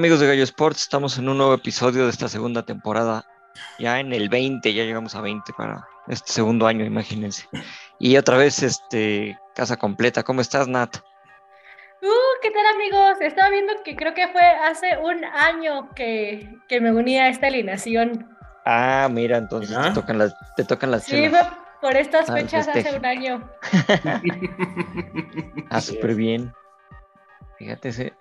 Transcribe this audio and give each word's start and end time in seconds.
Amigos 0.00 0.20
de 0.20 0.28
Gallo 0.28 0.44
Sports, 0.44 0.80
estamos 0.80 1.18
en 1.18 1.28
un 1.28 1.36
nuevo 1.36 1.52
episodio 1.52 2.04
de 2.04 2.10
esta 2.10 2.26
segunda 2.26 2.62
temporada. 2.62 3.26
Ya 3.78 4.00
en 4.00 4.14
el 4.14 4.30
20, 4.30 4.72
ya 4.72 4.84
llegamos 4.84 5.14
a 5.14 5.20
20 5.20 5.52
para 5.52 5.86
este 6.08 6.32
segundo 6.32 6.66
año, 6.66 6.86
imagínense. 6.86 7.46
Y 7.98 8.16
otra 8.16 8.38
vez, 8.38 8.62
este, 8.62 9.38
casa 9.54 9.76
completa. 9.76 10.22
¿Cómo 10.22 10.40
estás, 10.40 10.68
Nat? 10.68 10.96
Uh, 12.00 12.08
¿qué 12.40 12.50
tal 12.50 12.64
amigos? 12.74 13.20
Estaba 13.20 13.50
viendo 13.50 13.74
que 13.84 13.94
creo 13.94 14.14
que 14.14 14.26
fue 14.28 14.40
hace 14.42 14.96
un 14.96 15.22
año 15.22 15.90
que, 15.94 16.48
que 16.66 16.80
me 16.80 16.92
uní 16.92 17.18
a 17.18 17.28
esta 17.28 17.48
alineación. 17.48 18.26
Ah, 18.64 19.06
mira, 19.10 19.36
entonces 19.36 19.76
te 19.82 19.90
tocan 19.90 20.16
las, 20.16 20.34
te 20.56 20.64
tocan 20.64 20.90
las 20.92 21.04
Sí, 21.04 21.10
chelas. 21.12 21.46
por 21.82 21.94
estas 21.98 22.30
Ah, 22.30 22.36
fechas 22.36 22.68
hace 22.68 22.96
un 22.96 23.04
año. 23.04 23.50
Ah, 25.70 25.80
súper 25.82 26.14
bien. 26.14 26.54
Fíjate, 27.58 27.90
ese- 27.90 28.14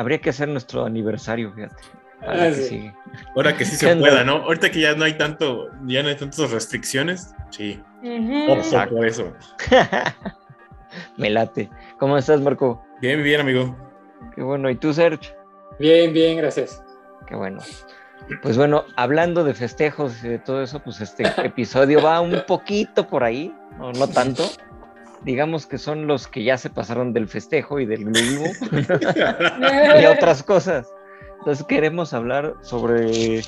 habría 0.00 0.18
que 0.18 0.30
hacer 0.30 0.48
nuestro 0.48 0.84
aniversario, 0.86 1.52
fíjate. 1.52 1.74
para 2.20 2.32
Ah, 2.44 2.48
que 2.48 2.54
sí. 2.54 2.64
sigue. 2.68 2.94
Ahora 3.36 3.56
que 3.56 3.64
sí 3.64 3.72
¿Qué 3.72 3.92
se 3.92 3.96
pueda, 3.96 4.24
¿no? 4.24 4.36
Ahorita 4.36 4.70
que 4.70 4.80
ya 4.80 4.94
no 4.94 5.04
hay 5.04 5.14
tanto, 5.14 5.68
ya 5.86 6.02
no 6.02 6.08
hay 6.08 6.16
tantas 6.16 6.50
restricciones, 6.50 7.34
sí. 7.50 7.80
Exacto. 8.02 8.96
por 8.96 9.06
eso. 9.06 9.32
Me 11.16 11.30
late. 11.30 11.68
¿Cómo 11.98 12.16
estás, 12.18 12.40
Marco? 12.40 12.82
Bien, 13.00 13.22
bien, 13.22 13.40
amigo. 13.42 13.76
Qué 14.34 14.42
bueno. 14.42 14.70
¿Y 14.70 14.76
tú, 14.76 14.92
Serge? 14.92 15.34
Bien, 15.78 16.12
bien, 16.12 16.36
gracias. 16.38 16.82
Qué 17.26 17.36
bueno. 17.36 17.60
Pues 18.42 18.56
bueno, 18.56 18.84
hablando 18.96 19.44
de 19.44 19.54
festejos 19.54 20.22
y 20.24 20.28
de 20.28 20.38
todo 20.38 20.62
eso, 20.62 20.80
pues 20.80 21.00
este 21.00 21.24
episodio 21.44 22.02
va 22.02 22.20
un 22.20 22.42
poquito 22.46 23.06
por 23.06 23.24
ahí, 23.24 23.54
no, 23.78 23.92
no 23.92 24.08
tanto. 24.08 24.44
Digamos 25.24 25.66
que 25.66 25.76
son 25.78 26.06
los 26.06 26.26
que 26.28 26.42
ya 26.44 26.56
se 26.56 26.70
pasaron 26.70 27.12
del 27.12 27.28
festejo 27.28 27.78
y 27.78 27.86
del 27.86 28.04
glú 28.06 28.44
y 30.00 30.06
otras 30.06 30.42
cosas. 30.42 30.92
Entonces 31.40 31.64
queremos 31.66 32.12
hablar 32.14 32.54
sobre 32.62 33.42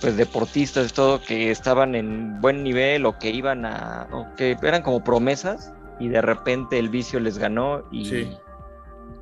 pues 0.00 0.16
deportistas 0.16 0.90
y 0.90 0.94
todo 0.94 1.20
que 1.20 1.50
estaban 1.50 1.94
en 1.94 2.40
buen 2.40 2.62
nivel 2.62 3.04
o 3.06 3.18
que 3.18 3.30
iban 3.30 3.64
a 3.64 4.06
o 4.12 4.26
que 4.36 4.56
eran 4.62 4.82
como 4.82 5.02
promesas 5.02 5.72
y 5.98 6.08
de 6.08 6.20
repente 6.22 6.78
el 6.78 6.88
vicio 6.88 7.18
les 7.20 7.38
ganó 7.38 7.82
y 7.90 8.04
Sí. 8.04 8.38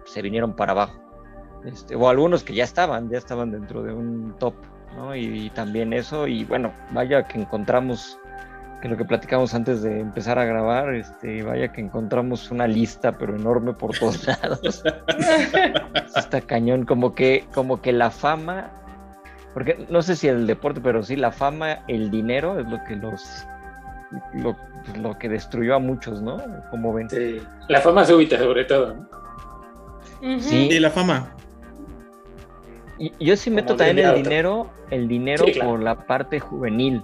se 0.05 0.23
vinieron 0.23 0.55
para 0.55 0.73
abajo. 0.73 1.01
Este, 1.65 1.97
o 1.97 2.09
algunos 2.09 2.43
que 2.45 2.53
ya 2.55 2.65
estaban, 2.65 3.09
ya 3.11 3.19
estaban 3.19 3.51
dentro 3.51 3.83
de 3.83 3.93
un 3.93 4.35
top, 4.39 4.55
¿no? 4.95 5.17
Y, 5.17 5.47
y 5.47 5.51
también 5.51 5.93
eso, 5.93 6.27
y 6.29 6.45
bueno, 6.45 6.73
vaya 6.93 7.27
que 7.27 7.41
encontramos, 7.41 8.19
que 8.81 8.89
lo 8.89 8.97
que 8.97 9.05
platicamos 9.05 9.55
antes 9.55 9.83
de 9.83 10.01
empezar 10.01 10.39
a 10.39 10.45
grabar, 10.45 10.95
este, 10.95 11.43
vaya 11.43 11.73
que 11.73 11.81
encontramos 11.81 12.51
una 12.51 12.67
lista, 12.67 13.13
pero 13.13 13.35
enorme 13.37 13.73
por 13.73 13.97
todos 13.97 14.27
lados. 14.43 14.83
Está 16.15 16.41
cañón, 16.41 16.85
como 16.85 17.15
que, 17.15 17.47
como 17.55 17.81
que 17.81 17.93
la 17.93 18.11
fama, 18.11 18.71
porque 19.55 19.87
no 19.89 20.03
sé 20.03 20.17
si 20.17 20.29
el 20.29 20.47
deporte, 20.47 20.81
pero 20.83 21.03
sí 21.03 21.17
la 21.17 21.33
fama, 21.33 21.85
el 21.89 22.11
dinero 22.11 22.59
es 22.61 22.69
lo 22.69 22.83
que 22.85 22.97
los, 22.97 23.47
lo, 24.35 24.57
pues, 24.85 24.99
lo 24.99 25.19
que 25.19 25.29
destruyó 25.29 25.77
a 25.77 25.79
muchos, 25.79 26.21
¿no? 26.23 26.39
Como 26.71 26.93
ven. 26.93 27.09
Sí. 27.09 27.41
La 27.69 27.81
fama 27.81 28.05
súbita, 28.05 28.39
sobre 28.39 28.65
todo. 28.65 28.97
Sí. 30.41 30.69
Y 30.71 30.79
la 30.79 30.91
fama. 30.91 31.35
Yo 33.21 33.37
sí 33.37 33.51
meto 33.51 33.77
también 33.77 34.09
el 34.09 34.23
dinero, 34.23 34.71
el 34.91 35.07
dinero 35.09 35.45
Sí, 35.45 35.53
claro. 35.53 35.71
por 35.71 35.83
la 35.83 36.07
parte 36.07 36.41
juvenil, 36.41 37.03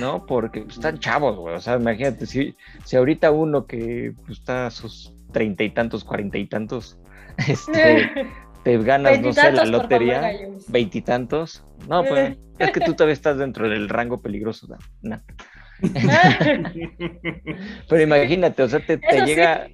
¿no? 0.00 0.26
Porque 0.26 0.62
pues, 0.62 0.76
están 0.76 0.98
chavos, 0.98 1.36
güey. 1.36 1.54
O 1.54 1.60
sea, 1.60 1.76
imagínate, 1.76 2.26
si, 2.26 2.54
si 2.84 2.96
ahorita 2.96 3.30
uno 3.30 3.66
que 3.66 4.12
pues, 4.26 4.38
está 4.38 4.66
a 4.66 4.70
sus 4.70 5.12
treinta 5.32 5.62
y 5.62 5.70
tantos, 5.70 6.04
cuarenta 6.04 6.38
y 6.38 6.46
tantos, 6.46 6.98
este, 7.48 8.10
te 8.64 8.78
ganas, 8.78 9.20
no 9.20 9.32
sé, 9.32 9.52
la 9.52 9.64
lotería, 9.64 10.32
veintitantos. 10.68 11.64
No, 11.88 12.04
pues 12.04 12.36
es 12.58 12.70
que 12.72 12.80
tú 12.80 12.94
todavía 12.94 13.14
estás 13.14 13.38
dentro 13.38 13.68
del 13.68 13.88
rango 13.88 14.20
peligroso, 14.20 14.66
¿no? 15.02 15.20
Pero 17.88 18.02
imagínate, 18.02 18.62
o 18.64 18.68
sea, 18.68 18.80
te, 18.84 18.98
te 18.98 19.20
sí. 19.20 19.26
llega, 19.26 19.68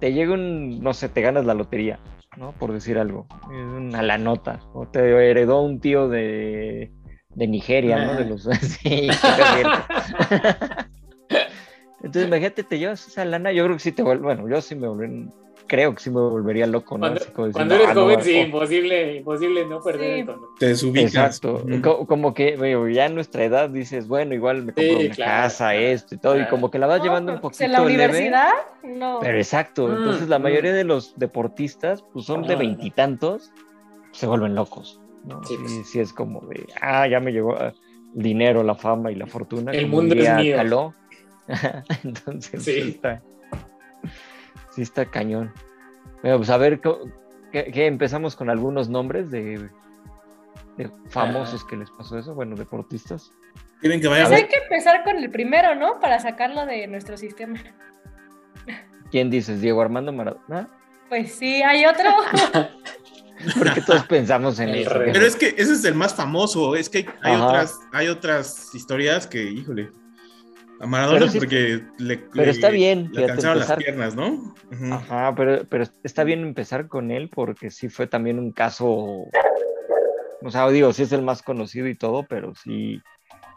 te 0.00 0.12
llega 0.12 0.34
un, 0.34 0.80
no 0.82 0.92
sé, 0.92 1.08
te 1.08 1.20
ganas 1.20 1.44
la 1.44 1.54
lotería, 1.54 2.00
¿no? 2.36 2.52
Por 2.52 2.72
decir 2.72 2.98
algo, 2.98 3.26
una 3.48 4.02
la 4.02 4.18
nota, 4.18 4.60
o 4.72 4.86
te 4.86 5.00
heredó 5.00 5.60
un 5.62 5.80
tío 5.80 6.08
de, 6.08 6.92
de 7.30 7.46
Nigeria, 7.46 8.04
¿no? 8.04 8.14
De 8.14 8.24
los, 8.24 8.42
sí, 8.60 9.08
Entonces, 12.02 12.28
imagínate, 12.28 12.64
te 12.64 12.78
llevas 12.78 13.06
esa 13.06 13.24
lana, 13.24 13.50
yo 13.52 13.64
creo 13.64 13.76
que 13.76 13.82
sí 13.82 13.92
te 13.92 14.02
vuelve, 14.02 14.24
bueno, 14.24 14.46
yo 14.48 14.60
sí 14.60 14.74
me 14.74 14.88
volvería, 14.88 15.26
creo 15.74 15.92
que 15.94 16.00
sí 16.00 16.10
me 16.10 16.20
volvería 16.20 16.66
loco, 16.68 16.96
¿no? 16.96 17.00
Cuando, 17.00 17.20
Así 17.20 17.32
como 17.32 17.50
cuando 17.52 17.74
diciendo, 17.74 17.74
eres 17.74 17.88
"Ah, 17.88 17.94
joven, 18.00 18.18
o- 18.20 18.22
sí, 18.22 18.36
imposible, 18.36 19.16
imposible 19.16 19.66
no 19.66 19.82
perder 19.82 20.00
Sí. 20.12 20.20
el 20.20 20.26
control. 20.26 20.50
Te 20.58 20.66
desubicas. 20.66 21.04
Exacto, 21.06 21.66
como 22.06 22.32
que 22.32 22.56
bueno, 22.56 22.88
ya 22.88 23.06
en 23.06 23.14
nuestra 23.16 23.42
edad 23.44 23.68
dices, 23.70 24.06
bueno, 24.06 24.34
igual 24.34 24.64
me 24.64 24.72
compro 24.72 24.98
Sí, 25.00 25.06
una 25.06 25.14
claro, 25.16 25.42
casa, 25.42 25.70
claro, 25.70 25.78
esto 25.80 26.14
y 26.14 26.18
todo, 26.18 26.38
y 26.40 26.46
como 26.46 26.70
que 26.70 26.78
la 26.78 26.86
vas 26.86 26.98
No, 26.98 27.04
llevando 27.04 27.32
un 27.32 27.40
pues, 27.40 27.52
poquito 27.58 27.64
En 27.64 27.72
la 27.72 27.78
leve. 27.80 27.94
universidad, 27.94 28.50
no. 28.84 29.18
Pero 29.20 29.36
exacto, 29.38 29.88
Mm, 29.88 29.92
entonces 29.96 30.28
la 30.28 30.38
mm. 30.38 30.42
mayoría 30.42 30.72
de 30.72 30.84
los 30.84 31.12
deportistas, 31.16 32.04
pues 32.12 32.26
son 32.26 32.42
de 32.46 32.54
veintitantos, 32.54 33.50
se 34.12 34.26
vuelven 34.28 34.54
locos, 34.54 35.00
¿no? 35.24 35.40
Sí, 35.44 35.56
Sí, 35.56 35.62
pues. 35.62 35.90
sí 35.90 35.98
es 36.00 36.12
como 36.12 36.40
de, 36.42 36.68
ah, 36.80 37.08
ya 37.08 37.18
me 37.18 37.32
llegó 37.32 37.56
ah, 37.56 37.74
el 38.16 38.22
dinero, 38.22 38.62
la 38.62 38.76
fama 38.76 39.10
y 39.10 39.16
la 39.16 39.26
fortuna. 39.26 39.72
El 39.72 39.88
mundo 39.88 40.14
es 40.14 40.30
mío. 40.30 40.56
Caló. 40.56 40.94
entonces, 42.04 42.62
sí 42.64 42.92
está, 42.94 43.22
sí 44.74 44.82
está 44.82 45.04
cañón. 45.06 45.52
Bueno, 46.22 46.38
pues 46.38 46.50
a 46.50 46.56
ver, 46.56 46.80
¿qué, 47.52 47.70
qué? 47.72 47.86
empezamos 47.86 48.36
con 48.36 48.50
algunos 48.50 48.88
nombres 48.88 49.30
de, 49.30 49.68
de 50.76 50.90
famosos 51.08 51.64
que 51.64 51.76
les 51.76 51.90
pasó 51.90 52.18
eso, 52.18 52.34
bueno, 52.34 52.56
deportistas. 52.56 53.30
¿Quieren 53.80 54.00
que 54.00 54.08
Pues 54.08 54.30
hay 54.30 54.48
que 54.48 54.56
empezar 54.56 55.04
con 55.04 55.18
el 55.18 55.30
primero, 55.30 55.74
¿no? 55.74 56.00
Para 56.00 56.18
sacarlo 56.18 56.64
de 56.64 56.86
nuestro 56.86 57.16
sistema. 57.16 57.58
¿Quién 59.10 59.30
dices? 59.30 59.60
Diego 59.60 59.82
Armando 59.82 60.12
Maradona. 60.12 60.68
Pues 61.08 61.34
sí, 61.34 61.62
hay 61.62 61.84
otro. 61.84 62.08
Porque 63.58 63.82
todos 63.82 64.04
pensamos 64.06 64.58
en 64.58 64.70
eso. 64.70 64.90
Pero 64.94 65.26
es 65.26 65.36
que 65.36 65.48
ese 65.48 65.72
es 65.72 65.84
el 65.84 65.94
más 65.94 66.14
famoso. 66.14 66.76
Es 66.76 66.88
que 66.88 66.98
hay, 66.98 67.06
hay 67.20 67.34
Ajá. 67.34 67.46
otras, 67.46 67.78
hay 67.92 68.08
otras 68.08 68.74
historias 68.74 69.26
que, 69.26 69.42
híjole. 69.42 69.90
A 70.84 70.86
Maradona 70.86 71.18
Pero 71.20 71.30
sí- 71.32 71.38
porque 71.38 71.82
le, 71.96 72.18
pero 72.18 72.44
le- 72.44 72.50
está 72.50 72.68
bien, 72.68 73.08
le 73.12 73.22
alcanzaron 73.22 73.58
las 73.58 73.70
empezar- 73.70 73.78
piernas, 73.78 74.14
¿no? 74.14 74.54
Ajá, 74.92 75.34
pero, 75.34 75.64
pero 75.66 75.84
está 76.02 76.24
bien 76.24 76.40
empezar 76.40 76.88
con 76.88 77.10
él 77.10 77.30
porque 77.30 77.70
sí 77.70 77.88
fue 77.88 78.06
también 78.06 78.38
un 78.38 78.52
caso, 78.52 78.86
o 78.88 80.50
sea, 80.50 80.68
digo, 80.68 80.92
sí 80.92 81.04
es 81.04 81.12
el 81.12 81.22
más 81.22 81.42
conocido 81.42 81.88
y 81.88 81.94
todo, 81.94 82.26
pero 82.28 82.54
sí, 82.54 83.00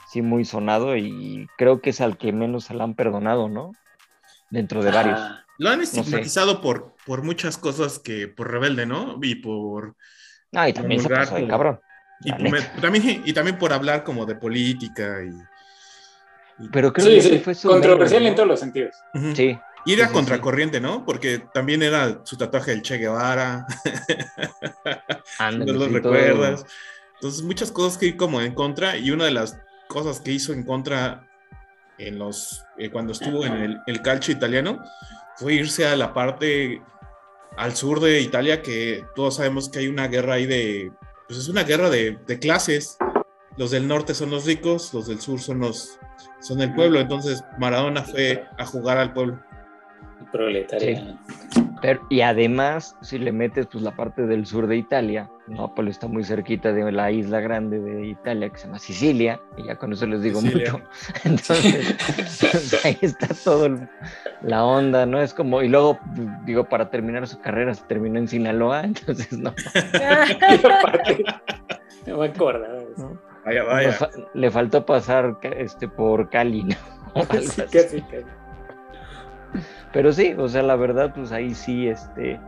sí 0.09 0.21
muy 0.21 0.45
sonado 0.45 0.95
y 0.95 1.47
creo 1.57 1.81
que 1.81 1.89
es 1.89 1.99
al 1.99 2.17
que 2.17 2.31
menos 2.31 2.63
se 2.63 2.73
le 2.75 2.83
han 2.83 2.95
perdonado, 2.95 3.49
¿no? 3.49 3.73
Dentro 4.49 4.81
de 4.81 4.91
varios. 4.91 5.19
Ah, 5.19 5.43
Lo 5.57 5.69
han 5.69 5.85
sé. 5.85 5.99
estigmatizado 5.99 6.61
por, 6.61 6.93
por 7.05 7.23
muchas 7.23 7.57
cosas 7.57 7.99
que, 7.99 8.29
por 8.29 8.49
rebelde, 8.49 8.85
¿no? 8.85 9.19
Y 9.21 9.35
por. 9.35 9.97
Ah, 10.53 10.69
y 10.69 10.73
también 10.73 11.01
se 11.01 11.07
vulgar, 11.09 11.25
pasó 11.25 11.35
de 11.35 11.41
como- 11.41 11.51
cabrón. 11.51 11.79
Y, 12.21 12.29
la 12.29 12.37
por- 12.49 12.81
también, 12.81 13.21
y 13.25 13.33
también 13.33 13.57
por 13.57 13.73
hablar 13.73 14.05
como 14.05 14.25
de 14.25 14.35
política 14.35 15.17
y. 15.25 15.31
Pero 16.71 16.91
creo 16.93 17.05
sí, 17.07 17.13
que 17.15 17.21
sí, 17.21 17.39
fue 17.39 17.53
su 17.55 17.67
controversial 17.67 18.21
mero, 18.21 18.29
en 18.31 18.35
todos 18.35 18.49
los 18.49 18.59
sentidos. 18.59 18.95
Ujú. 19.13 19.35
Sí, 19.35 19.57
Y 19.85 19.93
era 19.93 20.03
Sí, 20.05 20.09
sí, 20.09 20.13
contracorriente, 20.15 20.81
¿no? 20.81 21.05
Porque 21.05 21.39
también 21.53 21.83
era 21.83 22.19
su 22.23 22.35
tatuaje 22.37 22.71
del 22.71 22.81
Che 22.81 22.97
Guevara. 22.97 23.65
ándale, 25.39 25.71
¿No 25.73 25.79
lo 25.79 26.01
todo- 26.01 26.13
recuerdas? 26.13 26.65
Entonces, 27.15 27.41
muchas 27.43 27.71
cosas 27.71 27.97
que 27.97 28.07
ir 28.07 28.17
como 28.17 28.41
en 28.41 28.53
contra. 28.53 28.97
Y 28.97 29.11
una 29.11 29.25
de 29.25 29.31
las 29.31 29.57
cosas 29.87 30.19
que 30.19 30.31
hizo 30.31 30.53
en 30.53 30.63
contra 30.63 31.27
en 31.97 32.19
los, 32.19 32.63
eh, 32.77 32.89
cuando 32.91 33.13
estuvo 33.13 33.43
en 33.45 33.53
el, 33.53 33.79
el 33.87 34.01
calcio 34.01 34.33
italiano 34.33 34.83
fue 35.37 35.53
irse 35.55 35.87
a 35.87 35.95
la 35.95 36.13
parte 36.13 36.81
al 37.55 37.75
sur 37.75 37.99
de 37.99 38.21
Italia, 38.21 38.61
que 38.61 39.03
todos 39.15 39.37
sabemos 39.37 39.69
que 39.69 39.79
hay 39.79 39.87
una 39.87 40.07
guerra 40.07 40.35
ahí 40.35 40.45
de, 40.45 40.91
pues 41.27 41.39
es 41.39 41.47
una 41.49 41.63
guerra 41.63 41.89
de, 41.89 42.19
de 42.27 42.37
clases. 42.39 42.97
Los 43.57 43.71
del 43.71 43.87
norte 43.87 44.13
son 44.13 44.29
los 44.31 44.45
ricos, 44.45 44.93
los 44.93 45.07
del 45.07 45.19
sur 45.19 45.39
son 45.39 45.59
los 45.59 45.99
son 46.39 46.61
el 46.61 46.73
pueblo. 46.73 46.99
Entonces 46.99 47.43
Maradona 47.57 48.03
fue 48.03 48.45
a 48.57 48.65
jugar 48.65 48.97
al 48.97 49.13
pueblo. 49.13 49.39
Proletaria. 50.31 51.17
Pero, 51.81 52.01
y 52.09 52.21
además, 52.21 52.95
si 53.01 53.19
le 53.19 53.31
metes 53.31 53.67
pues 53.67 53.83
la 53.83 53.95
parte 53.95 54.25
del 54.25 54.47
sur 54.47 54.65
de 54.67 54.77
Italia, 54.77 55.29
Nápoles 55.47 55.91
está 55.95 56.07
muy 56.07 56.23
cerquita 56.23 56.73
de 56.73 56.91
la 56.91 57.11
isla 57.11 57.39
grande 57.39 57.79
de 57.79 58.07
Italia 58.07 58.49
que 58.49 58.57
se 58.57 58.65
llama 58.65 58.79
Sicilia, 58.79 59.39
y 59.57 59.65
ya 59.67 59.75
con 59.75 59.93
eso 59.93 60.07
les 60.07 60.23
digo 60.23 60.41
Sicilia. 60.41 60.71
mucho. 60.73 60.83
Entonces, 61.23 61.95
pues, 62.51 62.81
ahí 62.85 62.97
está 63.01 63.27
todo 63.43 63.67
el- 63.67 63.87
la 64.41 64.65
onda, 64.65 65.05
¿no? 65.05 65.21
Es 65.21 65.35
como, 65.35 65.61
y 65.61 65.67
luego, 65.69 65.99
digo, 66.45 66.63
para 66.65 66.89
terminar 66.89 67.27
su 67.27 67.39
carrera 67.39 67.73
se 67.75 67.83
terminó 67.85 68.17
en 68.17 68.27
Sinaloa, 68.27 68.81
entonces 68.83 69.37
no, 69.37 69.53
Y 69.75 70.65
aparte, 70.65 71.23
no 72.07 72.17
me 72.17 72.25
acuerdo. 72.27 72.65
¿no? 72.97 73.16
Vaya, 73.47 73.63
Le, 73.63 73.67
vaya. 73.69 73.91
fa- 73.93 74.09
le 74.33 74.51
faltó 74.51 74.85
pasar 74.85 75.37
este, 75.41 75.87
por 75.87 76.29
Cali, 76.29 76.63
¿no? 76.63 76.75
O 77.13 77.19
algo 77.21 77.33
Sí, 77.41 77.61
así. 77.61 77.77
casi, 77.77 78.01
casi. 78.01 78.25
Pero 79.93 80.11
sí, 80.11 80.35
o 80.37 80.47
sea, 80.49 80.61
la 80.63 80.75
verdad, 80.75 81.13
pues 81.15 81.31
ahí 81.31 81.53
sí, 81.55 81.87
este, 81.87 82.39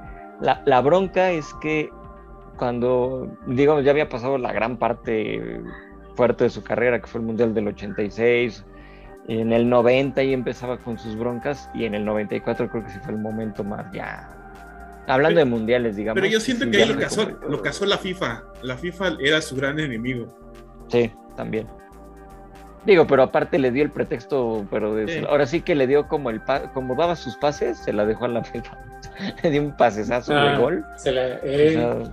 la, 0.41 0.61
la 0.65 0.81
bronca 0.81 1.31
es 1.31 1.53
que 1.61 1.89
cuando, 2.57 3.31
digamos, 3.47 3.83
ya 3.85 3.91
había 3.91 4.09
pasado 4.09 4.37
la 4.37 4.51
gran 4.51 4.77
parte 4.77 5.61
fuerte 6.15 6.43
de 6.43 6.49
su 6.49 6.63
carrera, 6.63 6.99
que 6.99 7.07
fue 7.07 7.21
el 7.21 7.27
Mundial 7.27 7.53
del 7.53 7.69
86, 7.69 8.65
en 9.29 9.53
el 9.53 9.69
90 9.69 10.21
y 10.23 10.33
empezaba 10.33 10.77
con 10.77 10.97
sus 10.99 11.17
broncas, 11.17 11.69
y 11.73 11.85
en 11.85 11.95
el 11.95 12.03
94 12.03 12.69
creo 12.69 12.83
que 12.83 12.89
sí 12.91 12.99
fue 13.01 13.13
el 13.13 13.19
momento 13.19 13.63
más 13.63 13.85
ya, 13.93 14.29
hablando 15.07 15.39
de 15.39 15.45
mundiales, 15.45 15.95
digamos. 15.95 16.19
Pero 16.21 16.31
yo 16.33 16.39
siento 16.41 16.65
sí, 16.65 16.71
que 16.71 16.83
ahí 16.83 16.89
lo 16.93 16.99
casó, 16.99 17.25
lo 17.47 17.61
casó 17.61 17.85
la 17.85 17.97
FIFA. 17.97 18.43
La 18.61 18.75
FIFA 18.75 19.15
era 19.21 19.41
su 19.41 19.55
gran 19.55 19.79
enemigo. 19.79 20.27
Sí, 20.89 21.11
también. 21.35 21.67
Digo, 22.85 23.05
pero 23.07 23.23
aparte 23.23 23.59
le 23.59 23.71
dio 23.71 23.83
el 23.83 23.91
pretexto, 23.91 24.65
pero 24.71 24.95
de- 24.95 25.07
Sí. 25.19 25.25
ahora 25.27 25.45
sí 25.45 25.61
que 25.61 25.75
le 25.75 25.85
dio 25.85 26.07
como 26.07 26.29
el 26.29 26.41
pa- 26.41 26.71
como 26.73 26.95
daba 26.95 27.15
sus 27.15 27.35
pases, 27.37 27.77
se 27.77 27.91
la 27.93 28.05
dejó 28.05 28.25
a 28.25 28.29
la 28.29 28.43
FIFA. 28.43 28.77
le 29.43 29.49
dio 29.51 29.61
un 29.61 29.75
pasesazo 29.75 30.33
Ah, 30.35 30.51
de 30.53 30.57
gol. 30.57 30.85
Se 30.97 31.11
la, 31.11 31.21
O 31.21 31.39
eh, 31.43 32.03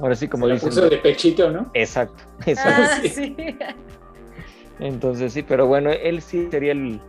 ahora 0.00 0.14
sí 0.14 0.28
como 0.28 0.44
se 0.44 0.48
la 0.48 0.54
dicen. 0.54 0.68
puso 0.70 0.88
de 0.88 0.96
pechito, 0.98 1.50
¿no? 1.50 1.68
Exacto, 1.74 2.22
exacto. 2.46 2.82
Ah, 2.84 3.00
sí. 3.02 3.36
Entonces 4.80 5.32
sí, 5.32 5.42
pero 5.42 5.66
bueno, 5.66 5.90
él 5.90 6.20
sí 6.22 6.48
sería 6.50 6.72
el, 6.72 7.00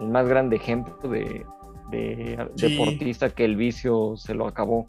el 0.00 0.06
más 0.08 0.28
grande 0.28 0.56
ejemplo 0.56 0.96
de, 1.08 1.44
de 1.90 2.48
Sí. 2.56 2.68
deportista 2.76 3.30
que 3.30 3.44
el 3.44 3.56
vicio 3.56 4.16
se 4.16 4.34
lo 4.34 4.46
acabó. 4.46 4.88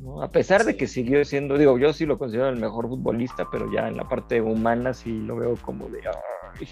¿No? 0.00 0.22
A 0.22 0.30
pesar 0.30 0.64
de 0.64 0.76
que 0.76 0.86
siguió 0.86 1.24
siendo, 1.24 1.58
digo, 1.58 1.78
yo 1.78 1.92
sí 1.92 2.06
lo 2.06 2.18
considero 2.18 2.48
el 2.48 2.56
mejor 2.56 2.88
futbolista, 2.88 3.46
pero 3.50 3.70
ya 3.72 3.88
en 3.88 3.96
la 3.96 4.08
parte 4.08 4.40
humana 4.40 4.94
sí 4.94 5.12
lo 5.20 5.36
veo 5.36 5.56
como 5.56 5.88
de... 5.88 6.00
ay. 6.08 6.68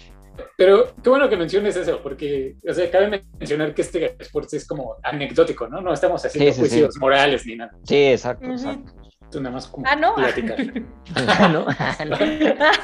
Pero 0.57 0.85
qué 1.03 1.09
bueno 1.09 1.27
que 1.27 1.35
menciones 1.35 1.75
eso, 1.75 1.99
porque, 2.01 2.55
o 2.67 2.73
sea, 2.73 2.89
cabe 2.89 3.25
mencionar 3.37 3.73
que 3.73 3.81
este 3.81 4.15
Sports 4.19 4.53
es 4.53 4.65
como 4.65 4.95
anecdótico, 5.03 5.67
¿no? 5.67 5.81
No 5.81 5.91
estamos 5.93 6.25
haciendo 6.25 6.49
Sí, 6.51 6.55
sí, 6.55 6.59
juicios 6.61 6.93
sí. 6.93 6.99
morales 7.01 7.45
ni 7.45 7.55
nada. 7.57 7.71
Sí, 7.83 7.95
exacto, 7.97 8.45
Ujú. 8.45 8.53
exacto. 8.55 8.93
Tú 9.29 9.41
nada 9.41 9.55
más 9.55 9.67
como 9.67 9.85
Ah, 9.85 9.97
no. 9.97 10.15
platicar. 10.15 10.57
¿No? 11.51 11.65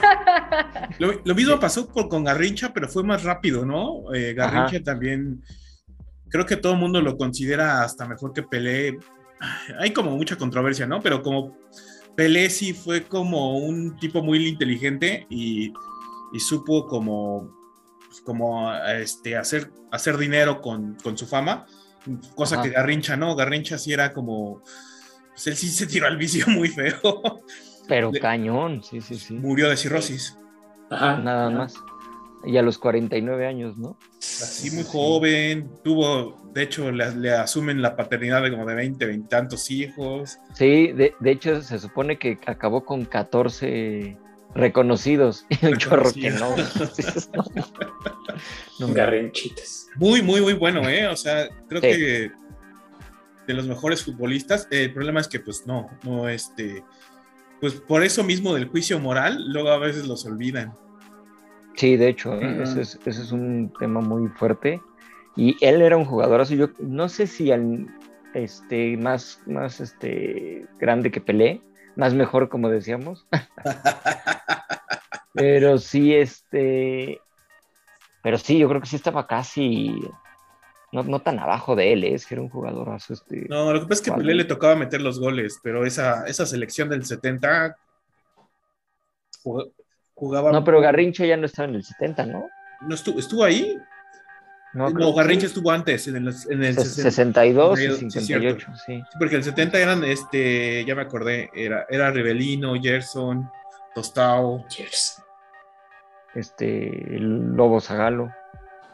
Lo, 0.99 1.11
lo 1.23 1.35
mismo 1.35 1.59
pasó 1.59 1.87
por- 1.87 2.07
con 2.09 2.23
Garrincha, 2.23 2.71
pero 2.73 2.87
fue 2.87 3.03
más 3.03 3.23
rápido, 3.23 3.65
¿no? 3.65 4.13
Eh, 4.13 4.33
Garrincha 4.33 4.81
también, 4.83 5.41
creo 6.29 6.45
que 6.45 6.57
todo 6.57 6.73
el 6.73 6.79
mundo 6.79 7.01
lo 7.01 7.17
considera 7.17 7.83
hasta 7.83 8.07
mejor 8.07 8.33
que 8.33 8.43
Pelé. 8.43 8.97
Hay 9.79 9.91
como 9.93 10.11
mucha 10.11 10.37
controversia, 10.37 10.85
¿no? 10.87 11.01
Pero 11.01 11.21
como 11.21 11.57
Pelé 12.15 12.49
sí 12.49 12.73
fue 12.73 13.03
como 13.03 13.57
un 13.57 13.97
tipo 13.97 14.21
muy 14.23 14.47
inteligente 14.47 15.27
y, 15.29 15.73
y 16.33 16.39
supo 16.39 16.87
como, 16.87 17.53
pues, 18.07 18.21
como 18.21 18.73
este, 18.73 19.35
hacer, 19.35 19.71
hacer 19.91 20.17
dinero 20.17 20.61
con, 20.61 20.95
con 21.03 21.17
su 21.17 21.27
fama, 21.27 21.65
cosa 22.35 22.55
Ajá. 22.55 22.63
que 22.63 22.69
Garrincha 22.69 23.17
no. 23.17 23.35
Garrincha 23.35 23.77
sí 23.77 23.91
era 23.91 24.13
como, 24.13 24.61
pues 25.31 25.47
él 25.47 25.55
sí 25.57 25.67
se 25.69 25.87
tiró 25.87 26.07
al 26.07 26.17
vicio 26.17 26.45
muy 26.47 26.69
feo. 26.69 26.95
Pero 27.87 28.11
Le- 28.13 28.19
cañón, 28.19 28.81
sí, 28.83 29.01
sí, 29.01 29.15
sí. 29.15 29.33
Murió 29.33 29.69
de 29.69 29.75
cirrosis. 29.77 30.37
Ajá. 30.89 31.17
Nada 31.17 31.49
más. 31.49 31.73
Y 32.45 32.57
a 32.57 32.61
los 32.61 32.77
49 32.77 33.47
años, 33.47 33.77
¿no? 33.77 33.97
Así 34.19 34.69
muy 34.71 34.83
joven, 34.83 35.69
tuvo, 35.83 36.51
de 36.53 36.63
hecho, 36.63 36.91
le, 36.91 37.15
le 37.15 37.31
asumen 37.31 37.81
la 37.81 37.95
paternidad 37.95 38.43
de 38.43 38.51
como 38.51 38.65
de 38.65 38.75
20, 38.75 39.05
20 39.05 39.27
tantos 39.29 39.71
hijos. 39.71 40.37
Sí, 40.53 40.91
de, 40.91 41.15
de 41.19 41.31
hecho 41.31 41.61
se 41.61 41.79
supone 41.79 42.17
que 42.19 42.37
acabó 42.45 42.85
con 42.85 43.05
14 43.05 44.17
reconocidos 44.53 45.45
y 45.61 45.65
un 45.65 45.77
chorro 45.77 46.11
que 46.13 46.29
no. 46.31 46.55
No, 48.79 48.87
Garrinchitas. 48.93 49.87
Muy, 49.95 50.21
muy, 50.21 50.41
muy 50.41 50.53
bueno, 50.53 50.87
¿eh? 50.89 51.07
O 51.07 51.15
sea, 51.15 51.47
creo 51.67 51.81
Sí. 51.81 51.87
que 51.87 52.31
de 53.47 53.53
los 53.53 53.67
mejores 53.67 54.03
futbolistas. 54.03 54.67
El 54.71 54.93
problema 54.93 55.21
es 55.21 55.27
que, 55.27 55.39
pues, 55.39 55.65
no, 55.65 55.89
no, 56.03 56.27
este, 56.27 56.83
pues 57.61 57.75
por 57.75 58.03
eso 58.03 58.23
mismo 58.23 58.53
del 58.53 58.67
juicio 58.67 58.99
moral, 58.99 59.37
luego 59.47 59.69
a 59.69 59.77
veces 59.77 60.07
los 60.07 60.25
olvidan. 60.25 60.73
Sí, 61.75 61.97
de 61.97 62.09
hecho, 62.09 62.33
¿eh? 62.33 62.63
Ese, 62.63 62.81
es, 62.81 62.99
ese 63.05 63.21
es 63.21 63.31
un 63.31 63.71
tema 63.77 64.01
muy 64.01 64.29
fuerte. 64.29 64.81
Y 65.35 65.55
él 65.65 65.81
era 65.81 65.97
un 65.97 66.05
jugadorazo. 66.05 66.55
Yo 66.55 66.69
no 66.79 67.09
sé 67.09 67.27
si 67.27 67.51
al, 67.51 67.87
este, 68.33 68.97
más, 68.97 69.41
más 69.45 69.81
este, 69.81 70.65
grande 70.79 71.11
que 71.11 71.21
Pelé, 71.21 71.61
más 71.95 72.13
mejor, 72.13 72.49
como 72.49 72.69
decíamos. 72.69 73.27
pero 75.33 75.77
sí, 75.77 76.15
este. 76.15 77.21
Pero 78.23 78.37
sí, 78.37 78.57
yo 78.57 78.69
creo 78.69 78.81
que 78.81 78.87
sí 78.87 78.95
estaba 78.95 79.27
casi. 79.27 79.99
No, 80.91 81.03
no 81.03 81.21
tan 81.21 81.39
abajo 81.39 81.75
de 81.75 81.91
él, 81.91 82.03
¿eh? 82.05 82.13
es 82.13 82.25
que 82.25 82.35
era 82.35 82.41
un 82.41 82.49
jugadorazo. 82.49 83.13
Este, 83.13 83.47
No, 83.49 83.73
lo 83.73 83.81
que 83.81 83.87
pasa 83.87 84.01
es 84.01 84.01
que. 84.01 84.11
Pelé 84.13 84.35
le 84.35 84.45
tocaba 84.45 84.75
meter 84.75 85.01
los 85.01 85.19
goles, 85.19 85.59
pero 85.61 85.85
esa, 85.85 86.25
esa 86.25 86.45
selección 86.45 86.87
del 86.87 87.05
70 87.05 87.75
jug- 89.43 89.71
jugaba. 90.15 90.51
No, 90.51 90.63
pero 90.63 90.81
Garrincha 90.81 91.25
ya 91.25 91.37
no 91.37 91.45
estaba 91.45 91.67
en 91.69 91.75
el 91.75 91.83
70, 91.83 92.25
¿no? 92.25 92.49
¿No 92.81 92.95
estuvo, 92.95 93.19
estuvo 93.19 93.43
ahí? 93.43 93.77
No, 94.73 94.89
No, 94.89 95.13
Garrincha 95.13 95.45
estuvo 95.45 95.71
antes, 95.71 96.07
en 96.07 96.15
el, 96.17 96.27
en 96.49 96.63
el 96.63 96.75
ses- 96.75 96.83
60. 96.83 97.11
62 97.11 97.79
y 97.79 97.83
62, 97.83 97.99
sí, 97.99 98.09
58, 98.19 98.67
sí. 98.85 98.97
Sí, 98.97 99.03
porque 99.17 99.35
el 99.37 99.43
70 99.43 99.79
eran, 99.79 100.03
este, 100.03 100.83
ya 100.85 100.95
me 100.95 101.03
acordé, 101.03 101.49
era, 101.53 101.85
era 101.89 102.11
Rivelino, 102.11 102.73
Gerson, 102.81 103.49
Tostao, 103.93 104.65
Cheers. 104.67 105.21
Este, 106.33 107.15
el 107.15 107.55
Lobo 107.55 107.79
Zagalo. 107.79 108.29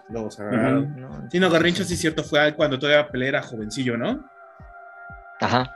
Lobo. 0.10 0.30
¿no? 0.40 1.30
Sí, 1.32 1.40
no, 1.40 1.50
Garrincha 1.50 1.84
sí 1.84 1.96
es 1.96 2.00
cierto, 2.02 2.24
fue 2.24 2.54
cuando 2.54 2.78
todavía 2.78 3.10
Pelé 3.10 3.30
era 3.30 3.42
jovencillo, 3.42 3.98
¿no? 3.98 4.24
Ajá, 5.40 5.76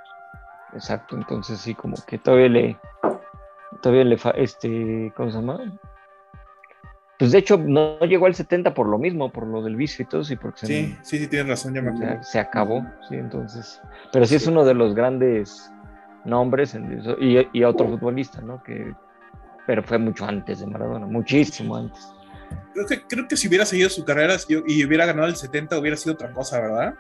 exacto. 0.73 1.15
Entonces 1.15 1.59
sí, 1.59 1.73
como 1.73 1.95
que 2.05 2.19
todavía 2.19 2.49
le, 2.49 2.77
todavía 3.85 4.03
le, 4.03 4.17
fa- 4.17 4.31
este, 4.31 5.13
¿cómo 5.15 5.29
se 5.29 5.37
llama? 5.37 5.59
Pues 7.19 7.31
de 7.31 7.37
hecho 7.37 7.57
no 7.57 7.99
llegó 7.99 8.25
al 8.25 8.33
70 8.33 8.73
por 8.73 8.87
lo 8.87 8.97
mismo, 8.97 9.31
por 9.31 9.45
lo 9.45 9.61
del 9.61 9.75
vicio 9.75 10.03
y 10.03 10.07
todo, 10.07 10.23
sí, 10.23 10.35
porque 10.35 10.59
se, 10.61 10.65
Sí, 10.67 10.97
sí, 11.03 11.19
sí, 11.19 11.27
tienes 11.27 11.47
razón, 11.47 11.75
ya 11.75 11.81
me 11.83 11.91
acuerdo. 11.91 12.23
se 12.23 12.39
acabó, 12.39 12.83
sí, 13.07 13.15
entonces. 13.15 13.79
Pero 14.11 14.25
sí 14.25 14.35
es 14.35 14.47
uno 14.47 14.65
de 14.65 14.73
los 14.73 14.95
grandes 14.95 15.71
nombres 16.25 16.73
en 16.73 16.91
eso, 16.99 17.15
y, 17.19 17.47
y 17.53 17.63
otro 17.63 17.87
futbolista, 17.87 18.41
¿no? 18.41 18.61
Que, 18.63 18.91
pero 19.67 19.83
fue 19.83 19.99
mucho 19.99 20.25
antes 20.25 20.59
de 20.61 20.65
Maradona, 20.67 21.05
muchísimo 21.05 21.75
antes. 21.77 22.11
Creo 22.73 22.85
que, 22.87 23.01
creo 23.03 23.27
que 23.27 23.37
si 23.37 23.47
hubiera 23.47 23.65
seguido 23.65 23.89
su 23.89 24.03
carrera 24.03 24.35
y 24.67 24.83
hubiera 24.83 25.05
ganado 25.05 25.27
el 25.27 25.35
70 25.35 25.77
hubiera 25.77 25.95
sido 25.95 26.15
otra 26.15 26.31
cosa, 26.31 26.59
¿verdad? 26.59 26.95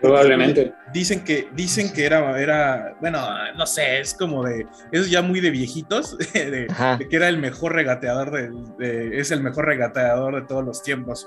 Probablemente. 0.00 0.74
Dicen 0.92 1.24
que, 1.24 1.48
dicen 1.54 1.92
que 1.92 2.04
era, 2.04 2.38
era, 2.40 2.96
bueno, 3.00 3.18
no 3.56 3.66
sé, 3.66 4.00
es 4.00 4.14
como 4.14 4.44
de, 4.44 4.66
es 4.92 5.10
ya 5.10 5.22
muy 5.22 5.40
de 5.40 5.50
viejitos, 5.50 6.16
de, 6.34 6.66
de 6.98 7.08
que 7.08 7.16
era 7.16 7.28
el 7.28 7.38
mejor 7.38 7.72
regateador, 7.74 8.30
de, 8.30 8.50
de- 8.78 9.18
es 9.18 9.30
el 9.30 9.42
mejor 9.42 9.66
regateador 9.66 10.34
de 10.34 10.42
todos 10.42 10.64
los 10.64 10.82
tiempos. 10.82 11.26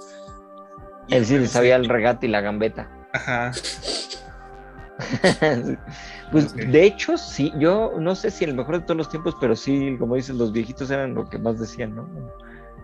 Y 1.07 1.15
Él 1.15 1.25
sí 1.25 1.47
sabía 1.47 1.75
el 1.75 1.89
regate 1.89 2.27
y 2.27 2.29
la 2.29 2.41
gambeta. 2.41 2.89
Ajá. 3.13 3.51
pues 6.31 6.53
de 6.55 6.83
hecho, 6.83 7.17
sí, 7.17 7.51
yo 7.57 7.93
no 7.97 8.15
sé 8.15 8.29
si 8.31 8.45
el 8.45 8.53
mejor 8.53 8.79
de 8.79 8.85
todos 8.85 8.97
los 8.97 9.09
tiempos, 9.09 9.35
pero 9.39 9.55
sí, 9.55 9.95
como 9.97 10.15
dices, 10.15 10.35
los 10.35 10.51
viejitos 10.51 10.91
eran 10.91 11.15
lo 11.15 11.27
que 11.29 11.37
más 11.39 11.59
decían, 11.59 11.95
¿no? 11.95 12.07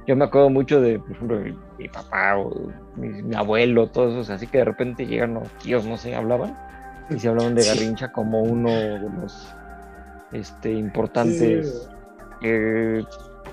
Yo 0.07 0.15
me 0.15 0.25
acuerdo 0.25 0.49
mucho 0.49 0.79
de, 0.81 0.99
por 0.99 1.11
ejemplo, 1.11 1.39
mi, 1.39 1.57
mi 1.79 1.87
papá 1.89 2.37
o 2.37 2.71
mi, 2.95 3.07
mi 3.23 3.35
abuelo, 3.35 3.87
todos 3.87 4.13
esos, 4.13 4.29
así 4.29 4.45
que 4.47 4.59
de 4.59 4.65
repente 4.65 5.05
llegan 5.07 5.33
los 5.33 5.49
tíos, 5.59 5.85
no 5.85 5.97
sé, 5.97 6.15
hablaban, 6.15 6.55
y 7.09 7.19
se 7.19 7.27
hablaban 7.27 7.55
de 7.55 7.61
Sí. 7.63 7.69
Garrincha 7.69 8.11
como 8.11 8.41
uno 8.41 8.69
de 8.69 8.99
los 8.99 9.53
este, 10.31 10.71
importantes 10.73 11.89
eh, 12.41 13.03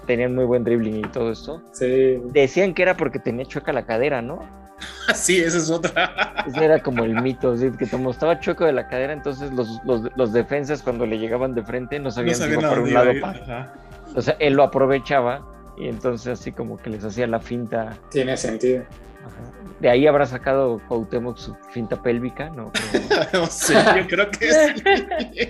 tenían 0.06 0.35
muy 0.35 0.44
buen 0.44 0.64
dribbling 0.64 0.97
y 0.99 1.02
todo 1.09 1.30
esto. 1.32 1.62
Sí. 1.73 2.21
Decían 2.32 2.75
que 2.75 2.82
era 2.82 2.97
porque 2.97 3.18
tenía 3.18 3.44
chueca 3.47 3.73
la 3.73 3.85
cadera, 3.87 4.21
¿no? 4.21 4.40
Sí, 5.14 5.38
esa 5.40 5.59
es 5.59 5.71
otra. 5.71 6.35
Ese 6.47 6.64
era 6.64 6.80
como 6.82 7.04
el 7.04 7.21
mito, 7.23 7.56
¿sí? 7.56 7.71
que 7.78 7.87
como 7.88 8.11
estaba 8.11 8.40
chueco 8.40 8.64
de 8.64 8.73
la 8.73 8.88
cadera, 8.88 9.12
entonces 9.12 9.52
los, 9.52 9.80
los, 9.85 10.02
los 10.16 10.32
defensas 10.32 10.82
cuando 10.82 11.06
le 11.06 11.18
llegaban 11.18 11.54
de 11.54 11.62
frente 11.62 11.99
no 11.99 12.11
sabían 12.11 12.30
No 12.32 12.35
si 12.37 12.40
sabían 12.42 12.61
iba 12.61 12.68
por 12.71 12.78
un 12.80 12.92
lado. 12.92 13.12
iba 13.12 13.30
a 13.30 13.35
ir. 13.35 13.40
pa- 13.40 13.44
Ajá. 13.44 13.73
O 14.16 14.21
sea, 14.23 14.37
él 14.40 14.54
lo 14.54 14.64
aprovechaba 14.64 15.40
y 15.84 15.88
entonces 15.88 16.38
así 16.40 16.52
como 16.52 16.76
que 16.76 16.90
les 16.90 17.04
hacía 17.04 17.26
la 17.26 17.40
finta. 17.40 17.98
Tiene 18.10 18.36
sentido. 18.36 18.84
Ajá. 19.24 19.52
De 19.80 19.88
ahí 19.90 20.06
habrá 20.06 20.26
sacado 20.26 20.80
Cuauhtémoc 20.88 21.36
su 21.38 21.54
finta 21.72 22.00
pélvica, 22.02 22.50
¿no? 22.50 22.70
No 23.32 23.46
sé, 23.46 23.74
yo 23.74 24.06
creo 24.06 24.30
que 24.30 24.52
sí. 24.52 25.48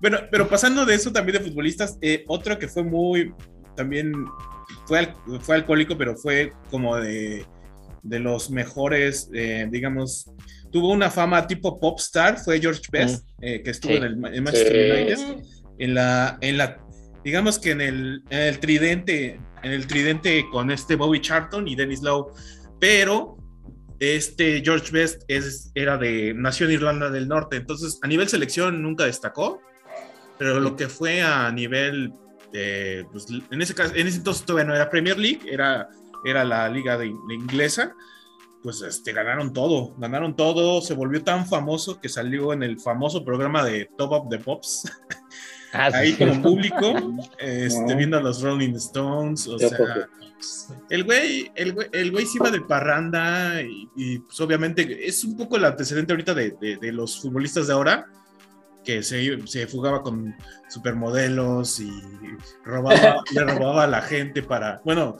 Bueno, 0.00 0.18
pero 0.30 0.48
pasando 0.48 0.86
de 0.86 0.94
eso 0.94 1.12
también 1.12 1.42
de 1.42 1.48
futbolistas, 1.50 1.98
eh, 2.00 2.24
otro 2.26 2.58
que 2.58 2.68
fue 2.68 2.82
muy, 2.82 3.34
también 3.76 4.12
fue, 4.86 4.98
al- 5.00 5.14
fue 5.40 5.56
alcohólico, 5.56 5.96
pero 5.98 6.16
fue 6.16 6.52
como 6.70 6.96
de, 6.96 7.44
de 8.02 8.18
los 8.18 8.50
mejores, 8.50 9.28
eh, 9.34 9.66
digamos, 9.70 10.30
tuvo 10.72 10.90
una 10.90 11.10
fama 11.10 11.46
tipo 11.46 11.78
pop-star, 11.78 12.38
fue 12.38 12.60
George 12.60 12.80
Best, 12.90 13.28
eh, 13.42 13.62
que 13.62 13.70
estuvo 13.70 13.92
Sí. 13.92 13.98
en 13.98 14.04
el 14.04 14.12
en 14.34 14.42
Manchester 14.44 14.72
Sí. 14.72 15.02
United, 15.02 15.44
en 15.78 15.94
la, 15.94 16.38
en 16.40 16.56
la, 16.56 16.78
digamos 17.24 17.58
que 17.58 17.72
en 17.72 17.80
el, 17.80 18.22
en 18.30 18.38
el 18.40 18.58
tridente, 18.58 19.40
en 19.62 19.72
el 19.72 19.86
tridente 19.86 20.46
con 20.50 20.70
este 20.70 20.96
Bobby 20.96 21.20
Charlton 21.20 21.68
y 21.68 21.76
Dennis 21.76 22.02
Lowe, 22.02 22.32
pero 22.78 23.36
este 23.98 24.62
George 24.64 24.90
Best 24.92 25.22
es, 25.28 25.70
era 25.74 25.98
de, 25.98 26.32
nació 26.34 26.66
en 26.66 26.72
Irlanda 26.72 27.10
del 27.10 27.28
Norte, 27.28 27.56
entonces 27.56 27.98
a 28.02 28.06
nivel 28.06 28.28
selección 28.28 28.82
nunca 28.82 29.04
destacó, 29.04 29.60
pero 30.38 30.58
lo 30.58 30.74
que 30.76 30.88
fue 30.88 31.20
a 31.20 31.50
nivel, 31.52 32.12
eh, 32.52 33.04
pues, 33.12 33.26
en, 33.50 33.60
ese 33.60 33.74
caso, 33.74 33.94
en 33.94 34.06
ese 34.06 34.18
entonces 34.18 34.46
todavía 34.46 34.68
no 34.68 34.74
era 34.74 34.88
Premier 34.88 35.18
League, 35.18 35.40
era, 35.46 35.88
era 36.24 36.44
la 36.44 36.68
liga 36.68 36.96
de, 36.96 37.06
de 37.06 37.34
inglesa, 37.34 37.94
pues 38.62 38.82
este, 38.82 39.12
ganaron 39.12 39.52
todo, 39.52 39.94
ganaron 39.96 40.36
todo, 40.36 40.80
se 40.80 40.94
volvió 40.94 41.22
tan 41.22 41.46
famoso 41.46 42.00
que 42.00 42.08
salió 42.08 42.52
en 42.52 42.62
el 42.62 42.78
famoso 42.78 43.24
programa 43.24 43.64
de 43.64 43.88
Top 43.96 44.12
of 44.12 44.28
the 44.28 44.38
Pops, 44.38 44.90
Ah, 45.72 45.90
sí. 45.90 45.96
ahí 45.96 46.12
como 46.14 46.42
público, 46.42 46.94
este, 47.38 47.94
viendo 47.94 48.16
a 48.18 48.20
los 48.20 48.42
Rolling 48.42 48.74
Stones, 48.74 49.46
o 49.46 49.58
sea, 49.58 49.70
el 50.88 51.04
güey, 51.04 51.50
el 51.54 51.72
güey, 51.74 51.88
el 51.92 52.10
güey 52.10 52.26
se 52.26 52.38
iba 52.38 52.50
de 52.50 52.60
parranda 52.62 53.60
y, 53.62 53.88
y, 53.96 54.18
pues 54.20 54.40
obviamente 54.40 55.06
es 55.06 55.22
un 55.24 55.36
poco 55.36 55.56
el 55.56 55.64
antecedente 55.64 56.12
ahorita 56.12 56.34
de, 56.34 56.52
de- 56.60 56.76
de 56.76 56.92
los 56.92 57.20
futbolistas 57.20 57.66
de 57.66 57.72
ahora, 57.74 58.06
que 58.84 59.02
se, 59.02 59.46
se 59.46 59.66
fugaba 59.66 60.02
con 60.02 60.34
supermodelos 60.68 61.80
y 61.80 61.90
robaba, 62.64 63.22
le 63.32 63.44
robaba 63.44 63.84
a 63.84 63.88
la 63.88 64.00
gente 64.02 64.42
para, 64.42 64.80
bueno, 64.84 65.18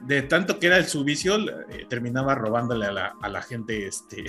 de 0.00 0.22
tanto 0.22 0.58
que 0.58 0.66
era 0.68 0.82
su 0.84 1.04
vicio, 1.04 1.36
eh, 1.70 1.86
terminaba 1.88 2.34
robándole 2.34 2.86
a 2.86 2.92
la, 2.92 3.14
a 3.22 3.28
la 3.28 3.42
gente 3.42 3.86
este, 3.86 4.24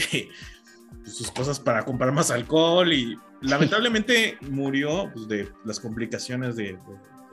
sus 1.05 1.31
cosas 1.31 1.59
para 1.59 1.83
comprar 1.83 2.11
más 2.11 2.29
alcohol 2.29 2.91
y 2.93 3.17
lamentablemente 3.43 4.37
murió 4.41 5.09
pues, 5.13 5.27
de 5.27 5.49
las 5.65 5.79
complicaciones 5.79 6.55
de- 6.55 6.73
de- 6.73 6.79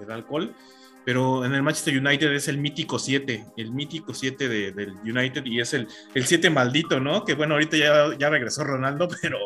del 0.00 0.10
alcohol 0.10 0.54
pero 1.02 1.46
en 1.46 1.54
el 1.54 1.62
Manchester 1.62 1.96
United 1.96 2.30
es 2.34 2.46
el 2.48 2.58
mítico 2.58 2.98
7, 2.98 3.46
el 3.56 3.72
mítico 3.72 4.12
7 4.12 4.48
de- 4.50 4.70
del 4.72 4.92
United 5.02 5.44
y 5.46 5.58
es 5.58 5.72
el, 5.72 5.88
el 6.14 6.26
7 6.26 6.50
maldito, 6.50 7.00
¿no? 7.00 7.24
Que 7.24 7.34
bueno, 7.34 7.54
ahorita 7.54 7.76
ya, 7.78 8.16
ya 8.18 8.28
regresó 8.28 8.64
Ronaldo, 8.64 9.08
pero 9.22 9.38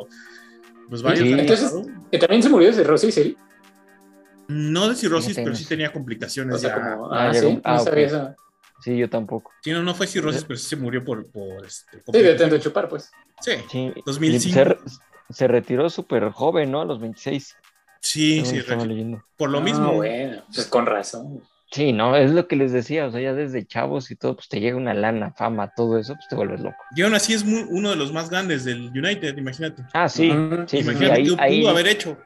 pues 0.91 1.01
varios 1.01 1.27
Sí. 1.29 1.33
Entonces- 1.33 1.73
también 2.21 2.43
se 2.43 2.49
murió 2.49 2.69
de 2.69 2.75
cirrosis, 2.75 3.15
¿sí? 3.15 3.37
No 4.49 4.89
de 4.89 4.97
cirrosis, 4.97 5.37
pero 5.37 5.55
sí 5.55 5.65
tenía 5.65 5.93
complicaciones 5.93 6.57
O 6.57 6.59
sea, 6.59 6.71
ya. 6.77 6.97
como, 6.97 7.13
Ah, 7.13 7.29
ah, 7.31 7.35
sí, 7.35 7.61
ah, 7.65 7.75
no 7.77 7.85
sabía 7.85 8.07
ok. 8.07 8.13
eso. 8.13 8.35
Sí, 8.83 8.97
yo 8.99 9.09
tampoco. 9.09 9.53
Sí, 9.63 9.71
no, 9.71 9.83
no 9.83 9.95
fue 9.95 10.07
cirrosis, 10.09 10.45
pero 10.45 10.59
sí 10.59 10.67
se 10.67 10.77
murió 10.77 11.03
por, 11.05 11.31
por 11.31 11.65
este, 11.65 12.03
Sí, 12.13 12.19
de 12.21 12.61
chupar, 12.61 12.89
pues. 12.89 13.11
Sí, 13.41 13.53
Sí. 13.71 13.93
2005. 14.05 14.61
Y 14.61 14.63
Se, 15.31 15.47
re- 15.47 15.59
se 15.59 15.61
retiró 15.61 15.91
súper 15.91 16.31
joven, 16.31 16.71
¿no? 16.71 16.81
A 16.83 16.85
los 16.85 17.01
26. 17.01 17.57
sí, 18.01 18.45
sí, 18.45 18.63
leyendo. 18.87 19.23
por 19.37 19.51
lo 19.51 19.59
Ah, 19.59 19.63
mismo. 19.63 19.95
bueno, 19.95 20.43
pues 20.55 20.67
con 20.67 20.87
razón. 20.87 21.43
Sí, 21.71 21.93
no, 21.93 22.15
es 22.15 22.31
lo 22.31 22.47
que 22.47 22.55
les 22.55 22.73
decía, 22.73 23.07
o 23.07 23.11
sea, 23.11 23.21
ya 23.21 23.33
desde 23.35 23.67
chavos 23.67 24.11
y 24.11 24.17
todo, 24.17 24.37
pues 24.37 24.49
te 24.49 24.61
llega 24.61 24.77
una 24.77 24.95
lana, 24.95 25.33
fama, 25.37 25.73
todo 25.75 25.99
eso, 25.99 26.15
pues 26.15 26.29
te 26.29 26.37
vuelves 26.37 26.61
loco. 26.61 26.77
Y 26.95 27.03
aún 27.03 27.15
así 27.15 27.33
es 27.35 27.45
muy- 27.45 27.67
uno 27.69 27.91
de 27.91 27.97
los 27.97 28.13
más 28.13 28.31
grandes 28.31 28.65
del 28.65 28.91
United, 28.97 29.37
imagínate. 29.37 29.83
Ah, 29.93 30.09
sí, 30.09 30.31
sí, 30.31 30.37
sí, 30.67 30.67
sí, 30.67 30.79
imagínate 30.79 31.35
ahí, 31.39 31.61
pudo 31.63 31.71
haber 31.71 31.89
hecho. 31.89 32.17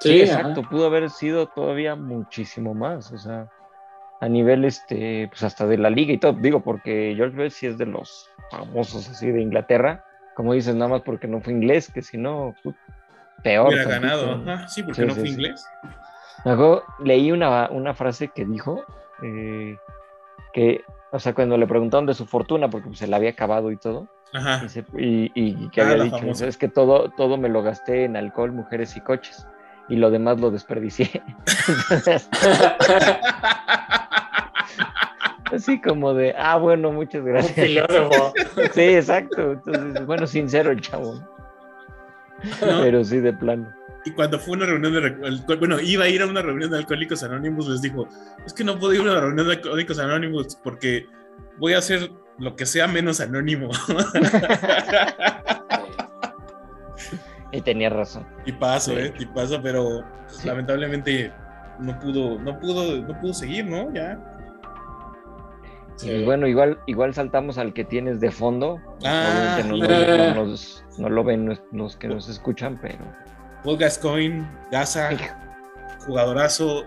sí, 0.00 0.08
Sí, 0.10 0.20
exacto, 0.20 0.62
pudo 0.62 0.86
haber 0.86 1.10
sido 1.10 1.46
todavía 1.48 1.94
muchísimo 1.94 2.72
más, 2.74 3.12
o 3.12 3.18
sea, 3.18 3.48
a 4.20 4.28
nivel, 4.30 4.64
este, 4.64 5.28
pues 5.28 5.42
hasta 5.42 5.66
de 5.66 5.76
la 5.76 5.90
liga 5.90 6.14
y 6.14 6.18
todo, 6.18 6.32
digo, 6.32 6.62
porque 6.62 7.12
George 7.16 7.36
Best 7.36 7.58
sí 7.58 7.66
es 7.66 7.76
de 7.76 7.86
los 7.86 8.30
famosos 8.50 9.08
así 9.10 9.30
de 9.30 9.42
Inglaterra, 9.42 10.02
como 10.36 10.52
dices, 10.52 10.74
nada 10.76 10.90
más 10.90 11.02
porque 11.02 11.26
no 11.26 11.40
fue 11.40 11.52
inglés, 11.54 11.90
que 11.92 12.02
si 12.02 12.18
no, 12.18 12.54
peor. 13.42 13.68
Hubiera 13.68 13.84
ganado. 13.88 14.42
Ajá, 14.46 14.68
sí, 14.68 14.82
porque 14.82 15.00
Sí, 15.00 15.06
no 15.08 15.14
sí, 15.14 15.20
fue 15.20 15.28
sí. 15.30 15.34
inglés. 15.34 15.66
Acuerdo, 16.40 16.84
leí 17.00 17.32
una, 17.32 17.68
una 17.70 17.94
frase 17.94 18.28
que 18.28 18.44
dijo 18.44 18.84
eh, 19.22 19.76
que, 20.52 20.84
o 21.10 21.18
sea, 21.18 21.34
cuando 21.34 21.56
le 21.56 21.66
preguntaron 21.66 22.06
de 22.06 22.14
su 22.14 22.26
fortuna, 22.26 22.68
porque 22.68 22.88
pues, 22.88 22.98
se 23.00 23.06
la 23.08 23.16
había 23.16 23.30
acabado 23.30 23.72
y 23.72 23.78
todo, 23.78 24.08
Ajá. 24.32 24.60
y, 24.64 24.68
se- 24.68 24.84
y- 24.98 25.32
y 25.34 25.70
que 25.70 25.80
Ah, 25.80 25.84
había 25.84 26.04
dicho, 26.04 26.18
famosa. 26.18 26.46
es 26.46 26.56
que 26.58 26.68
todo, 26.68 27.10
todo 27.16 27.36
me 27.38 27.48
lo 27.48 27.62
gasté 27.62 28.04
en 28.04 28.16
alcohol, 28.16 28.52
mujeres 28.52 28.96
y 28.96 29.00
coches, 29.00 29.46
y 29.88 29.96
lo 29.96 30.10
demás 30.10 30.38
lo 30.40 30.50
desperdicié. 30.50 31.10
Entonces, 31.66 32.28
así 35.52 35.80
como 35.80 36.14
de, 36.14 36.34
ah, 36.36 36.56
bueno, 36.56 36.92
muchas 36.92 37.24
gracias. 37.24 37.66
Sí, 38.72 38.82
exacto. 38.82 39.52
Entonces, 39.52 40.06
bueno, 40.06 40.26
sincero 40.26 40.70
el 40.70 40.80
chavo, 40.80 41.20
pero 42.60 43.04
sí 43.04 43.18
de 43.20 43.32
plano. 43.32 43.72
Y 44.04 44.12
cuando 44.12 44.38
fue 44.38 44.56
una 44.56 44.66
reunión 44.66 44.92
de 44.92 45.56
bueno, 45.56 45.80
iba 45.80 46.04
a 46.04 46.08
ir 46.08 46.22
a 46.22 46.26
una 46.26 46.40
reunión 46.42 46.70
de 46.70 46.78
alcohólicos 46.78 47.22
anónimos, 47.24 47.68
les 47.68 47.82
dijo, 47.82 48.06
es 48.46 48.52
que 48.52 48.62
no 48.62 48.78
puedo 48.78 48.94
ir 48.94 49.00
a 49.00 49.04
una 49.04 49.20
reunión 49.20 49.48
de 49.48 49.54
alcohólicos 49.54 49.98
anónimos 49.98 50.56
porque 50.62 51.06
voy 51.58 51.74
a 51.74 51.78
hacer 51.78 52.10
lo 52.38 52.54
que 52.54 52.66
sea 52.66 52.86
menos 52.86 53.20
anónimo. 53.20 53.70
Y 57.52 57.60
tenía 57.62 57.88
razón. 57.88 58.26
y 58.44 58.52
paso, 58.52 58.90
Sí. 58.92 58.98
eh, 58.98 59.14
y 59.18 59.26
paso, 59.26 59.60
pero 59.62 60.04
pues, 60.26 60.36
Sí. 60.38 60.48
lamentablemente 60.48 61.32
no 61.78 61.98
pudo, 61.98 62.38
no 62.38 62.58
pudo, 62.58 62.96
no 63.02 63.20
pudo 63.20 63.32
seguir, 63.32 63.64
¿no? 63.66 63.92
Ya. 63.94 64.18
Y 66.02 66.06
pues, 66.08 66.24
bueno, 66.24 66.46
igual, 66.46 66.78
igual 66.86 67.14
saltamos 67.14 67.56
al 67.58 67.72
que 67.72 67.84
tienes 67.84 68.20
de 68.20 68.30
fondo. 68.30 68.80
Ah, 69.04 69.58
Obviamente 69.62 69.88
no, 69.88 70.26
no- 70.28 70.34
no 70.34 70.46
nos- 70.46 70.84
no 70.98 71.08
lo 71.08 71.24
ven 71.24 71.46
los- 71.48 71.62
los 71.72 71.96
que 71.96 72.08
nos 72.08 72.28
escuchan, 72.28 72.78
pero 72.80 72.98
Paul 73.64 73.78
Gascoigne, 73.78 74.46
Gaza, 74.70 75.10
jugadorazo, 76.06 76.84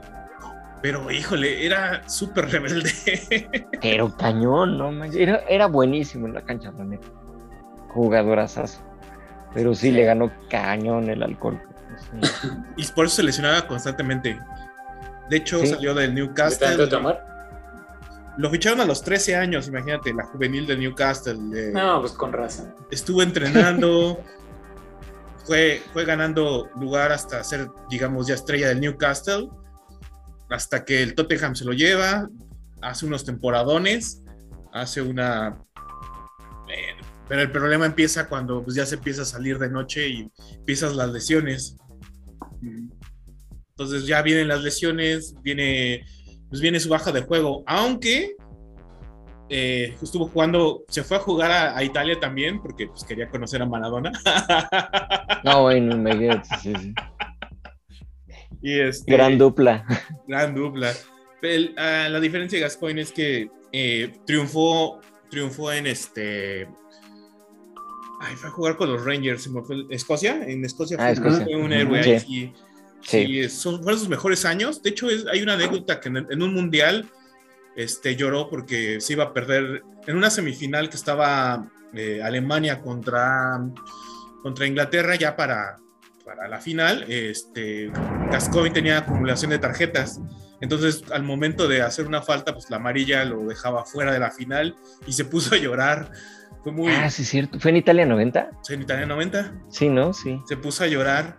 pero 0.81 1.09
híjole, 1.11 1.65
era 1.65 2.07
súper 2.07 2.49
rebelde. 2.51 2.89
Pero 3.81 4.15
cañón, 4.15 4.77
¿no? 4.77 4.91
manches? 4.91 5.19
Era, 5.19 5.41
era 5.49 5.65
buenísimo 5.67 6.27
en 6.27 6.33
la 6.35 6.41
cancha, 6.41 6.71
la 6.77 6.85
neta. 6.85 7.07
Jugadorazazo. 7.89 8.79
Pero 9.53 9.73
sí, 9.73 9.87
Sí. 9.87 9.91
le 9.91 10.03
ganó 10.05 10.31
cañón 10.49 11.09
el 11.09 11.23
alcohol. 11.23 11.59
Sí. 12.21 12.47
y 12.77 12.85
por 12.93 13.07
eso 13.07 13.17
se 13.17 13.23
lesionaba 13.23 13.67
constantemente. 13.67 14.39
De 15.29 15.37
hecho, 15.37 15.59
Sí. 15.59 15.67
salió 15.67 15.93
del 15.93 16.15
¿De 16.15 16.21
Newcastle. 16.21 16.67
tanto 16.67 16.87
tomar? 16.87 17.25
Lo 18.39 18.49
ficharon 18.49 18.79
a 18.79 18.85
los 18.85 19.03
13 19.03 19.35
años, 19.35 19.67
imagínate, 19.67 20.13
la 20.13 20.23
juvenil 20.23 20.65
de 20.65 20.77
Newcastle. 20.77 21.37
eh, 21.53 21.71
No, 21.73 21.99
pues 21.99 22.13
con 22.13 22.31
razón. 22.31 22.73
Estuvo 22.89 23.21
entrenando, 23.21 24.23
fue, 25.45 25.81
fue 25.91 26.05
ganando 26.05 26.69
lugar 26.79 27.11
hasta 27.11 27.43
ser, 27.43 27.67
digamos, 27.89 28.27
ya 28.27 28.35
estrella 28.35 28.69
del 28.69 28.79
Newcastle, 28.79 29.49
hasta 30.49 30.85
que 30.85 31.03
el 31.03 31.15
Tottenham 31.15 31.53
se 31.53 31.65
lo 31.65 31.73
lleva, 31.73 32.29
hace 32.81 33.05
unos 33.05 33.25
temporadones, 33.25 34.23
hace 34.71 35.01
una... 35.01 35.57
eh, 36.69 36.95
pero 37.27 37.41
el 37.41 37.51
problema 37.51 37.85
empieza 37.85 38.29
cuando 38.29 38.63
pues, 38.63 38.75
ya 38.77 38.85
se 38.85 38.95
empieza 38.95 39.23
a 39.23 39.25
salir 39.25 39.59
de 39.59 39.69
noche 39.69 40.07
y 40.07 40.31
empiezas 40.55 40.95
las 40.95 41.09
lesiones. 41.11 41.75
Entonces 43.71 44.07
ya 44.07 44.21
vienen 44.21 44.47
las 44.47 44.63
lesiones, 44.63 45.35
viene, 45.41 46.05
pues 46.49 46.61
viene 46.61 46.79
su 46.79 46.89
baja 46.89 47.11
de 47.11 47.21
juego, 47.21 47.63
aunque 47.67 48.35
eh, 49.49 49.95
estuvo 50.01 50.27
jugando, 50.27 50.83
se 50.89 51.03
fue 51.03 51.17
a 51.17 51.21
jugar 51.21 51.51
a, 51.51 51.77
a 51.77 51.83
Italia 51.83 52.19
también 52.19 52.61
porque 52.61 52.87
pues, 52.87 53.03
quería 53.03 53.29
conocer 53.29 53.61
a 53.61 53.65
Maradona. 53.65 54.11
No, 55.43 55.61
bueno, 55.63 55.97
me 55.97 56.11
sí, 56.61 56.73
sí. 56.81 56.93
y 58.61 58.79
este, 58.79 59.11
Gran 59.11 59.37
dupla. 59.37 59.85
gran 60.27 60.53
dupla. 60.53 60.91
El- 61.41 61.73
ah, 61.77 62.07
la 62.09 62.19
diferencia 62.19 62.57
de 62.57 62.63
Gascoigne 62.63 63.01
es 63.01 63.11
que 63.13 63.49
eh, 63.71 64.11
triunfó, 64.25 64.99
triunfó 65.29 65.71
en 65.71 65.87
este. 65.87 66.67
Ay, 68.21 68.35
fue 68.35 68.49
a 68.49 68.51
jugar 68.51 68.75
con 68.75 68.91
los 68.91 69.05
Rangers, 69.05 69.43
se 69.43 69.49
me 69.49 69.61
fue 69.61 69.77
Escocia, 69.89 70.43
en 70.45 70.65
Escocia 70.65 70.97
Ah, 70.99 71.15
fue, 71.15 71.29
Escocia. 71.29 71.57
un 71.57 71.71
héroe 71.71 72.03
sí. 72.03 72.09
ahí 72.11 72.53
sí. 73.01 73.25
Sí, 73.25 73.49
son, 73.49 73.81
fueron 73.83 73.99
sus 73.99 74.09
mejores 74.09 74.45
años. 74.45 74.81
De 74.81 74.91
hecho, 74.91 75.07
hay 75.31 75.41
una 75.41 75.53
anécdota 75.53 75.99
que 75.99 76.09
en, 76.09 76.41
un 76.41 76.53
mundial 76.53 77.09
este, 77.75 78.15
lloró 78.15 78.49
porque 78.49 78.99
se 79.01 79.13
iba 79.13 79.25
a 79.25 79.33
perder 79.33 79.83
en 80.07 80.17
una 80.17 80.29
semifinal 80.29 80.89
que 80.89 80.95
estaba 80.95 81.67
eh, 81.93 82.21
Alemania 82.23 82.81
contra, 82.81 83.59
contra 84.43 84.67
Inglaterra 84.67 85.15
ya 85.15 85.35
para, 85.35 85.77
para 86.25 86.47
la 86.47 86.59
final. 86.59 87.05
Este, 87.07 87.91
Gascoigne 88.31 88.73
tenía 88.73 88.99
acumulación 88.99 89.51
de 89.51 89.59
tarjetas. 89.59 90.19
Entonces, 90.61 91.03
al 91.11 91.23
momento 91.23 91.67
de 91.67 91.81
hacer 91.81 92.05
una 92.05 92.21
falta, 92.21 92.53
pues 92.53 92.69
la 92.69 92.77
amarilla 92.77 93.23
lo 93.25 93.45
dejaba 93.45 93.85
fuera 93.85 94.11
de 94.11 94.19
la 94.19 94.31
final 94.31 94.75
y 95.07 95.13
se 95.13 95.25
puso 95.25 95.55
a 95.55 95.57
llorar. 95.57 96.11
Fue 96.63 96.71
muy... 96.71 96.91
Ah, 96.91 97.09
sí, 97.09 97.23
cierto. 97.23 97.59
¿Fue 97.59 97.71
en 97.71 97.77
Italia 97.77 98.05
90? 98.05 98.49
Sí, 98.61 98.73
en 98.73 98.81
Italia 98.81 99.05
90. 99.05 99.53
Sí, 99.69 99.89
¿no? 99.89 100.13
Sí. 100.13 100.39
Se 100.47 100.57
puso 100.57 100.83
a 100.83 100.87
llorar 100.87 101.37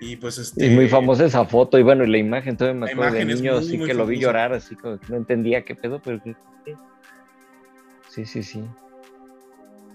y 0.00 0.16
pues 0.16 0.38
este... 0.38 0.66
Y 0.66 0.70
muy 0.70 0.88
famosa 0.88 1.26
esa 1.26 1.44
foto 1.44 1.78
y 1.78 1.82
bueno, 1.82 2.04
y 2.04 2.08
la 2.08 2.18
imagen, 2.18 2.56
todavía 2.56 2.80
me 2.80 2.90
acuerdo 2.90 3.16
de 3.16 3.24
niño, 3.26 3.56
así 3.56 3.78
que 3.78 3.94
lo 3.94 4.06
vi 4.06 4.18
llorar, 4.18 4.52
así 4.52 4.74
como 4.74 4.98
que 4.98 5.06
no 5.08 5.16
entendía 5.16 5.62
qué 5.62 5.74
pedo, 5.74 6.00
pero 6.02 6.20
Sí, 8.08 8.26
sí, 8.26 8.42
sí. 8.42 8.64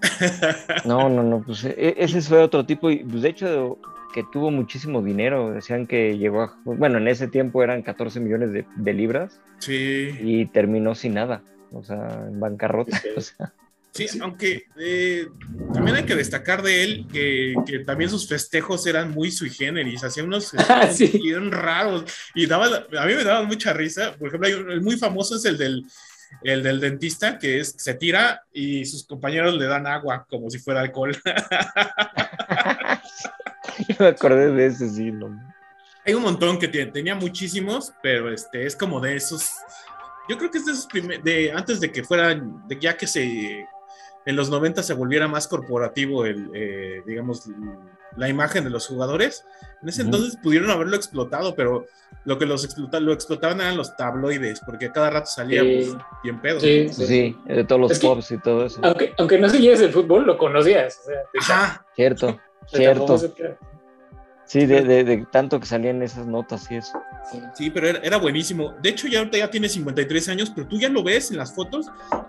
No, 0.84 1.08
no, 1.08 1.22
no, 1.22 1.42
pues 1.42 1.64
e, 1.64 1.94
ese 1.98 2.20
fue 2.22 2.38
otro 2.38 2.64
tipo, 2.64 2.90
y 2.90 3.04
pues 3.04 3.22
de 3.22 3.28
hecho 3.28 3.78
que 4.14 4.24
tuvo 4.32 4.50
muchísimo 4.50 5.02
dinero, 5.02 5.50
decían 5.50 5.86
que 5.86 6.16
llegó 6.16 6.42
a, 6.42 6.56
bueno, 6.64 6.96
en 6.96 7.08
ese 7.08 7.28
tiempo 7.28 7.62
eran 7.62 7.82
14 7.82 8.18
millones 8.20 8.50
de, 8.50 8.94
libras. 8.94 9.42
Sí. 9.58 10.10
Y 10.22 10.46
terminó 10.46 10.94
sin 10.94 11.12
nada, 11.14 11.42
o 11.70 11.84
sea, 11.84 12.24
en 12.26 12.40
bancarrota. 12.40 12.96
Sí, 12.98 13.34
aunque 14.20 14.66
eh, 14.78 15.26
también 15.72 15.96
hay 15.96 16.04
que 16.04 16.14
destacar 16.14 16.62
de 16.62 16.84
él 16.84 17.06
que, 17.12 17.54
también 17.86 18.10
sus 18.10 18.28
festejos 18.28 18.86
eran 18.86 19.10
muy 19.10 19.30
sui 19.30 19.50
generis, 19.50 20.04
hacían 20.04 20.26
unos 20.26 20.52
ah, 20.68 20.88
sí. 20.92 21.20
eran 21.28 21.50
raros 21.50 22.04
y 22.34 22.46
daba, 22.46 22.66
a 22.66 23.06
mí 23.06 23.14
me 23.14 23.24
daba 23.24 23.42
mucha 23.44 23.72
risa. 23.72 24.14
Por 24.16 24.28
ejemplo, 24.28 24.48
el 24.48 24.80
muy 24.80 24.96
famoso 24.96 25.36
es 25.36 25.44
el 25.44 25.58
del, 25.58 25.84
el 26.42 26.62
del 26.62 26.80
dentista 26.80 27.38
que 27.38 27.60
es 27.60 27.74
se 27.76 27.94
tira 27.94 28.42
y 28.52 28.84
sus 28.84 29.06
compañeros 29.06 29.54
le 29.54 29.66
dan 29.66 29.86
agua 29.86 30.26
como 30.28 30.50
si 30.50 30.58
fuera 30.58 30.80
alcohol. 30.80 31.16
Yo 33.88 33.94
me 33.98 34.06
acordé 34.06 34.52
de 34.52 34.66
ese, 34.66 34.88
sí, 34.88 35.12
Hay 36.04 36.14
un 36.14 36.22
montón 36.22 36.58
que 36.58 36.68
tiene, 36.68 36.90
tenía 36.90 37.14
muchísimos, 37.14 37.92
pero 38.02 38.32
este 38.32 38.66
es 38.66 38.74
como 38.74 39.00
de 39.00 39.16
esos. 39.16 39.50
Yo 40.28 40.38
creo 40.38 40.50
que 40.50 40.58
es 40.58 40.66
de 40.66 40.72
esos 40.72 40.86
primeros, 40.86 41.24
de 41.24 41.52
antes 41.52 41.80
de 41.80 41.92
que 41.92 42.02
fueran, 42.02 42.66
de 42.66 42.78
ya 42.80 42.96
que 42.96 43.06
se 43.06 43.66
en 44.26 44.36
los 44.36 44.50
90 44.50 44.82
se 44.82 44.92
volviera 44.92 45.28
más 45.28 45.46
corporativo 45.46 46.26
el, 46.26 46.50
eh, 46.52 47.02
digamos, 47.06 47.48
la 48.16 48.28
imagen 48.28 48.64
de 48.64 48.70
los 48.70 48.86
jugadores. 48.88 49.46
En 49.82 49.88
ese 49.88 50.02
entonces 50.02 50.36
pudieron 50.42 50.68
haberlo 50.70 50.96
explotado, 50.96 51.54
pero 51.54 51.86
lo 52.24 52.36
que 52.36 52.44
los 52.44 52.64
explota, 52.64 52.98
lo 52.98 53.12
explotaban 53.12 53.60
eran 53.60 53.76
los 53.76 53.96
tabloides, 53.96 54.60
porque 54.66 54.90
cada 54.90 55.10
rato 55.10 55.30
salía 55.30 55.62
pues, 55.62 55.96
bien 56.24 56.40
pedo. 56.40 56.58
Sí, 56.58 56.88
sí, 56.88 57.36
de 57.46 57.64
todos 57.64 57.80
los 57.80 57.98
pops 58.00 58.32
y 58.32 58.38
todo 58.38 58.66
eso. 58.66 58.80
Aunque, 58.82 59.14
aunque 59.16 59.38
no 59.38 59.48
siguieras 59.48 59.80
el 59.80 59.92
fútbol, 59.92 60.26
lo 60.26 60.36
conocías. 60.36 61.00
Ajá. 61.40 61.86
Cierto, 61.94 62.38
cierto. 62.66 63.16
Sí, 64.46 64.64
de, 64.64 64.82
de, 64.82 65.26
tanto 65.32 65.58
que 65.58 65.66
salían 65.66 66.02
esas 66.02 66.24
notas 66.24 66.70
y 66.70 66.76
eso. 66.76 67.02
Sí, 67.54 67.68
pero 67.68 67.88
era, 67.88 68.16
buenísimo. 68.16 68.74
De 68.80 68.90
hecho, 68.90 69.08
ya 69.08 69.18
ahorita 69.18 69.38
ya 69.38 69.50
tiene 69.50 69.68
53 69.68 70.28
años, 70.28 70.52
pero 70.54 70.68
tú 70.68 70.78
ya 70.78 70.88
lo 70.88 71.02
ves 71.02 71.32
en 71.32 71.38
las 71.38 71.52
fotos, 71.52 71.86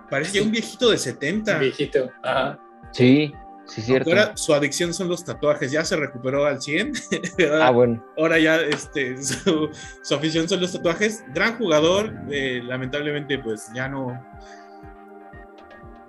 parece 0.10 0.40
ya 0.40 0.44
un 0.44 0.52
viejito 0.52 0.90
de 0.90 0.98
70. 0.98 1.54
Un 1.54 1.60
viejito, 1.60 2.12
ajá. 2.24 2.60
Sí, 2.92 3.32
sí, 3.68 3.84
cierto. 3.84 4.10
Ahora 4.10 4.36
su 4.36 4.52
adicción 4.56 4.96
son 4.96 5.10
los 5.10 5.24
tatuajes, 5.24 5.72
ya 5.72 5.86
se 5.86 5.96
recuperó 5.96 6.48
al 6.48 6.60
100. 6.60 6.94
ah, 7.62 7.70
bueno. 7.70 8.04
Ahora 8.18 8.40
ya 8.40 8.56
este, 8.62 9.16
su, 9.24 10.16
afición 10.16 10.50
son 10.50 10.60
los 10.60 10.74
tatuajes. 10.74 11.24
Gran 11.36 11.60
jugador, 11.60 12.12
eh, 12.32 12.62
lamentablemente, 12.64 13.38
pues 13.38 13.70
ya 13.76 13.88
no. 13.88 14.20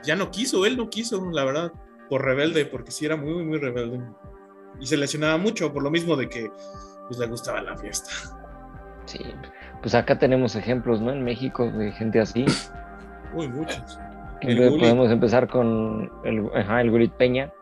Ya 0.04 0.16
no 0.16 0.30
quiso, 0.30 0.64
él 0.64 0.78
no 0.78 0.88
quiso, 0.88 1.30
la 1.32 1.44
verdad, 1.44 1.72
por 2.08 2.24
rebelde, 2.24 2.64
porque 2.64 2.92
sí 2.92 3.04
era 3.04 3.16
muy, 3.16 3.44
muy 3.44 3.58
rebelde 3.58 4.00
y 4.80 4.86
se 4.86 4.96
lesionaba 4.96 5.36
mucho 5.36 5.72
por 5.72 5.82
lo 5.82 5.90
mismo 5.90 6.16
de 6.16 6.28
que 6.28 6.50
pues, 7.06 7.18
le 7.18 7.26
gustaba 7.26 7.60
la 7.62 7.76
fiesta. 7.76 8.10
Sí, 9.06 9.20
pues 9.80 9.94
acá 9.94 10.18
tenemos 10.18 10.54
ejemplos, 10.56 11.00
¿no? 11.00 11.12
En 11.12 11.24
México 11.24 11.70
de 11.70 11.92
gente 11.92 12.20
así. 12.20 12.44
Uy, 13.34 13.48
muchos. 13.48 13.98
podemos 14.40 15.10
empezar 15.10 15.48
con 15.48 16.10
el, 16.24 16.48
ajá, 16.54 16.80
el 16.80 16.90
Gurit 16.90 17.12
Peña, 17.12 17.52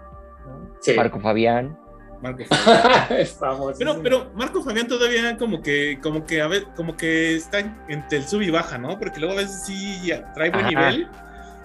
Marco 0.96 1.20
Fabián. 1.20 1.79
Marco 2.20 2.44
Fabián. 2.50 3.74
pero, 3.79 4.02
pero 4.02 4.31
Marco 4.35 4.62
Fabián 4.62 4.88
todavía 4.88 5.37
como 5.37 5.61
que, 5.61 5.98
como 6.02 6.24
que, 6.24 6.40
a 6.40 6.48
ver, 6.48 6.64
como 6.74 6.96
que 6.96 7.37
está 7.37 7.61
entre 7.88 8.18
el 8.18 8.24
sub 8.24 8.42
y 8.42 8.50
baja, 8.50 8.79
¿no? 8.79 8.98
Porque 8.98 9.20
luego 9.20 9.35
a 9.35 9.38
veces 9.38 9.64
sí 9.66 10.11
trae 10.35 10.50
buen 10.50 10.66
nivel. 10.66 11.09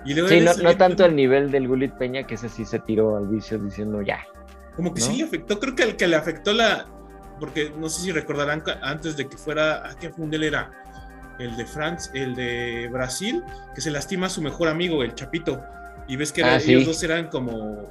Y 0.04 0.14
luego 0.14 0.30
sí, 0.30 0.42
no, 0.42 0.54
no 0.56 0.78
tanto 0.78 1.06
el 1.06 1.16
nivel 1.16 1.52
del 1.52 1.68
Gulit 1.68 1.94
Peña, 1.94 2.24
que 2.24 2.34
ese 2.34 2.50
sí 2.50 2.66
se 2.66 2.80
tiró 2.80 3.18
al 3.18 3.28
vicio 3.28 3.60
diciendo 3.60 4.02
ya, 4.02 4.20
como 4.82 4.96
que 4.96 5.02
sí 5.02 5.16
le 5.16 5.26
afectó, 5.26 5.60
creo 5.60 5.76
que 5.76 5.84
el 5.84 5.96
que 5.96 6.08
le 6.08 6.16
afectó 6.16 6.54
la, 6.54 6.88
porque 7.40 7.72
no 7.78 7.88
sé 7.88 8.02
si 8.02 8.12
recordarán 8.12 8.64
antes 8.82 9.16
de 9.16 9.28
que 9.28 9.38
fuera, 9.38 9.88
¿a 9.88 9.96
qué 9.96 10.10
mundial 10.18 10.44
era? 10.44 10.72
El 11.38 11.56
de 11.56 11.66
France, 11.66 12.10
el 12.16 12.34
de 12.34 12.90
Brasil, 12.92 13.44
que 13.76 13.82
se 13.82 13.92
lastima 13.92 14.26
a 14.26 14.30
su 14.32 14.42
mejor 14.42 14.68
amigo, 14.68 15.04
el 15.04 15.14
Chapito. 15.14 15.62
Y 16.08 16.16
ves 16.16 16.32
que 16.32 16.44
ah, 16.44 16.58
ellos 16.58 16.88
dos 16.88 17.04
eran 17.04 17.28
como... 17.28 17.84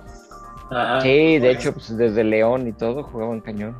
sí, 1.01 1.39
de 1.39 1.53
hecho, 1.53 1.73
pues 1.73 1.97
desde 1.97 2.25
León 2.25 2.67
y 2.67 2.73
todo 2.73 3.05
jugaban 3.05 3.41
cañón. 3.41 3.77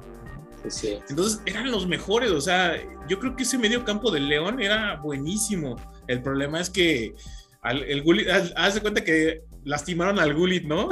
Sí. 0.69 1.01
Entonces 1.09 1.43
eran 1.47 1.69
los 1.69 1.89
mejores, 1.89 2.31
o 2.31 2.41
sea, 2.41 2.77
yo 3.09 3.19
creo 3.19 3.35
que 3.35 3.43
ese 3.43 3.59
medio 3.59 3.85
campo 3.85 4.13
del 4.13 4.29
León 4.29 4.61
era 4.61 4.97
buenísimo. 4.97 5.75
El 6.07 6.23
problema 6.23 6.61
es 6.61 6.71
que 6.71 7.13
el 7.65 8.03
Gullit, 8.05 8.29
haz, 8.29 8.75
de 8.75 8.81
cuenta 8.81 9.03
que 9.03 9.43
lastimaron 9.65 10.19
al 10.19 10.35
Gullit, 10.35 10.65
¿no? 10.65 10.89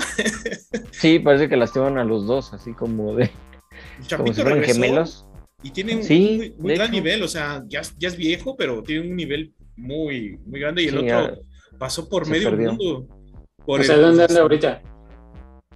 sí, 0.90 1.18
parece 1.18 1.48
que 1.48 1.56
lastimaron 1.56 1.98
a 1.98 2.04
los 2.04 2.26
dos, 2.26 2.52
así 2.52 2.72
como 2.72 3.14
de. 3.14 3.30
como 4.16 4.32
si 4.32 4.42
fueran 4.42 4.62
gemelos. 4.62 5.26
Y 5.62 5.70
tiene 5.70 5.96
un 5.96 6.06
muy, 6.58 6.74
gran 6.76 6.90
nivel, 6.90 7.22
o 7.22 7.28
sea, 7.28 7.64
ya, 7.66 7.82
ya, 7.96 8.08
es 8.08 8.16
viejo, 8.16 8.56
pero 8.56 8.82
tiene 8.82 9.08
un 9.08 9.16
nivel 9.16 9.54
muy, 9.76 10.38
muy 10.46 10.60
grande. 10.60 10.84
Y 10.84 10.88
el 10.88 10.98
otro 10.98 11.38
pasó 11.78 12.08
por 12.08 12.28
medio 12.28 12.52
mundo. 12.52 13.08
Por 13.66 13.80
o 13.80 13.82
sea, 13.82 13.96
¿dónde 13.96 14.24
anda 14.24 14.40
ahorita? 14.40 14.82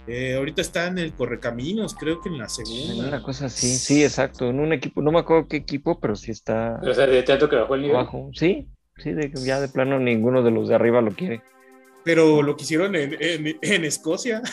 Eh, 0.07 0.35
ahorita 0.35 0.61
está 0.61 0.87
en 0.87 0.99
el 0.99 1.13
Correcaminos, 1.13 1.95
creo 1.95 2.21
que 2.21 2.29
en 2.29 2.37
la 2.37 2.49
segunda. 2.49 3.07
Una 3.07 3.23
cosa 3.23 3.45
así, 3.45 3.75
sí, 3.75 4.03
exacto. 4.03 4.49
En 4.49 4.59
un 4.59 4.73
equipo, 4.73 5.01
no 5.01 5.11
me 5.11 5.19
acuerdo 5.19 5.47
qué 5.47 5.57
equipo, 5.57 5.99
pero 5.99 6.15
sí 6.15 6.31
está. 6.31 6.79
O 6.81 6.93
sea, 6.93 7.05
de 7.05 7.23
teatro 7.23 7.49
que 7.49 7.57
bajó 7.57 7.75
el 7.75 7.81
nivel. 7.81 7.97
Abajo. 7.97 8.29
Sí, 8.33 8.67
Sí, 8.97 9.11
de, 9.11 9.31
ya 9.43 9.59
de 9.59 9.67
plano 9.67 9.99
ninguno 9.99 10.43
de 10.43 10.51
los 10.51 10.67
de 10.67 10.75
arriba 10.75 11.01
lo 11.01 11.11
quiere. 11.11 11.41
Pero 12.03 12.41
lo 12.41 12.55
quisieron 12.55 12.95
en, 12.95 13.17
en, 13.19 13.85
Escocia. 13.85 14.41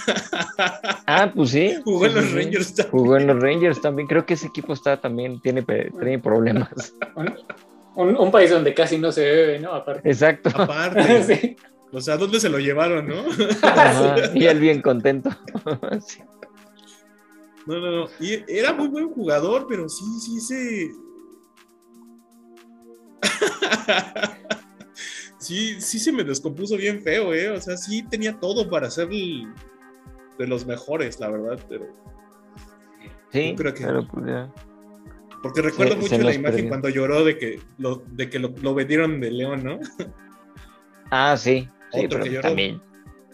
Ah, 1.12 1.32
pues 1.34 1.50
sí. 1.50 1.74
Jugó 1.82 2.06
en 2.06 2.14
los 2.14 2.32
Rangers 2.32 2.72
también. 2.74 2.90
Jugó 2.92 3.16
en 3.16 3.26
los 3.26 3.42
Rangers 3.42 3.80
también. 3.80 4.06
Creo 4.06 4.24
que 4.24 4.34
ese 4.34 4.46
equipo 4.46 4.72
está 4.72 5.00
también, 5.00 5.40
tiene, 5.40 5.62
tiene 5.62 6.20
problemas. 6.20 6.94
Un, 7.96 8.30
país 8.30 8.50
donde 8.50 8.72
casi 8.72 8.96
no 8.96 9.10
se 9.10 9.22
bebe, 9.22 9.58
¿no? 9.58 9.72
Aparte. 9.72 10.08
Exacto. 10.08 10.50
Aparte. 10.54 11.24
sí. 11.36 11.56
O 11.92 12.00
sea, 12.00 12.16
¿dónde 12.16 12.38
se 12.38 12.48
lo 12.48 12.60
llevaron, 12.60 13.08
no? 13.08 13.24
y 14.34 14.46
él 14.46 14.60
bien 14.60 14.80
contento. 14.80 15.30
No, 17.66 17.80
no, 17.80 17.90
no. 17.90 18.06
Y 18.20 18.44
era 18.46 18.72
muy 18.72 18.86
buen 18.86 19.10
jugador, 19.10 19.66
pero 19.68 19.88
sí, 19.88 20.04
sí 20.20 20.40
se 20.40 20.90
sí, 25.40 25.81
sí 25.81 25.98
se 25.98 26.12
me 26.12 26.22
descompuso 26.22 26.76
bien 26.76 27.03
feo, 27.03 27.35
¿eh? 27.35 27.50
O 27.50 27.61
sea, 27.61 27.76
sí 27.76 28.05
tenía 28.05 28.38
todo 28.38 28.70
para 28.70 28.90
ser 28.90 29.09
de 29.09 30.46
los 30.46 30.66
mejores, 30.66 31.18
la 31.18 31.29
verdad, 31.31 31.59
pero. 31.68 31.87
Sí, 33.33 33.55
creo 33.57 33.74
que. 33.74 33.85
Pues 33.85 34.48
Porque 35.42 35.62
recuerdo 35.62 35.96
mucho 35.96 36.18
la 36.18 36.35
imagen 36.35 36.68
cuando 36.68 36.88
lloró 36.88 37.24
de 37.24 37.38
que 37.38 37.61
lo, 37.79 38.03
de 38.12 38.31
que 38.31 38.38
lo, 38.38 38.74
vendieron 38.74 39.20
de 39.20 39.31
León, 39.31 39.64
¿no? 39.64 39.81
Ah, 41.11 41.37
sí. 41.37 41.68
Otro 41.92 42.22
que 42.22 42.31
lloró. 42.31 42.42
También. 42.42 42.81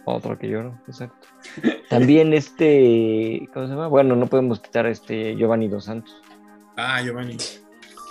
Otro 0.07 0.39
que 0.39 0.49
lloró, 0.49 0.81
exacto. 0.89 1.29
También 1.91 2.33
este, 2.33 3.47
¿cómo 3.53 3.67
se 3.67 3.73
llama? 3.73 3.89
Bueno, 3.89 4.17
no 4.17 4.29
podemos 4.29 4.61
quitar 4.61 4.87
este 4.87 5.35
Giovanni 5.37 5.69
Dos 5.69 5.85
Santos. 5.85 6.23
Ah, 6.77 7.03
Giovanni 7.03 7.37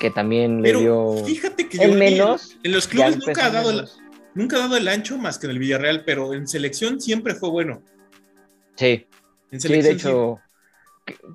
que 0.05 0.11
también 0.11 0.61
le 0.61 0.71
dio. 0.73 1.17
Fíjate 1.25 1.67
que 1.67 1.79
yo 1.79 1.93
menos, 1.93 2.57
en 2.61 2.71
los 2.73 2.87
clubes 2.87 3.17
nunca 3.17 3.47
ha, 3.47 3.49
dado 3.49 3.71
el, 3.71 3.87
nunca 4.35 4.57
ha 4.57 4.59
dado 4.59 4.77
el 4.77 4.87
ancho 4.87 5.17
más 5.17 5.39
que 5.39 5.47
en 5.47 5.51
el 5.51 5.59
Villarreal, 5.59 6.03
pero 6.05 6.35
en 6.35 6.47
selección 6.47 7.01
siempre 7.01 7.33
fue 7.33 7.49
bueno. 7.49 7.81
Sí. 8.75 9.07
sí, 9.51 9.67
de 9.67 9.91
hecho. 9.91 10.39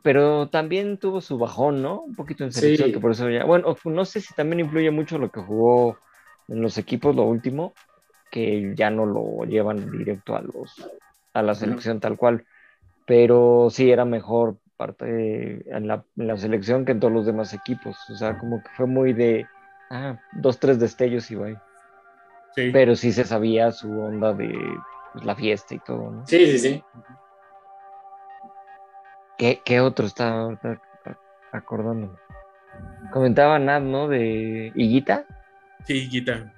Pero 0.03 0.49
también 0.49 0.99
tuvo 0.99 1.21
su 1.21 1.37
bajón, 1.37 1.83
¿no? 1.83 2.03
Un 2.03 2.15
poquito 2.15 2.45
en 2.45 2.53
selección, 2.53 2.93
que 2.93 3.01
por 3.01 3.11
eso 3.11 3.29
ya. 3.29 3.45
Bueno, 3.45 3.77
no 3.85 4.05
sé 4.05 4.21
si 4.21 4.35
también 4.35 4.61
influye 4.61 4.91
mucho 4.93 5.19
lo 5.19 5.33
que 5.33 5.41
jugó 5.41 5.99
en 6.47 6.63
los 6.63 6.79
equipos, 6.79 7.15
lo 7.17 7.25
último, 7.25 7.73
que 8.31 8.73
ya 8.77 8.91
no 8.91 9.05
lo 9.05 9.45
llevan 9.47 9.91
directo 9.91 10.37
a 10.37 10.43
los 10.43 10.89
a 11.33 11.43
la 11.43 11.57
selección 11.57 11.99
tal 11.99 12.17
cual. 12.17 12.45
Pero 13.05 13.69
sí 13.71 13.91
era 13.91 14.05
mejor 14.05 14.59
parte 14.81 15.63
en 15.71 15.87
la, 15.87 16.03
en 16.17 16.27
la 16.27 16.39
selección 16.39 16.87
que 16.87 16.93
en 16.93 17.01
todos 17.01 17.13
los 17.13 17.27
demás 17.27 17.53
equipos. 17.53 17.99
O 18.09 18.17
sea, 18.17 18.39
como 18.39 18.63
que 18.63 18.71
fue 18.71 18.87
muy 18.87 19.13
de, 19.13 19.47
ah, 19.91 20.19
dos, 20.33 20.59
tres 20.59 20.81
destellos 20.81 21.31
y. 21.31 21.37
Sí. 22.55 22.71
Pero 22.73 22.97
sí 22.97 23.13
se 23.13 23.25
sabía 23.25 23.73
su 23.73 23.91
onda 24.01 24.33
de 24.33 24.51
pues, 25.13 25.25
la 25.27 25.37
fiesta 25.37 25.75
y 25.75 25.81
todo, 25.81 26.11
¿no? 26.11 26.27
Sí, 26.27 26.47
sí, 26.47 26.59
sí. 26.59 26.85
¿Qué, 29.37 29.61
qué 29.67 29.81
otro 29.81 30.07
está 30.07 30.31
ahorita 30.31 30.81
acordándome? 31.53 32.17
Comentaba 33.13 33.59
Nat, 33.59 33.83
¿no? 33.83 34.09
De 34.09 34.73
Higuita. 34.75 35.27
Sí, 35.85 36.09
Guita. 36.09 36.53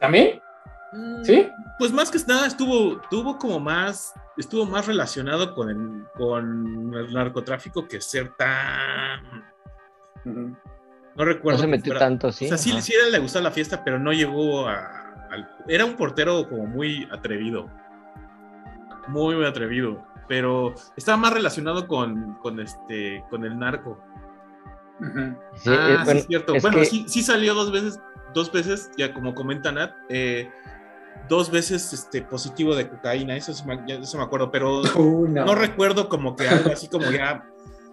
¿También? 0.00 0.38
¿Sí? 1.22 1.48
Pues 1.78 1.92
más 1.92 2.10
que 2.10 2.18
nada 2.28 2.46
estuvo, 2.46 3.00
tuvo 3.08 3.38
como 3.38 3.58
más, 3.58 4.12
estuvo 4.36 4.66
más 4.66 4.86
relacionado 4.86 5.54
con 5.54 5.70
el, 5.70 6.04
con 6.16 6.94
el 6.94 7.12
narcotráfico 7.12 7.86
que 7.88 8.00
ser 8.00 8.30
tan, 8.36 9.44
no 10.24 11.24
recuerdo. 11.24 11.58
No 11.58 11.62
se 11.62 11.68
metió 11.68 11.96
tanto, 11.98 12.28
O 12.28 12.32
sí. 12.32 12.48
sea, 12.48 12.58
sí, 12.58 12.72
ajá. 12.72 12.80
sí 12.80 12.92
le 13.10 13.18
gustaba 13.18 13.44
la 13.44 13.50
fiesta, 13.50 13.82
pero 13.84 13.98
no 13.98 14.12
llegó 14.12 14.68
a, 14.68 15.26
era 15.68 15.84
un 15.84 15.96
portero 15.96 16.48
como 16.48 16.66
muy 16.66 17.08
atrevido, 17.10 17.70
muy, 19.08 19.34
muy 19.36 19.46
atrevido, 19.46 20.04
pero 20.28 20.74
estaba 20.96 21.16
más 21.16 21.32
relacionado 21.32 21.86
con, 21.86 22.34
con 22.34 22.60
este, 22.60 23.24
con 23.30 23.44
el 23.44 23.58
narco. 23.58 23.98
Sí, 25.56 25.70
ah, 25.70 26.02
eh, 26.06 26.10
sí, 26.10 26.16
es 26.18 26.26
cierto. 26.26 26.54
es 26.54 26.62
bueno, 26.62 26.78
que- 26.78 26.86
sí, 26.86 27.04
sí 27.08 27.22
salió 27.22 27.54
dos 27.54 27.70
veces, 27.70 28.00
dos 28.34 28.50
veces, 28.52 28.90
ya 28.96 29.12
como 29.14 29.34
comenta 29.34 29.70
Nat, 29.72 29.92
eh, 30.08 30.50
dos 31.28 31.50
veces 31.50 31.92
este, 31.92 32.22
positivo 32.22 32.74
de 32.74 32.88
cocaína, 32.88 33.36
eso, 33.36 33.52
sí 33.52 33.64
me, 33.66 33.80
ya- 33.86 33.96
eso 33.96 34.18
me 34.18 34.24
acuerdo, 34.24 34.50
pero 34.50 34.80
Uh, 34.96 35.26
no. 35.28 35.44
no 35.44 35.54
recuerdo 35.54 36.08
como 36.08 36.36
que 36.36 36.48
algo 36.48 36.70
así 36.72 36.88
como 36.88 37.10
ya 37.10 37.44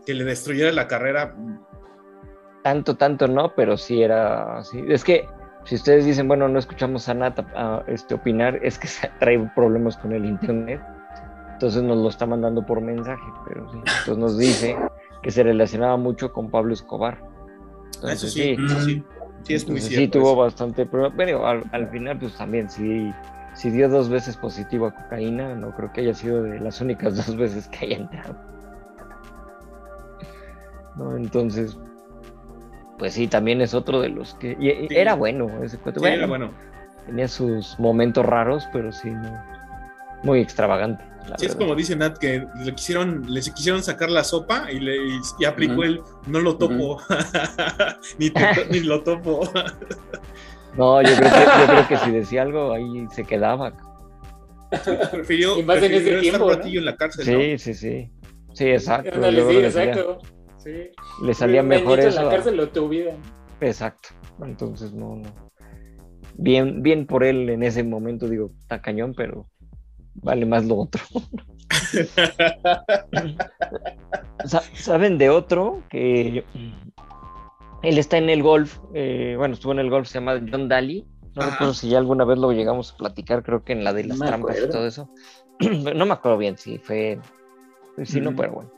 que 0.05 0.13
le 0.13 0.23
destruyera 0.23 0.71
la 0.71 0.87
carrera. 0.87 1.35
Tanto, 2.63 2.95
tanto 2.95 3.27
no, 3.27 3.53
pero 3.55 3.77
sí 3.77 4.01
era 4.01 4.57
así. 4.59 4.83
Es 4.87 5.03
que 5.03 5.27
si 5.65 5.75
ustedes 5.75 6.05
dicen, 6.05 6.27
bueno, 6.27 6.47
no 6.47 6.59
escuchamos 6.59 7.09
a 7.09 7.13
Nat 7.13 7.39
a- 7.55 7.83
este, 7.87 8.15
opinar, 8.15 8.59
es 8.63 8.77
que 8.79 8.87
se 8.87 9.09
trae 9.19 9.39
problemas 9.55 9.97
con 9.97 10.13
el 10.13 10.25
internet. 10.25 10.81
Entonces 11.53 11.83
nos 11.83 11.97
lo 11.97 12.09
está 12.09 12.25
mandando 12.25 12.65
por 12.65 12.81
mensaje, 12.81 13.23
pero 13.47 13.69
sí. 13.71 13.77
Entonces 13.77 14.17
nos 14.17 14.37
dice 14.37 14.77
que 15.21 15.31
se 15.31 15.43
relacionaba 15.43 15.95
mucho 15.97 16.31
con 16.33 16.49
Pablo 16.49 16.73
Escobar. 16.73 17.19
Eso 17.91 18.01
Entonces, 18.01 18.33
sí, 18.33 18.57
eso 18.65 18.81
sí, 18.81 19.03
sí 19.43 19.53
es 19.53 19.63
muy 19.67 19.75
Entonces, 19.77 19.89
cierto. 19.89 20.01
sí 20.01 20.07
tuvo 20.19 20.31
eso. 20.31 20.35
bastante 20.41 20.85
problema. 20.85 21.15
Pero 21.17 21.45
al, 21.47 21.63
al 21.71 21.87
final, 21.89 22.17
pues 22.19 22.35
también 22.35 22.69
sí, 22.69 23.13
sí 23.53 23.69
dio 23.69 23.89
dos 23.89 24.09
veces 24.09 24.35
positivo 24.37 24.87
a 24.87 24.91
cocaína. 24.95 25.55
No 25.55 25.71
creo 25.75 25.91
que 25.93 26.01
haya 26.01 26.13
sido 26.13 26.43
de 26.43 26.59
las 26.59 26.81
únicas 26.81 27.15
dos 27.27 27.35
veces 27.37 27.67
que 27.67 27.85
haya 27.85 27.97
entrado. 27.97 28.35
¿No? 30.95 31.15
Entonces, 31.17 31.77
pues 32.99 33.13
sí, 33.13 33.27
también 33.27 33.61
es 33.61 33.73
otro 33.73 33.99
de 34.01 34.09
los 34.09 34.33
que. 34.35 34.51
y- 34.59 34.87
Sí. 34.87 34.95
Era 34.95 35.15
bueno 35.15 35.49
ese 35.63 35.77
cuate. 35.77 35.99
Sí, 35.99 36.03
Bueno, 36.03 36.15
era 36.17 36.27
bueno. 36.27 36.51
Tenía 37.05 37.27
sus 37.27 37.77
momentos 37.79 38.25
raros, 38.25 38.67
pero 38.71 38.91
sí, 38.91 39.09
no, 39.09 39.43
muy 40.23 40.39
extravagante. 40.39 41.03
Sí, 41.37 41.45
es 41.45 41.55
como 41.55 41.73
dice 41.75 41.95
Nat, 41.95 42.17
que 42.17 42.45
le 42.63 42.75
quisieron, 42.75 43.23
les 43.33 43.49
quisieron 43.49 43.81
sacar 43.83 44.09
la 44.09 44.23
sopa 44.23 44.71
y, 44.71 44.79
le, 44.79 44.95
y, 44.97 45.19
y 45.39 45.45
aplicó 45.45 45.73
Ujú. 45.73 45.83
el 45.83 46.01
no 46.27 46.39
lo 46.39 46.57
topo. 46.57 46.99
ni, 48.17 48.29
te 48.29 48.65
ni 48.69 48.79
lo 48.81 49.03
topo. 49.03 49.41
No, 50.75 50.99
yo 51.03 51.15
creo, 51.15 51.29
que, 51.31 51.39
yo 51.59 51.67
creo 51.67 51.87
que 51.87 51.97
si 51.97 52.09
decía 52.11 52.41
algo, 52.41 52.73
ahí 52.73 53.05
se 53.11 53.23
quedaba. 53.23 53.73
prefirió, 55.11 55.59
Y 55.59 55.63
más 55.63 55.77
en 55.77 55.83
ese 55.93 55.97
estar 56.07 56.21
tiempo, 56.21 56.45
un 56.45 56.51
¿no? 56.51 56.57
ratillo 56.57 56.79
en 56.79 56.85
la 56.85 56.95
cárcel. 56.95 57.25
Sí, 57.25 57.57
sí, 57.59 57.73
sí. 57.75 58.11
Sí, 58.53 58.65
exacto. 58.69 59.11
Sí, 59.13 59.19
le 59.31 59.41
salía- 59.43 59.67
exacto. 59.67 60.19
Sí. 60.57 60.71
Le 61.23 61.33
salía 61.35 61.61
Un 61.61 61.67
mejor 61.67 61.99
eso. 61.99 62.09
en 62.09 62.15
la 62.25 62.31
a- 62.31 62.33
cárcel 62.33 62.59
o 62.59 62.69
tu 62.69 62.89
vida. 62.89 63.11
Exacto. 63.61 64.09
Entonces, 64.41 64.91
no, 64.93 65.15
no. 65.17 65.29
Bien, 66.35 66.81
bien 66.81 67.05
por 67.05 67.23
él 67.23 67.51
en 67.51 67.61
ese 67.61 67.83
momento, 67.83 68.27
digo, 68.27 68.49
está 68.61 68.81
cañón, 68.81 69.13
pero 69.15 69.45
vale 70.15 70.45
más 70.45 70.65
lo 70.65 70.75
otro. 70.77 71.01
Sa- 74.45 74.63
¿Saben 74.73 75.17
de 75.17 75.29
otro? 75.29 75.81
Que 75.89 76.43
él 77.83 77.97
está 77.97 78.17
en 78.17 78.29
el 78.29 78.43
golf, 78.43 78.79
eh, 78.93 79.35
bueno, 79.37 79.53
estuvo 79.53 79.71
en 79.71 79.79
el 79.79 79.89
golf, 79.89 80.07
se 80.07 80.19
llama 80.19 80.41
John 80.49 80.67
Daly. 80.69 81.05
No 81.35 81.41
Ajá. 81.41 81.51
recuerdo 81.51 81.73
si 81.73 81.89
ya 81.89 81.97
alguna 81.97 82.25
vez 82.25 82.37
lo 82.37 82.51
llegamos 82.51 82.93
a 82.93 82.97
platicar, 82.97 83.43
creo 83.43 83.63
que 83.63 83.73
en 83.73 83.83
la 83.83 83.93
de 83.93 84.03
las 84.05 84.19
me 84.19 84.27
trampas 84.27 84.57
y 84.63 84.69
todo 84.69 84.85
eso. 84.85 85.09
no 85.95 86.05
me 86.05 86.13
acuerdo 86.13 86.37
bien 86.37 86.57
si 86.57 86.77
fue. 86.77 87.19
Sí, 88.03 88.21
no, 88.21 88.29
Ujú. 88.29 88.37
pero 88.37 88.53
bueno. 88.53 88.71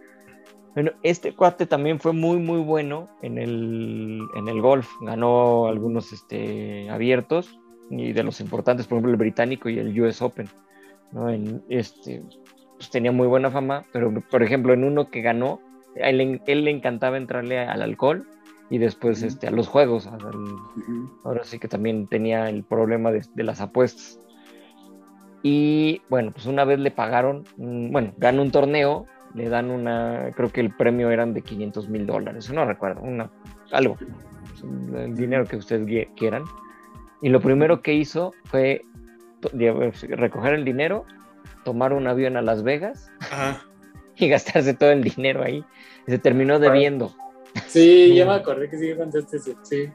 Bueno, 0.73 0.91
este 1.03 1.33
cuate 1.33 1.65
también 1.65 2.01
fue 2.01 2.11
muy, 2.11 2.37
muy 2.37 2.59
bueno 2.59 3.07
en 3.21 3.37
el, 3.37 4.21
en 4.35 4.47
el 4.49 4.61
golf. 4.61 4.89
Ganó 5.01 5.67
algunos 5.67 6.11
este, 6.11 6.89
abiertos 6.89 7.57
y 7.89 8.11
de 8.11 8.23
los 8.23 8.41
importantes, 8.41 8.85
por 8.85 8.97
ejemplo, 8.97 9.11
el 9.11 9.17
británico 9.17 9.69
y 9.69 9.79
el 9.79 9.97
US 10.01 10.21
Open. 10.21 10.49
¿No? 11.11 11.29
En, 11.29 11.63
este, 11.69 12.21
pues 12.77 12.89
tenía 12.89 13.11
muy 13.11 13.27
buena 13.27 13.49
fama, 13.51 13.83
pero 13.93 14.13
por 14.29 14.43
ejemplo, 14.43 14.73
en 14.73 14.83
uno 14.83 15.09
que 15.09 15.21
ganó, 15.21 15.59
a 16.01 16.09
él, 16.09 16.17
le- 16.17 16.41
él 16.47 16.65
le 16.65 16.71
encantaba 16.71 17.17
entrarle 17.17 17.59
al 17.59 17.81
alcohol 17.81 18.25
y 18.69 18.77
después 18.79 19.21
este, 19.23 19.47
a 19.47 19.51
los 19.51 19.67
juegos. 19.67 20.07
ahora 21.23 21.43
sí 21.43 21.57
que 21.59 21.67
también 21.67 22.07
tenía 22.07 22.49
el 22.49 22.63
problema 22.63 23.11
de, 23.11 23.21
de 23.33 23.43
las 23.43 23.61
apuestas. 23.61 24.19
Y 25.43 26.01
bueno, 26.09 26.31
pues 26.31 26.45
una 26.47 26.65
vez 26.65 26.79
le 26.79 26.91
pagaron, 26.91 27.43
mm, 27.57 27.91
bueno, 27.91 28.13
ganó 28.17 28.41
un 28.41 28.51
torneo, 28.51 29.05
le 29.35 29.47
dan 29.49 29.69
una, 29.69 30.31
creo 30.35 30.49
que 30.51 30.61
el 30.61 30.71
premio 30.71 31.11
eran 31.11 31.33
de 31.33 31.41
500 31.41 31.87
mil 31.89 32.05
dólares, 32.07 32.49
no 32.51 32.65
recuerdo, 32.65 33.01
una, 33.01 33.29
algo, 33.71 33.97
el 34.95 35.15
dinero 35.15 35.45
que 35.45 35.57
ustedes 35.57 36.07
quieran. 36.15 36.43
Y 37.21 37.29
lo 37.29 37.39
primero 37.41 37.81
que 37.81 37.93
hizo 37.93 38.33
fue 38.45 38.81
recoger 39.51 40.53
el 40.53 40.65
dinero, 40.65 41.05
tomar 41.63 41.93
un 41.93 42.07
avión 42.07 42.37
a 42.37 42.41
Las 42.41 42.63
Vegas 42.63 43.11
Ajá. 43.19 43.65
y 44.17 44.27
gastarse 44.27 44.73
todo 44.73 44.91
el 44.91 45.03
dinero 45.03 45.43
ahí. 45.43 45.63
Y 46.07 46.11
se 46.11 46.19
terminó 46.19 46.59
debiendo. 46.59 47.15
Sí, 47.67 48.13
ya 48.15 48.25
me 48.25 48.33
acordé 48.33 48.69
que 48.69 48.77
sí 48.77 48.93
contaste 48.95 49.37
eso. 49.37 49.53
Sí. 49.63 49.89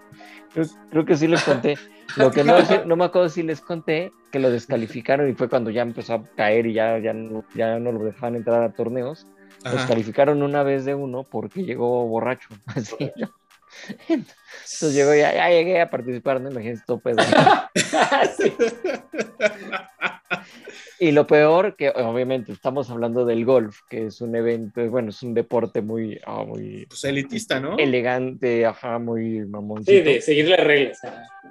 Creo, 0.52 0.66
creo 0.90 1.04
que 1.04 1.16
sí 1.16 1.26
les 1.26 1.42
conté. 1.42 1.76
Lo 2.16 2.30
que 2.32 2.42
no, 2.42 2.56
no 2.86 2.96
me 2.96 3.04
acuerdo 3.04 3.28
si 3.28 3.42
les 3.44 3.60
conté 3.60 4.12
que 4.32 4.40
lo 4.40 4.50
descalificaron 4.50 5.28
y 5.28 5.34
fue 5.34 5.48
cuando 5.48 5.70
ya 5.70 5.82
empezó 5.82 6.14
a 6.14 6.24
caer 6.36 6.66
y 6.66 6.72
ya, 6.72 6.98
ya, 6.98 7.12
no, 7.12 7.44
ya 7.54 7.78
no 7.78 7.92
lo 7.92 8.04
dejaban 8.04 8.34
entrar 8.34 8.64
a 8.64 8.72
torneos. 8.72 9.28
Los 9.64 9.74
Ajá. 9.74 9.88
calificaron 9.88 10.42
una 10.42 10.62
vez 10.64 10.84
de 10.84 10.94
uno 10.94 11.22
porque 11.22 11.62
llegó 11.62 12.06
borracho. 12.08 12.48
Así, 12.66 13.12
¿no? 13.16 13.30
Entonces 14.08 14.94
llegó, 14.94 15.14
ya, 15.14 15.32
ya 15.34 15.48
llegué 15.48 15.80
a 15.80 15.90
participar, 15.90 16.40
¿no? 16.40 16.50
Imagínense 16.50 16.84
todo 16.86 17.00
pedo. 17.00 17.18
Sí. 18.36 18.52
Y 21.00 21.12
lo 21.12 21.26
peor, 21.26 21.76
que 21.76 21.88
obviamente 21.90 22.52
estamos 22.52 22.90
hablando 22.90 23.24
del 23.24 23.46
golf, 23.46 23.80
que 23.88 24.06
es 24.06 24.20
un 24.20 24.36
evento, 24.36 24.86
bueno, 24.90 25.08
es 25.08 25.22
un 25.22 25.32
deporte 25.32 25.80
muy, 25.80 26.20
ah, 26.26 26.44
muy 26.46 26.84
Pues 26.86 27.02
elitista, 27.04 27.58
¿no? 27.58 27.78
elegante, 27.78 28.66
ajá, 28.66 28.98
muy 28.98 29.46
mamoncito. 29.46 29.90
Sí, 29.92 30.00
de 30.02 30.20
seguir 30.20 30.48
las 30.48 30.60
reglas. 30.60 31.00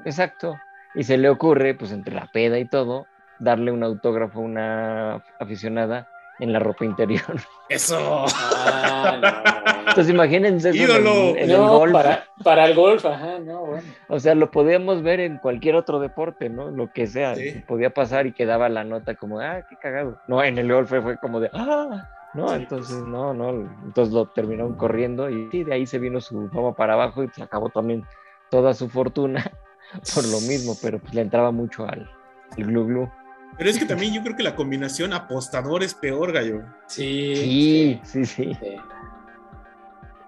Exacto. 0.05 0.55
Y 0.93 1.03
se 1.03 1.17
le 1.17 1.29
ocurre, 1.29 1.73
pues 1.73 1.91
entre 1.91 2.13
la 2.13 2.29
peda 2.31 2.59
y 2.59 2.69
todo, 2.69 3.07
darle 3.39 3.71
un 3.71 3.83
autógrafo 3.83 4.39
a 4.39 4.43
una 4.43 5.15
aficionada 5.39 6.07
en 6.39 6.53
la 6.53 6.59
ropa 6.59 6.85
interior. 6.85 7.21
Eso. 7.69 8.25
Ah, 8.27 9.17
no. 9.21 9.79
Entonces 9.89 10.09
imagínense 10.13 10.69
eso 10.69 10.77
en 10.83 10.83
el- 10.83 11.01
Ídolo. 11.03 11.29
en 11.37 11.49
el, 11.49 11.57
No, 11.57 11.77
golf. 11.79 11.91
para, 11.93 12.23
para 12.43 12.65
el 12.65 12.75
golf, 12.75 13.05
ajá, 13.05 13.39
no, 13.39 13.65
bueno. 13.65 13.83
O 14.07 14.19
sea, 14.19 14.35
lo 14.35 14.49
podíamos 14.51 15.01
ver 15.03 15.19
en 15.19 15.37
cualquier 15.37 15.75
otro 15.75 15.99
deporte, 15.99 16.49
¿no? 16.49 16.69
Lo 16.71 16.91
que 16.91 17.07
sea. 17.07 17.35
Sí. 17.35 17.63
Podía 17.67 17.89
pasar 17.91 18.25
y 18.27 18.33
quedaba 18.33 18.69
la 18.69 18.83
nota 18.83 19.15
como, 19.15 19.39
ah, 19.39 19.61
qué 19.69 19.75
cagado. 19.81 20.19
No, 20.27 20.43
en 20.43 20.57
el 20.57 20.71
golf 20.71 20.89
fue 20.89 21.17
como 21.17 21.39
de, 21.39 21.49
ah, 21.53 22.07
no, 22.33 22.49
Sí, 22.49 22.55
entonces, 22.55 22.95
pues. 22.95 23.07
no, 23.07 23.33
no. 23.33 23.49
Entonces 23.83 24.13
lo 24.13 24.27
terminaron 24.27 24.75
corriendo 24.75 25.29
y 25.29 25.49
sí, 25.51 25.63
de 25.63 25.73
ahí 25.73 25.85
se 25.87 25.97
vino 25.99 26.21
su 26.21 26.49
fama 26.49 26.73
para 26.75 26.93
abajo 26.93 27.23
y 27.23 27.29
se 27.29 27.41
acabó 27.43 27.69
también 27.69 28.05
toda 28.49 28.73
su 28.75 28.89
fortuna 28.89 29.43
por 30.15 30.23
lo 30.25 30.39
mismo, 30.41 30.73
pero 30.81 30.99
pues 30.99 31.13
le 31.15 31.21
entraba 31.21 31.51
mucho 31.51 31.85
al, 31.85 32.09
al 32.57 32.63
glu 32.63 32.85
glu. 32.85 33.09
Pero 33.57 33.69
es 33.69 33.77
que 33.77 33.85
también 33.85 34.13
yo 34.13 34.23
creo 34.23 34.35
que 34.35 34.43
la 34.43 34.55
combinación 34.55 35.11
apostador 35.13 35.83
es 35.83 35.93
peor, 35.93 36.31
gallo. 36.31 36.61
Sí. 36.87 37.35
Sí, 37.35 37.99
sí, 38.03 38.25
sí. 38.25 38.53
Sí. 38.61 38.75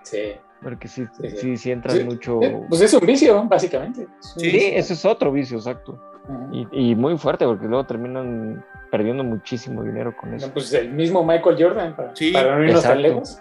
Sí. 0.04 0.22
Porque 0.62 0.88
sí, 0.88 1.06
Sí, 1.20 1.30
sí, 1.30 1.38
sí. 1.38 1.58
sí, 1.58 1.72
entras 1.72 1.96
Sí, 1.98 2.04
mucho. 2.04 2.42
Eh, 2.42 2.62
Pues 2.70 2.82
es 2.82 2.94
un 2.94 3.06
vicio, 3.06 3.44
básicamente. 3.46 4.04
Es 4.20 4.36
un 4.36 4.42
Sí, 4.42 4.48
vicio. 4.52 4.70
ese 4.74 4.94
es 4.94 5.06
otro 5.06 5.32
vicio, 5.32 5.58
exacto. 5.58 6.00
Y, 6.52 6.68
y 6.92 6.96
muy 6.96 7.18
fuerte, 7.18 7.46
porque 7.46 7.66
luego 7.68 7.86
terminan 7.86 8.64
perdiendo 8.92 9.24
muchísimo 9.24 9.84
dinero 9.84 10.16
con 10.16 10.32
No, 10.32 10.38
eso. 10.38 10.52
pues 10.54 10.72
el 10.74 10.92
mismo 10.92 11.24
Michael 11.26 11.56
Jordan, 11.60 11.96
para, 11.96 12.16
Sí, 12.16 12.32
para 12.32 12.58
no 12.58 12.64
irnos 12.64 12.84
tan 12.84 13.02
lejos. 13.02 13.40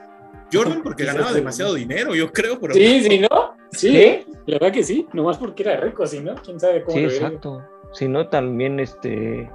Jordan 0.52 0.80
porque 0.82 1.04
ganaba 1.04 1.32
demasiado 1.32 1.74
dinero, 1.74 2.14
yo 2.14 2.32
creo, 2.32 2.58
pero 2.58 2.74
Sí, 2.74 3.02
sí, 3.02 3.18
¿no? 3.18 3.54
Sí, 3.70 3.88
¿Sí? 3.90 3.96
¿eh? 3.98 4.26
la 4.46 4.54
verdad 4.58 4.72
que 4.72 4.82
sí, 4.82 5.06
nomás 5.12 5.36
porque 5.38 5.62
era 5.62 5.76
rico, 5.76 6.06
si 6.06 6.20
no, 6.20 6.34
quién 6.36 6.58
sabe 6.58 6.82
cómo 6.82 6.96
Sí, 6.96 7.02
lo 7.04 7.10
exacto. 7.10 7.62
Si 7.62 7.79
no, 8.09 8.29
también 8.29 8.81
este. 8.81 9.50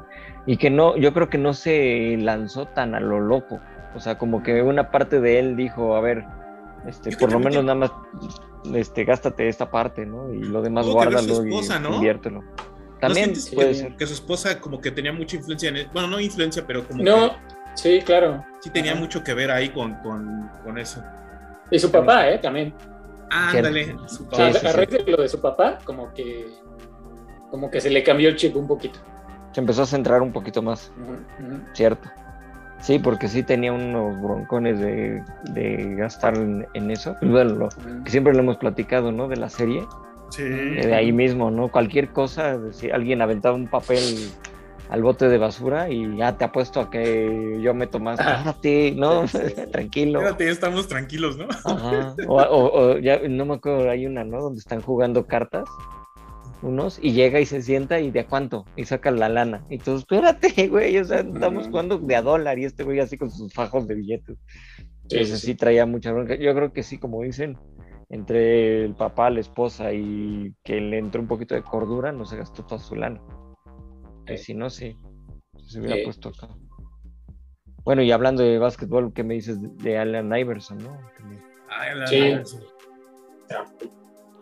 Y 0.45 0.57
que 0.57 0.69
no, 0.69 0.95
yo 0.97 1.13
creo 1.13 1.29
que 1.29 1.37
no 1.37 1.53
se 1.53 2.17
lanzó 2.19 2.67
tan 2.67 2.93
a 2.95 2.99
lo 2.99 3.19
loco. 3.19 3.59
O 3.95 3.99
sea, 3.99 4.17
como 4.17 4.43
que 4.43 4.61
una 4.61 4.91
parte 4.91 5.19
de 5.19 5.39
él 5.39 5.55
dijo, 5.55 5.95
a 5.95 6.01
ver, 6.01 6.25
este, 6.85 7.11
Yo 7.11 7.17
por 7.17 7.31
lo 7.31 7.39
menos 7.39 7.63
nada 7.63 7.75
más, 7.75 7.91
este, 8.73 9.05
gástate 9.05 9.47
esta 9.47 9.71
parte, 9.71 10.05
¿no? 10.05 10.31
Y 10.33 10.39
lo 10.43 10.61
demás 10.61 10.85
su 10.85 10.91
guárdalo 10.91 11.43
esposa, 11.43 11.77
y 11.77 11.81
¿no? 11.81 11.95
inviértelo. 11.95 12.41
¿No 12.41 12.99
También 12.99 13.33
puede 13.53 13.69
que, 13.69 13.75
ser. 13.75 13.95
que 13.95 14.05
su 14.07 14.13
esposa 14.13 14.59
como 14.59 14.79
que 14.81 14.91
tenía 14.91 15.13
mucha 15.13 15.35
influencia 15.37 15.69
en 15.69 15.77
él? 15.77 15.89
Bueno, 15.93 16.07
no 16.09 16.19
influencia, 16.19 16.63
pero 16.65 16.83
como 16.87 17.03
No, 17.03 17.31
que 17.31 17.35
sí, 17.75 18.01
claro. 18.05 18.43
sí 18.61 18.69
tenía 18.69 18.91
Ajá. 18.91 18.99
mucho 19.01 19.23
que 19.23 19.33
ver 19.33 19.51
ahí 19.51 19.69
con, 19.69 19.95
con, 19.95 20.49
con 20.63 20.77
eso. 20.77 21.01
Y 21.71 21.79
su 21.79 21.91
papá, 21.91 22.29
¿eh? 22.29 22.37
También. 22.39 22.73
Ándale, 23.31 23.95
su 24.07 24.27
O 24.27 24.35
sea, 24.35 24.47
papá. 24.47 24.53
Sí, 24.53 24.59
sí, 24.59 24.67
a 24.67 24.71
sí. 24.71 24.77
raíz 24.77 24.89
de 25.05 25.11
lo 25.11 25.21
de 25.21 25.29
su 25.29 25.41
papá, 25.41 25.77
como 25.83 26.13
que, 26.13 26.47
como 27.55 27.71
que 27.71 27.79
se 27.79 27.89
le 27.89 28.03
cambió 28.03 28.27
el 28.27 28.35
chip 28.35 28.53
un 28.57 28.67
poquito. 28.67 28.99
Se 29.53 29.61
empezó 29.61 29.83
a 29.83 29.85
centrar 29.85 30.21
un 30.21 30.33
poquito 30.33 30.61
más, 30.61 30.91
cierto. 31.73 32.09
Sí, 32.81 32.99
porque 32.99 33.29
sí 33.29 33.43
tenía 33.43 33.71
unos 33.71 34.21
broncones 34.21 34.77
de, 34.81 35.23
de 35.53 35.95
gastar 35.95 36.35
en, 36.35 36.67
en 36.73 36.91
eso. 36.91 37.15
Y 37.21 37.27
bueno, 37.27 37.55
lo- 37.55 37.69
que 38.03 38.11
siempre 38.11 38.33
lo 38.33 38.39
hemos 38.39 38.57
platicado, 38.57 39.13
¿no? 39.13 39.29
De 39.29 39.37
la 39.37 39.47
serie. 39.49 39.85
Sí. 40.31 40.43
eh, 40.43 40.81
De 40.87 40.93
ahí 40.93 41.13
mismo, 41.13 41.49
¿no? 41.49 41.69
Cualquier 41.71 42.09
cosa, 42.09 42.59
si 42.73 42.91
alguien 42.91 43.21
aventaba 43.21 43.55
un 43.55 43.67
papel 43.69 44.01
al 44.89 45.01
bote 45.01 45.29
de 45.29 45.37
basura 45.37 45.89
y 45.89 46.17
ya 46.17 46.37
te 46.37 46.43
apuesto 46.43 46.81
a 46.81 46.89
que 46.91 47.57
yo 47.61 47.73
meto 47.73 47.97
más. 47.99 48.19
Ajá. 48.19 48.49
Espérate, 48.51 48.91
¿no? 48.97 49.25
Sí. 49.29 49.37
Tranquilo. 49.71 50.19
Espérate, 50.19 50.45
ya 50.45 50.51
estamos 50.51 50.87
tranquilos, 50.89 51.37
¿no? 51.37 51.45
Ajá. 51.63 52.13
O, 52.27 52.35
o- 52.41 52.81
o 52.91 52.97
ya 52.97 53.19
no 53.27 53.45
me 53.45 53.53
acuerdo, 53.55 53.89
hay 53.89 54.05
una, 54.05 54.25
¿no? 54.25 54.41
Donde 54.41 54.59
están 54.59 54.81
jugando 54.81 55.25
cartas 55.25 55.63
unos 56.61 56.99
y 57.01 57.11
llega 57.13 57.39
y 57.39 57.45
se 57.45 57.61
sienta 57.61 57.99
y 57.99 58.11
de 58.11 58.21
a 58.21 58.27
cuánto 58.27 58.65
y 58.75 58.85
saca 58.85 59.11
la 59.11 59.29
lana. 59.29 59.65
Y 59.69 59.77
tú, 59.77 59.95
espérate, 59.95 60.47
güey, 60.69 60.97
o 60.97 61.05
sea, 61.05 61.19
estamos 61.19 61.67
jugando 61.67 61.97
de 61.97 62.15
a 62.15 62.21
dólar 62.21 62.57
y 62.59 62.65
este 62.65 62.83
güey 62.83 62.99
así 62.99 63.17
con 63.17 63.29
sus 63.31 63.53
fajos 63.53 63.87
de 63.87 63.95
billetes. 63.95 64.37
Sí, 65.07 65.17
Entonces 65.17 65.39
sí, 65.41 65.55
traía 65.55 65.85
mucha 65.85 66.11
bronca. 66.11 66.35
Yo 66.35 66.53
creo 66.55 66.73
que 66.73 66.81
sí, 66.83 66.97
como 66.97 67.21
dicen, 67.21 67.57
entre 68.09 68.85
el 68.85 68.95
papá, 68.95 69.29
la 69.29 69.39
esposa 69.39 69.93
y 69.93 70.53
que 70.63 70.81
le 70.81 70.97
entró 70.97 71.21
un 71.21 71.27
poquito 71.27 71.53
de 71.55 71.61
cordura, 71.61 72.11
no 72.11 72.25
se 72.25 72.37
gastó 72.37 72.63
toda 72.65 72.81
su 72.81 72.95
lana. 72.95 73.21
Y 74.27 74.37
si 74.37 74.53
no, 74.55 74.69
sí, 74.71 74.97
se 75.67 75.79
hubiera 75.79 75.97
puesto 76.03 76.29
acá. 76.29 76.49
Bueno, 77.83 78.01
y 78.01 78.11
hablando 78.11 78.41
de 78.41 78.57
básquetbol, 78.57 79.13
¿qué 79.13 79.23
me 79.23 79.35
dices 79.35 79.59
de- 79.77 79.97
Allen 79.99 80.35
Iverson, 80.35 80.79
no? 80.79 80.97
Me- 81.29 82.07
Sí. 82.07 82.31
la- 83.49 83.71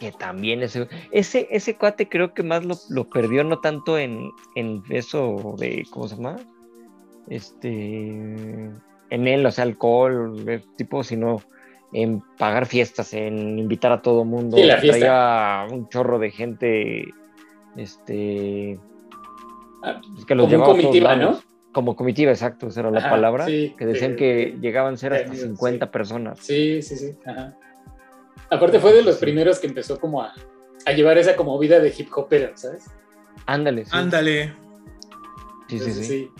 que 0.03 0.11
también 0.17 0.61
ese, 0.63 0.87
ese, 1.11 1.47
ese 1.49 1.75
cuate 1.77 2.09
creo 2.09 2.33
que 2.33 2.43
más 2.43 2.65
lo, 2.65 2.75
lo 2.89 3.09
perdió 3.09 3.43
no 3.45 3.59
tanto 3.59 3.97
en, 3.97 4.29
en 4.55 4.83
eso 4.89 5.55
de, 5.57 5.85
¿cómo 5.91 6.07
se 6.09 6.17
llama? 6.17 6.35
Este, 7.29 7.69
en 7.69 9.27
él, 9.27 9.45
o 9.45 9.51
sea, 9.51 9.63
alcohol, 9.63 10.43
eh, 10.49 10.61
tipo, 10.75 11.03
sino 11.03 11.41
en 11.93 12.21
pagar 12.37 12.65
fiestas, 12.65 13.13
en 13.13 13.57
invitar 13.59 13.91
a 13.93 14.01
todo 14.01 14.25
mundo. 14.25 14.57
Sí, 14.57 14.63
la 14.63 14.77
fiesta. 14.77 14.99
Traía 14.99 15.67
un 15.73 15.87
chorro 15.89 16.19
de 16.19 16.31
gente, 16.31 17.05
este, 17.77 18.77
Ah, 19.83 20.01
pues, 20.13 20.25
que 20.25 20.35
los 20.35 20.49
como 20.49 20.63
a 20.63 20.65
todos 20.65 20.77
comitiva, 20.79 21.15
¿no? 21.15 21.39
Como 21.71 21.95
comitiva, 21.95 22.31
exacto, 22.31 22.67
esa 22.67 22.81
era 22.81 22.91
la 22.91 22.99
Ajá, 22.99 23.09
palabra. 23.09 23.45
sí, 23.47 23.73
que 23.77 23.85
decían 23.85 24.11
de- 24.11 24.17
que 24.17 24.57
llegaban 24.61 24.93
a 24.95 24.97
ser 24.97 25.13
hasta 25.13 25.29
amigos, 25.29 25.49
50 25.49 25.85
sí. 25.85 25.91
personas. 25.91 26.39
Sí, 26.39 26.81
sí, 26.81 26.95
sí. 26.97 27.11
Ajá. 27.25 27.55
Aparte 28.53 28.79
fue 28.79 28.93
de 28.93 29.01
los 29.03 29.15
Sí. 29.15 29.21
primeros 29.21 29.59
que 29.59 29.67
empezó 29.67 29.99
como 29.99 30.21
a, 30.21 30.33
a 30.85 30.91
llevar 30.91 31.17
esa 31.17 31.35
como 31.35 31.57
vida 31.59 31.79
de 31.79 31.93
hip 31.97 32.09
hopero, 32.15 32.51
¿sabes? 32.55 32.85
Ándale, 33.45 33.85
sí. 33.85 33.91
Ándale. 33.93 34.53
sí, 35.67 35.79
sí, 35.79 35.91
sí. 35.91 36.31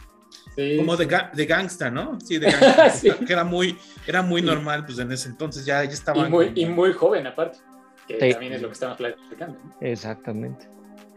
sí. 0.56 0.78
Como 0.78 0.95
de, 0.97 1.06
sí. 1.06 1.10
ga- 1.10 1.32
de 1.32 1.45
gangsta, 1.45 1.89
¿no? 1.89 2.19
Sí, 2.19 2.38
de 2.38 2.45
gangsta. 2.52 2.89
Sí. 2.91 3.12
Que 3.26 3.34
era 3.34 3.43
muy, 3.43 3.78
era 4.08 4.21
muy 4.21 4.41
Sí. 4.41 4.47
normal, 4.47 4.86
pues 4.86 4.99
en 4.99 5.12
ese 5.12 5.30
entonces 5.30 5.65
ya, 5.65 5.84
ya 5.84 5.91
estaba. 5.91 6.28
Y 6.28 6.30
muy, 6.30 6.52
y 6.56 6.65
muy 6.65 6.93
joven 6.93 7.26
aparte, 7.28 7.60
que 8.08 8.19
Sí. 8.19 8.30
también 8.32 8.54
es 8.54 8.62
lo 8.62 8.67
que 8.67 8.73
estamos 8.73 8.97
platicando. 8.97 9.58
¿no? 9.63 9.71
Exactamente. 9.82 10.67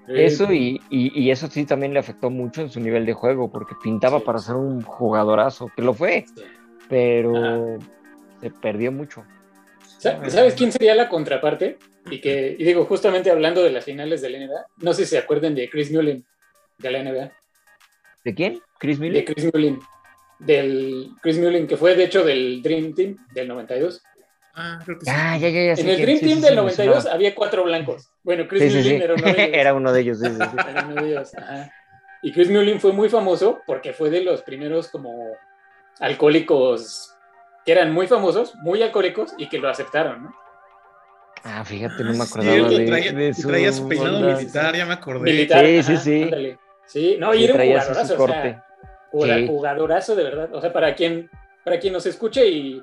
Sí. 0.07 0.13
Eso 0.15 0.53
y, 0.53 0.81
y- 0.89 1.21
y 1.21 1.31
eso 1.33 1.49
sí 1.49 1.65
también 1.65 1.93
le 1.93 1.99
afectó 1.99 2.31
mucho 2.31 2.63
en 2.63 2.71
su 2.71 2.79
nivel 2.81 3.05
de 3.07 3.13
juego, 3.13 3.51
porque 3.51 3.75
pintaba 3.83 4.19
Sí. 4.21 4.25
para 4.25 4.39
ser 4.39 4.55
un 4.55 4.81
jugadorazo, 4.83 5.69
que 5.75 5.83
lo 5.83 5.93
fue, 5.95 6.25
Sí. 6.35 6.43
pero 6.89 7.79
se 8.41 8.51
perdió 8.51 8.93
mucho. 8.93 9.25
Sa- 10.11 10.31
¿Sabes 10.31 10.55
quién 10.55 10.71
sería 10.73 10.95
la 10.95 11.09
contraparte? 11.09 11.79
Y 12.11 12.21
que, 12.21 12.55
y 12.59 12.65
digo, 12.65 12.85
justamente 12.85 13.31
hablando 13.31 13.63
de 13.63 13.71
las 13.71 13.85
finales 13.85 14.23
de 14.23 14.31
la 14.31 14.39
NBA, 14.39 14.67
no 14.79 14.93
sé 14.93 15.05
si 15.05 15.11
se 15.11 15.19
acuerdan 15.19 15.55
de 15.55 15.69
Chris 15.69 15.91
Mullin 15.93 16.25
de 16.79 16.91
la 16.91 16.99
NBA, 17.03 17.33
¿De 18.25 18.35
quién? 18.35 18.61
¿Chris 18.79 18.99
de 18.99 19.09
Miller? 19.09 19.25
Chris 19.25 19.51
Mullin, 19.53 19.81
del 20.39 21.11
Chris 21.23 21.39
Mullin, 21.39 21.67
que 21.67 21.77
fue 21.77 21.95
de 21.97 22.05
hecho 22.05 22.25
del 22.25 22.61
Dream 22.63 22.95
Team 22.95 23.17
del 23.33 23.49
92. 23.49 24.03
Ah, 24.55 24.81
creo 24.85 24.99
que 24.99 25.05
sí. 25.05 25.11
Ah, 25.15 25.37
ya, 25.37 25.49
ya, 25.49 25.75
ya. 25.75 25.83
En 25.83 25.89
el 25.89 26.01
Dream 26.01 26.19
sí, 26.19 26.25
Team 26.27 26.39
sí, 26.39 26.41
del 26.43 26.51
sí, 26.51 26.57
me 26.57 26.63
92 26.63 26.97
sonaba. 27.03 27.15
había 27.15 27.35
cuatro 27.35 27.65
blancos. 27.65 28.09
Bueno, 28.23 28.47
Chris 28.49 28.63
Sí, 28.63 28.71
sí, 28.71 28.77
Mullin 28.79 28.97
sí. 28.99 29.03
era 29.05 29.15
uno 29.15 29.23
de 29.33 29.43
ellos. 29.45 29.57
Era 29.59 29.75
uno 29.75 29.93
de 29.93 30.01
ellos, 30.01 30.19
sí, 30.21 30.27
sí, 30.29 30.35
sí. 30.37 30.57
Era 30.69 30.85
uno 30.87 30.95
de 31.03 31.09
ellos, 31.09 31.35
ajá. 31.37 31.73
Y 32.23 32.33
Chris 32.33 32.51
Mullin 32.51 32.81
fue 32.81 32.93
muy 32.93 33.09
famoso 33.09 33.63
porque 33.67 33.93
fue 33.93 34.11
de 34.11 34.23
los 34.23 34.43
primeros 34.43 34.89
como 34.89 35.33
alcohólicos 36.01 37.16
que 37.67 37.73
eran 37.73 37.93
muy 37.93 38.07
famosos, 38.07 38.55
muy 38.63 38.81
alcohólicos 38.83 39.35
y 39.37 39.49
que 39.49 39.59
lo 39.59 39.69
aceptaron, 39.69 40.23
¿no? 40.25 40.35
Ah, 41.45 41.65
fíjate, 41.65 42.03
no 42.03 42.13
me 42.13 42.21
Ah, 42.21 42.23
acordaba 42.25 42.53
cierto, 42.53 42.71
de, 42.79 42.87
traía, 42.87 43.13
de 43.13 43.29
y 43.37 43.43
traía 43.43 43.73
su 43.73 43.89
peinado 43.89 44.17
onda. 44.19 44.35
militar, 44.37 44.75
ya 44.77 44.87
me 44.87 44.95
acordé. 44.95 45.21
Militar. 45.31 45.65
Sí, 45.67 45.83
sí, 45.83 45.93
ajá, 45.93 46.01
sí. 46.03 46.23
ándale. 46.23 46.59
Sí, 46.87 47.17
no, 47.19 47.35
y 47.35 47.39
Sí, 47.39 47.45
era 47.45 47.55
un 47.55 47.61
jugadorazo, 47.61 48.15
o 48.15 48.17
corte. 48.17 48.43
sea, 49.23 49.37
Sí. 49.39 49.47
jugadorazo 49.47 50.17
de 50.17 50.25
verdad. 50.25 50.55
O 50.55 50.61
sea, 50.61 50.73
para 50.73 50.95
quien, 50.95 51.31
para 51.65 51.79
quien 51.79 51.93
nos 51.93 52.07
escuche 52.07 52.47
y, 52.49 52.81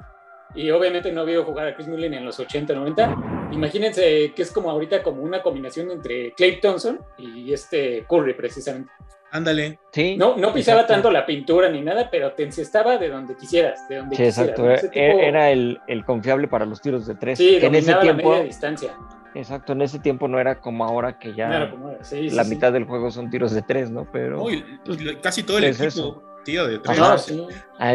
y 0.56 0.72
obviamente 0.72 1.12
no 1.12 1.26
vio 1.26 1.43
jugar 1.43 1.67
a 1.67 1.76
Chris 1.76 1.88
Mullin 1.88 2.13
en 2.13 2.26
los 2.26 2.39
80, 2.39 2.74
90, 2.74 3.15
imagínense 3.52 4.34
que 4.36 4.41
es 4.41 4.52
como 4.52 4.69
ahorita 4.69 5.02
como 5.04 5.22
una 5.24 5.41
combinación 5.41 5.91
entre 5.91 6.34
Clay 6.34 6.60
Thompson 6.62 7.00
y 7.17 7.52
este 7.54 8.06
Curry 8.10 8.34
precisamente. 8.34 8.91
Ándale. 9.34 9.80
Sí, 9.91 10.15
No, 10.15 10.38
no 10.38 10.54
pisaba 10.54 10.82
exacto. 10.82 10.93
tanto 10.93 11.12
la 11.12 11.26
pintura 11.26 11.67
ni 11.67 11.82
nada, 11.82 12.08
pero 12.12 12.32
te 12.34 12.43
encestaba 12.43 12.98
de 12.98 13.10
donde 13.10 13.36
quisieras, 13.36 13.88
de 13.89 13.98
donde 13.98 14.15
Sí, 14.15 14.24
quisieras. 14.24 14.38
exacto. 14.50 14.62
¿no? 14.62 14.67
Era, 14.69 14.76
Ese 14.78 14.89
tipo- 14.89 15.19
era 15.19 15.50
el, 15.52 15.80
el 15.88 16.06
confiable 16.06 16.48
para 16.48 16.65
los 16.65 16.80
tiros 16.82 17.08
de 17.08 17.15
tres. 17.15 17.39
sí, 17.39 17.58
que 17.60 17.65
en 17.65 17.76
ese 17.76 17.91
dominaba 17.91 18.04
la 18.06 18.13
tiempo, 18.13 18.30
media 18.32 18.43
distancia. 18.43 18.93
exacto, 19.34 19.74
en 19.74 19.82
ese 19.82 19.98
tiempo 20.00 20.28
no 20.28 20.39
era 20.39 20.60
como 20.62 20.86
ahora 20.86 21.17
que 21.17 21.34
ya 21.34 21.48
Claro, 21.48 21.72
como 21.72 21.89
era. 21.89 22.04
Sí, 22.04 22.30
sí, 22.30 22.36
la 22.36 22.43
sí. 22.43 22.50
mitad 22.52 22.72
del 22.72 22.84
juego 22.86 23.10
son 23.10 23.30
tiros 23.32 23.52
de 23.54 23.63
tres, 23.63 23.89
¿no? 23.89 24.08
Pero 24.12 24.43
Uy, 24.43 24.63
y 24.86 25.15
casi 25.15 25.41
todo 25.41 25.58
el 25.58 25.63
es 25.63 25.82
equipo, 25.82 25.88
eso. 25.88 26.24
tío, 26.46 26.67
de 26.67 26.78
tres. 26.78 27.00
Ajá. 27.00 27.15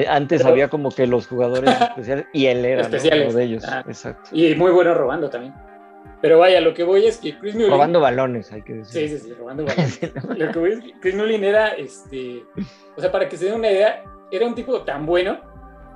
antes 0.09 0.39
Pero- 0.43 0.51
había 0.53 0.69
como 0.69 0.91
que 0.91 1.07
los 1.07 1.29
jugadores 1.29 1.71
especiales 1.81 2.27
y 2.33 2.47
él 2.47 2.65
era 2.65 2.89
uno 2.89 3.33
de 3.33 3.45
ellos. 3.45 3.65
Exacto. 3.87 4.31
Y 4.33 4.55
muy 4.57 4.73
bueno 4.73 4.93
robando 4.93 5.31
también. 5.31 5.55
Pero 6.21 6.39
vaya, 6.39 6.61
lo 6.61 6.75
que 6.75 6.83
voy 6.83 7.07
es 7.07 7.19
que 7.19 7.39
Chris 7.39 7.55
Mullin... 7.55 7.71
Robando 7.71 8.01
balones, 8.01 8.51
hay 8.53 8.63
que 8.63 8.85
Sí, 8.85 9.03
decir. 9.03 9.19
sí, 9.21 9.29
sí, 9.29 9.35
robando 9.35 9.65
balones. 9.67 10.01
Lo 10.37 10.51
que 10.53 10.59
voy 10.59 10.73
es 10.73 10.81
que 10.81 10.93
Chris 11.01 11.15
Mullin 11.15 11.45
era, 11.45 11.69
este, 11.69 12.45
o 12.97 13.01
sea, 13.01 13.13
para 13.13 13.29
que 13.29 13.37
se 13.37 13.45
den 13.47 13.55
una 13.55 13.71
idea, 13.71 14.03
era 14.33 14.47
un 14.47 14.55
tipo 14.55 14.83
tan 14.83 15.07
bueno 15.07 15.39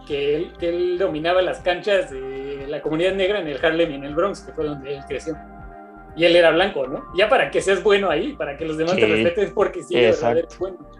que 0.06 0.37
él, 0.37 0.52
que 0.58 0.68
él 0.68 0.98
dominaba 0.98 1.42
las 1.42 1.61
canchas 1.61 2.11
de 2.11 2.66
la 2.68 2.80
comunidad 2.82 3.14
negra 3.14 3.40
en 3.40 3.48
el 3.48 3.64
Harlem 3.64 3.90
y 3.90 3.94
en 3.96 4.04
el 4.04 4.14
Bronx, 4.14 4.40
que 4.42 4.52
fue 4.52 4.64
donde 4.66 4.94
él 4.96 5.02
creció. 5.08 5.37
Y 6.16 6.24
él 6.24 6.37
era 6.37 6.50
blanco, 6.50 6.87
¿no? 6.87 7.04
Ya 7.16 7.28
para 7.28 7.50
que 7.50 7.61
seas 7.61 7.82
bueno 7.82 8.11
ahí, 8.11 8.35
para 8.35 8.56
que 8.56 8.64
los 8.64 8.76
demás 8.76 8.94
te 8.96 9.06
Sí. 9.06 9.06
respeten, 9.12 9.44
es 9.44 9.50
porque 9.52 9.82
sí, 9.82 9.94
de 9.94 10.00
verdad 10.02 10.14
Exacto. 10.37 10.38
eres 10.38 10.58
bueno. 10.58 10.90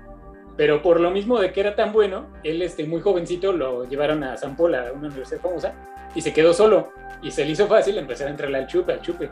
Pero 0.57 0.83
por 0.83 1.01
lo 1.01 1.11
mismo 1.11 1.39
de 1.41 1.53
que 1.53 1.61
era 1.61 1.75
tan 1.75 1.93
bueno, 1.93 2.27
él, 2.45 2.61
este, 2.63 2.85
muy 2.85 3.01
jovencito, 3.01 3.53
lo 3.53 3.85
llevaron 3.85 4.23
a 4.25 4.37
San 4.37 4.57
Paul, 4.57 4.75
a 4.75 4.93
una 4.93 5.09
universidad 5.09 5.41
famosa, 5.41 5.73
y 6.15 6.21
se 6.21 6.33
quedó 6.33 6.53
solo. 6.53 6.91
Y 7.23 7.31
se 7.31 7.45
le 7.45 7.53
hizo 7.53 7.67
fácil 7.67 7.97
empezar 7.99 8.27
a 8.27 8.31
entrarle 8.31 8.59
al 8.59 8.67
chupe, 8.67 8.93
al 8.93 9.01
chupe. 9.01 9.31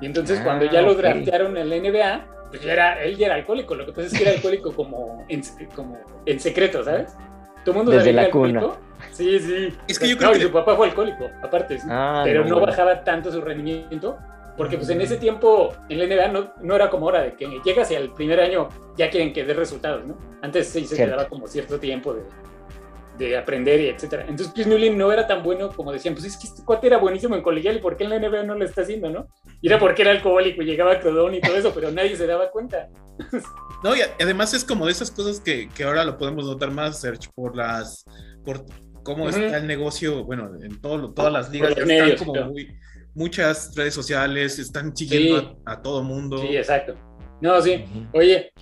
Y 0.00 0.06
entonces 0.06 0.38
Ah, 0.40 0.44
cuando 0.44 0.64
ya 0.66 0.82
lo 0.82 0.92
ok. 0.92 0.98
draftearon 0.98 1.56
en 1.56 1.70
la 1.70 1.76
NBA, 1.76 2.26
pues 2.50 2.62
ya 2.62 2.72
era, 2.72 3.02
él 3.04 3.16
ya 3.16 3.26
era 3.26 3.36
alcohólico. 3.36 3.74
Lo 3.74 3.86
que 3.86 3.92
pasa 3.92 4.08
es 4.08 4.12
que 4.12 4.22
era 4.22 4.32
alcohólico 4.32 4.72
como 4.74 5.24
en, 5.28 5.42
como 5.74 5.98
en 6.26 6.40
secreto, 6.40 6.82
¿sabes? 6.84 7.16
Todo 7.64 7.70
el 7.72 7.76
mundo 7.76 7.92
Desde 7.92 8.06
sabía 8.06 8.12
la 8.14 8.22
que 8.22 8.28
era 8.28 8.32
cuna. 8.32 8.60
alcohólico. 8.60 8.80
Sí, 9.12 9.38
sí. 9.38 9.68
Es 9.88 9.98
que 9.98 10.08
yo 10.08 10.14
No, 10.16 10.18
creo 10.18 10.32
y 10.32 10.38
que- 10.38 10.42
su 10.46 10.52
papá 10.52 10.76
fue 10.76 10.88
alcohólico, 10.88 11.30
aparte. 11.42 11.78
sí. 11.78 11.86
Ah, 11.90 12.22
pero 12.24 12.44
no 12.44 12.50
bueno. 12.56 12.66
bajaba 12.66 13.04
tanto 13.04 13.30
su 13.30 13.40
rendimiento. 13.40 14.18
Porque 14.56 14.76
pues 14.76 14.88
en 14.90 15.00
ese 15.00 15.16
tiempo 15.16 15.74
en 15.88 15.98
la 15.98 16.06
NBA 16.06 16.28
no, 16.28 16.52
no 16.60 16.76
era 16.76 16.90
como 16.90 17.06
ahora 17.06 17.22
de 17.22 17.34
que 17.34 17.48
llegas 17.64 17.90
y 17.90 17.94
al 17.94 18.12
primer 18.12 18.38
año 18.40 18.68
ya 18.96 19.08
quieren 19.10 19.32
que 19.32 19.44
dé 19.44 19.54
resultados, 19.54 20.06
¿no? 20.06 20.16
Antes 20.42 20.68
sí 20.68 20.82
se 20.84 20.90
te 20.90 20.96
Cierto. 20.96 21.16
daba 21.16 21.28
como 21.28 21.46
cierto 21.46 21.78
tiempo 21.80 22.12
de, 22.12 22.22
de 23.18 23.36
aprender 23.38 23.80
y 23.80 23.88
etcétera. 23.88 24.22
Entonces 24.28 24.52
Chris 24.52 24.66
Mullin 24.66 24.98
no 24.98 25.10
era 25.10 25.26
tan 25.26 25.42
bueno 25.42 25.70
como 25.70 25.90
decían, 25.90 26.14
pues 26.14 26.26
es 26.26 26.36
que 26.36 26.46
este 26.48 26.64
cuate 26.64 26.86
era 26.88 26.98
buenísimo 26.98 27.34
en 27.34 27.42
colegial 27.42 27.76
y 27.76 27.80
¿por 27.80 27.96
qué 27.96 28.04
en 28.04 28.10
la 28.10 28.18
NBA 28.18 28.42
no 28.42 28.54
lo 28.54 28.64
está 28.64 28.82
haciendo, 28.82 29.08
no? 29.10 29.26
Y 29.62 29.68
era 29.68 29.78
porque 29.78 30.02
era 30.02 30.10
alcohólico 30.10 30.60
y 30.62 30.66
llegaba 30.66 30.92
a 30.92 31.00
crudón 31.00 31.34
y 31.34 31.40
todo 31.40 31.56
eso, 31.56 31.72
pero 31.74 31.90
nadie 31.90 32.14
se 32.16 32.26
daba 32.26 32.50
cuenta. 32.50 32.88
No, 33.82 33.96
y 33.96 34.00
además 34.20 34.54
es 34.54 34.64
como 34.64 34.86
de 34.86 34.92
esas 34.92 35.10
cosas 35.10 35.40
que, 35.40 35.68
que 35.70 35.84
ahora 35.84 36.04
lo 36.04 36.16
podemos 36.18 36.44
notar 36.46 36.70
más, 36.70 37.00
Serge, 37.00 37.28
por 37.34 37.56
las. 37.56 38.04
por 38.44 38.64
cómo 39.02 39.24
Ujú. 39.24 39.36
está 39.36 39.56
el 39.58 39.66
negocio, 39.66 40.24
bueno, 40.24 40.50
en 40.62 40.80
todo, 40.80 41.12
todas 41.12 41.32
las 41.32 41.50
ligas 41.50 41.74
ya 41.74 41.84
medios, 41.84 42.10
están 42.12 42.18
como 42.18 42.32
claro. 42.34 42.50
muy. 42.52 42.68
Muchas 43.14 43.74
redes 43.76 43.94
sociales 43.94 44.58
están 44.58 44.96
siguiendo 44.96 45.40
Sí. 45.40 45.56
a, 45.66 45.72
a 45.72 45.82
todo 45.82 46.02
mundo. 46.02 46.38
Sí, 46.38 46.56
exacto. 46.56 46.94
No, 47.40 47.60
sí. 47.60 47.84
Ujú. 47.90 48.18
Oye, 48.18 48.52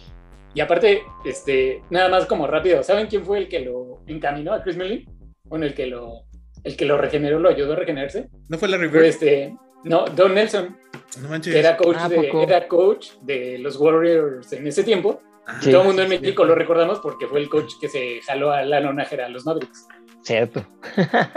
Y 0.53 0.61
aparte, 0.61 1.03
este, 1.25 1.81
nada 1.91 2.09
más 2.09 2.27
como 2.27 2.47
rápido, 2.49 2.83
¿saben 2.83 3.07
quién 3.07 3.25
fue 3.25 3.39
el 3.39 3.49
que 3.49 3.61
lo 3.61 4.01
encaminó 4.09 4.53
a 4.53 4.63
Chris 4.65 4.77
Mullin? 4.77 5.05
Bueno, 5.45 5.65
el 5.65 5.75
que 5.75 5.87
lo, 5.87 6.25
el 6.65 6.77
que 6.77 6.85
lo 6.87 6.99
regeneró, 6.99 7.39
lo 7.39 7.49
ayudó 7.51 7.75
a 7.75 7.77
regenerarse. 7.77 8.29
¿No 8.49 8.59
fue 8.59 8.69
Larry 8.69 8.89
Fue 8.89 8.99
Bird? 8.99 9.09
este, 9.09 9.55
no, 9.85 10.07
Don 10.07 10.35
Nelson, 10.35 10.77
No 11.23 11.29
manches. 11.29 11.53
que 11.55 11.61
era 11.61 11.77
coach, 11.77 11.97
Ah, 12.01 12.09
de, 12.09 12.31
era 12.43 12.67
coach 12.67 13.11
de 13.23 13.59
los 13.59 13.77
Warriors 13.77 14.53
en 14.53 14.67
ese 14.67 14.83
tiempo. 14.83 15.21
Ah, 15.47 15.59
Sí. 15.63 15.71
Todo 15.71 15.83
el 15.83 15.87
mundo 15.87 16.03
en 16.03 16.09
sí, 16.11 16.19
México 16.19 16.45
lo 16.45 16.57
recordamos 16.57 16.99
porque 16.99 17.29
fue 17.29 17.39
el 17.39 17.49
coach 17.49 17.75
que 17.81 17.89
se 17.89 18.21
jaló 18.23 18.51
a 18.51 18.63
Lano 18.65 18.93
Nájera 18.93 19.27
a 19.27 19.29
los 19.29 19.47
Mavericks. 19.47 19.87
Cierto. 20.23 20.67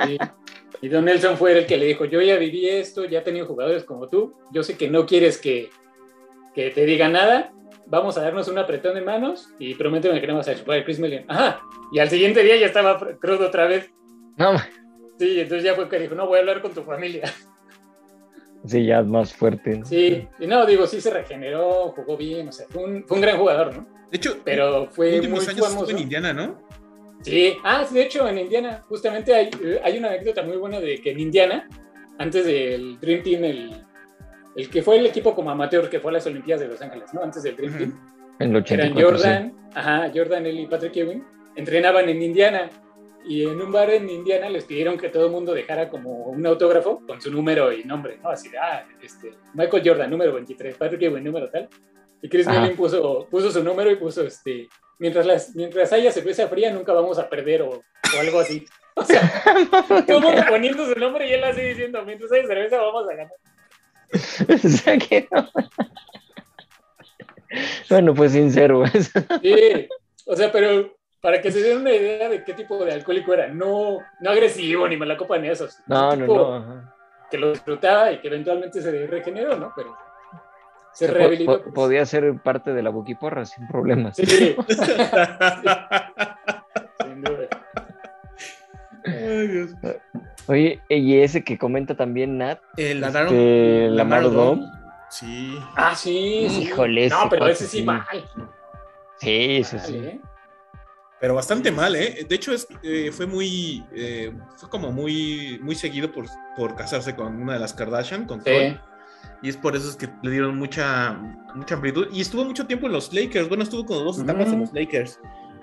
Y, 0.09 0.17
y 0.83 0.89
Don 0.89 1.05
Nelson 1.05 1.37
fue 1.37 1.57
el 1.57 1.65
que 1.65 1.77
le 1.77 1.85
dijo, 1.85 2.03
yo 2.03 2.21
ya 2.21 2.35
viví 2.35 2.67
esto, 2.67 3.05
ya 3.05 3.19
he 3.19 3.21
tenido 3.21 3.45
jugadores 3.45 3.85
como 3.85 4.09
tú, 4.09 4.33
yo 4.51 4.63
sé 4.63 4.75
que 4.75 4.89
no 4.89 5.05
quieres 5.05 5.37
que, 5.37 5.69
que 6.53 6.71
te 6.71 6.85
diga 6.85 7.07
nada, 7.07 7.53
vamos 7.85 8.17
a 8.17 8.21
darnos 8.21 8.49
un 8.49 8.57
apretón 8.57 8.95
de 8.95 9.01
manos 9.01 9.47
y 9.59 9.75
prométeme 9.75 10.19
que 10.19 10.27
no 10.27 10.35
vas 10.35 10.49
a 10.49 10.55
chupar 10.55 10.79
a 10.79 10.83
Chris 10.83 10.99
Million. 10.99 11.23
Ajá, 11.29 11.61
y 11.93 11.99
al 11.99 12.09
siguiente 12.09 12.43
día 12.43 12.57
ya 12.57 12.65
estaba 12.65 12.99
crudo 13.17 13.47
otra 13.47 13.65
vez. 13.65 13.89
No, 14.35 14.57
Sí, 15.17 15.39
entonces 15.39 15.63
ya 15.63 15.73
fue 15.73 15.87
que 15.87 15.99
dijo, 15.99 16.15
no, 16.15 16.27
voy 16.27 16.35
a 16.37 16.41
hablar 16.41 16.61
con 16.61 16.73
tu 16.73 16.83
familia. 16.83 17.31
sí, 18.65 18.85
ya 18.85 18.99
es 18.99 19.05
más 19.05 19.33
fuerte. 19.33 19.77
¿no? 19.77 19.85
Sí, 19.85 20.27
y 20.37 20.47
no, 20.47 20.65
digo, 20.65 20.85
sí 20.85 20.99
se 20.99 21.11
regeneró, 21.11 21.93
jugó 21.95 22.17
bien, 22.17 22.49
o 22.49 22.51
sea, 22.51 22.65
fue 22.69 22.83
un, 22.83 23.05
fue 23.05 23.15
un 23.15 23.21
gran 23.21 23.37
jugador, 23.37 23.73
¿no? 23.73 23.87
De 24.11 24.17
hecho, 24.17 24.35
Pero 24.43 24.89
fue 24.91 25.11
muy 25.11 25.19
últimos 25.19 25.47
años 25.47 25.65
famoso. 25.65 25.85
estuvo 25.85 25.97
en 25.97 26.03
Indiana, 26.03 26.33
¿no? 26.33 26.61
Sí, 27.23 27.57
ah, 27.63 27.85
de 27.89 28.01
hecho 28.03 28.27
en 28.27 28.37
Indiana, 28.37 28.83
justamente 28.87 29.33
hay, 29.33 29.49
eh, 29.63 29.79
hay 29.83 29.97
una 29.97 30.09
anécdota 30.09 30.43
muy 30.43 30.57
buena 30.57 30.79
de 30.79 30.99
que 31.01 31.11
en 31.11 31.19
Indiana, 31.19 31.67
antes 32.17 32.45
del 32.45 32.99
Dream 32.99 33.23
Team, 33.23 33.43
el, 33.45 33.71
el 34.55 34.69
que 34.69 34.83
fue 34.83 34.97
el 34.97 35.05
equipo 35.05 35.33
como 35.33 35.49
amateur 35.49 35.89
que 35.89 35.99
fue 35.99 36.11
a 36.11 36.15
las 36.15 36.27
Olimpiadas 36.27 36.61
de 36.61 36.67
Los 36.67 36.81
Ángeles, 36.81 37.13
¿no? 37.13 37.23
Antes 37.23 37.43
del 37.43 37.55
Dream. 37.55 37.77
Team, 37.77 37.99
En 38.39 38.55
el 38.55 38.63
eran 38.67 38.91
84. 38.91 39.09
Jordan, 39.09 39.53
ajá, 39.73 40.11
Jordan, 40.13 40.45
él 40.45 40.59
y 40.59 40.67
Patrick 40.67 40.97
Ewing, 40.97 41.23
entrenaban 41.55 42.09
en 42.09 42.21
Indiana 42.21 42.69
y 43.25 43.45
en 43.45 43.61
un 43.61 43.71
bar 43.71 43.89
en 43.89 44.09
Indiana 44.09 44.49
les 44.49 44.65
pidieron 44.65 44.97
que 44.97 45.09
todo 45.09 45.27
el 45.27 45.31
mundo 45.31 45.53
dejara 45.53 45.89
como 45.89 46.25
un 46.25 46.45
autógrafo 46.45 47.01
con 47.07 47.21
su 47.21 47.31
número 47.31 47.71
y 47.71 47.85
nombre, 47.85 48.19
¿no? 48.21 48.29
Así 48.29 48.49
de, 48.49 48.57
ah, 48.57 48.85
este, 49.01 49.31
Michael 49.53 49.83
Jordan, 49.85 50.09
número 50.09 50.33
23, 50.33 50.75
Patrick 50.75 51.03
Ewing, 51.03 51.23
número 51.23 51.49
tal. 51.49 51.69
Y 52.21 52.29
Chris. 52.29 52.47
Mullin 52.47 52.75
puso, 52.75 53.27
puso 53.29 53.51
su 53.51 53.63
número 53.63 53.91
y 53.91 53.95
puso, 53.95 54.23
este, 54.23 54.67
mientras, 54.99 55.25
las, 55.25 55.55
mientras 55.55 55.91
haya 55.93 56.11
cerveza 56.11 56.47
fría 56.47 56.71
nunca 56.71 56.93
vamos 56.93 57.19
a 57.19 57.29
perder 57.29 57.61
o, 57.61 57.69
o 57.69 58.19
algo 58.19 58.39
así. 58.39 58.65
O 58.95 59.03
sea, 59.03 59.23
todo 60.07 60.31
poniendo 60.47 60.85
su 60.85 60.93
nombre 60.99 61.27
y 61.27 61.33
él 61.33 61.43
así 61.43 61.61
diciendo, 61.61 62.05
mientras 62.05 62.31
haya 62.31 62.45
cerveza 62.45 62.77
vamos 62.77 63.09
a 63.09 63.15
ganar. 63.15 63.33
O 64.63 64.69
sea 64.69 64.97
que 64.99 65.27
no. 65.31 65.49
Bueno, 67.89 68.13
pues 68.13 68.33
sincero. 68.33 68.83
eso. 68.85 69.19
Sí, 69.41 69.87
o 70.27 70.35
sea, 70.35 70.51
pero 70.51 70.95
para 71.21 71.41
que 71.41 71.51
se 71.51 71.61
den 71.61 71.79
una 71.79 71.91
idea 71.91 72.29
de 72.29 72.43
qué 72.43 72.53
tipo 72.53 72.85
de 72.85 72.93
alcohólico 72.93 73.33
era, 73.33 73.47
no, 73.47 73.97
no 74.19 74.29
agresivo 74.29 74.87
ni 74.87 74.95
mala 74.95 75.17
copa 75.17 75.39
ni 75.39 75.49
esos. 75.49 75.79
No, 75.87 76.15
no, 76.15 76.27
no. 76.27 76.55
ajá. 76.55 76.95
Que 77.31 77.39
lo 77.39 77.49
disfrutaba 77.49 78.11
y 78.11 78.19
que 78.19 78.27
eventualmente 78.27 78.79
se 78.79 79.07
regeneró, 79.07 79.57
¿no? 79.57 79.73
Pero 79.75 79.97
se 80.93 81.07
rehabilitó. 81.07 81.57
po- 81.57 81.63
pues. 81.63 81.73
podía 81.75 82.05
ser 82.05 82.33
parte 82.41 82.73
de 82.73 82.81
la 82.83 82.89
buquiporra 82.89 83.45
sin 83.45 83.67
problemas. 83.67 84.15
Sí, 84.17 84.55
sin 87.01 87.21
duda. 87.23 87.47
Ay, 89.05 89.47
Dios. 89.47 89.71
Oye, 90.47 90.81
y 90.89 91.17
ese 91.19 91.43
que 91.43 91.57
comenta 91.57 91.95
también 91.95 92.37
Nat, 92.37 92.59
El 92.77 93.03
este, 93.03 93.87
Lamar 93.89 94.23
Odom. 94.25 94.65
Sí. 95.09 95.57
Ah, 95.75 95.93
sí, 95.95 96.47
sí. 96.49 96.63
Híjole, 96.63 97.09
No, 97.09 97.17
ese 97.19 97.27
pero 97.29 97.47
ese 97.47 97.67
sí 97.67 97.77
sí. 97.79 97.83
mal. 97.83 98.03
Sí, 99.19 99.63
sí, 99.63 99.77
sí. 99.79 99.97
Vale. 99.97 100.21
Pero 101.19 101.35
bastante 101.35 101.71
mal, 101.71 101.95
¿eh? 101.95 102.25
De 102.27 102.35
hecho, 102.35 102.51
es, 102.53 102.67
eh, 102.81 103.09
fue 103.13 103.25
muy. 103.25 103.85
eh, 103.93 104.33
fue 104.57 104.69
como 104.69 104.91
muy, 104.91 105.59
muy 105.61 105.75
seguido 105.75 106.11
por, 106.11 106.25
por 106.57 106.75
casarse 106.75 107.15
con 107.15 107.41
una 107.41 107.53
de 107.53 107.59
las 107.59 107.73
Kardashian, 107.73 108.25
con 108.25 108.39
Sí. 108.43 108.49
Khloe, 108.49 108.79
Y 109.43 109.49
es 109.49 109.57
por 109.57 109.75
eso 109.75 109.89
es 109.89 109.95
que 109.97 110.09
le 110.23 110.31
dieron 110.31 110.57
mucha, 110.57 111.13
mucha 111.53 111.75
amplitud. 111.75 112.07
Y 112.11 112.21
estuvo 112.21 112.45
mucho 112.45 112.65
tiempo 112.65 112.87
en 112.87 112.93
los 112.93 113.13
Lakers. 113.13 113.47
Bueno, 113.49 113.63
estuvo 113.63 113.85
como 113.85 113.99
dos 113.99 114.17
etapas 114.19 114.47
en 114.47 114.57
Mm. 114.57 114.61
los 114.61 114.73
Lakers. 114.73 115.19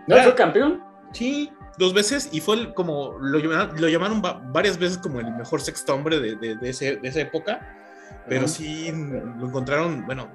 ¿No 0.06 0.16
fue 0.22 0.34
campeón? 0.34 0.82
Sí, 1.12 1.50
dos 1.78 1.94
veces. 1.94 2.28
Y 2.30 2.40
fue 2.40 2.56
el- 2.56 2.74
como. 2.74 3.16
Lo 3.20 3.38
llamaron, 3.38 3.80
lo 3.80 3.88
llamaron 3.88 4.22
va- 4.22 4.40
varias 4.52 4.78
veces 4.78 4.98
como 4.98 5.18
el 5.20 5.32
mejor 5.34 5.60
sexto 5.62 5.94
hombre 5.94 6.20
de, 6.20 6.36
de- 6.36 6.56
de 6.56 6.68
ese- 6.70 6.96
de 6.96 7.08
esa 7.08 7.20
época. 7.22 7.76
Pero 8.28 8.44
Ujú. 8.44 8.48
sí 8.54 8.92
lo 8.92 9.46
encontraron. 9.48 10.04
Bueno, 10.04 10.28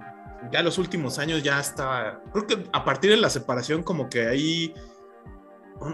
ya 0.52 0.64
los 0.64 0.78
últimos 0.80 1.20
años 1.20 1.44
ya 1.44 1.60
estaba. 1.60 2.22
Creo 2.34 2.48
que 2.48 2.64
a 2.74 2.84
partir 2.84 3.12
de 3.12 3.18
la 3.18 3.30
separación, 3.30 3.84
como 3.84 4.10
que 4.10 4.28
ahí. 4.28 4.74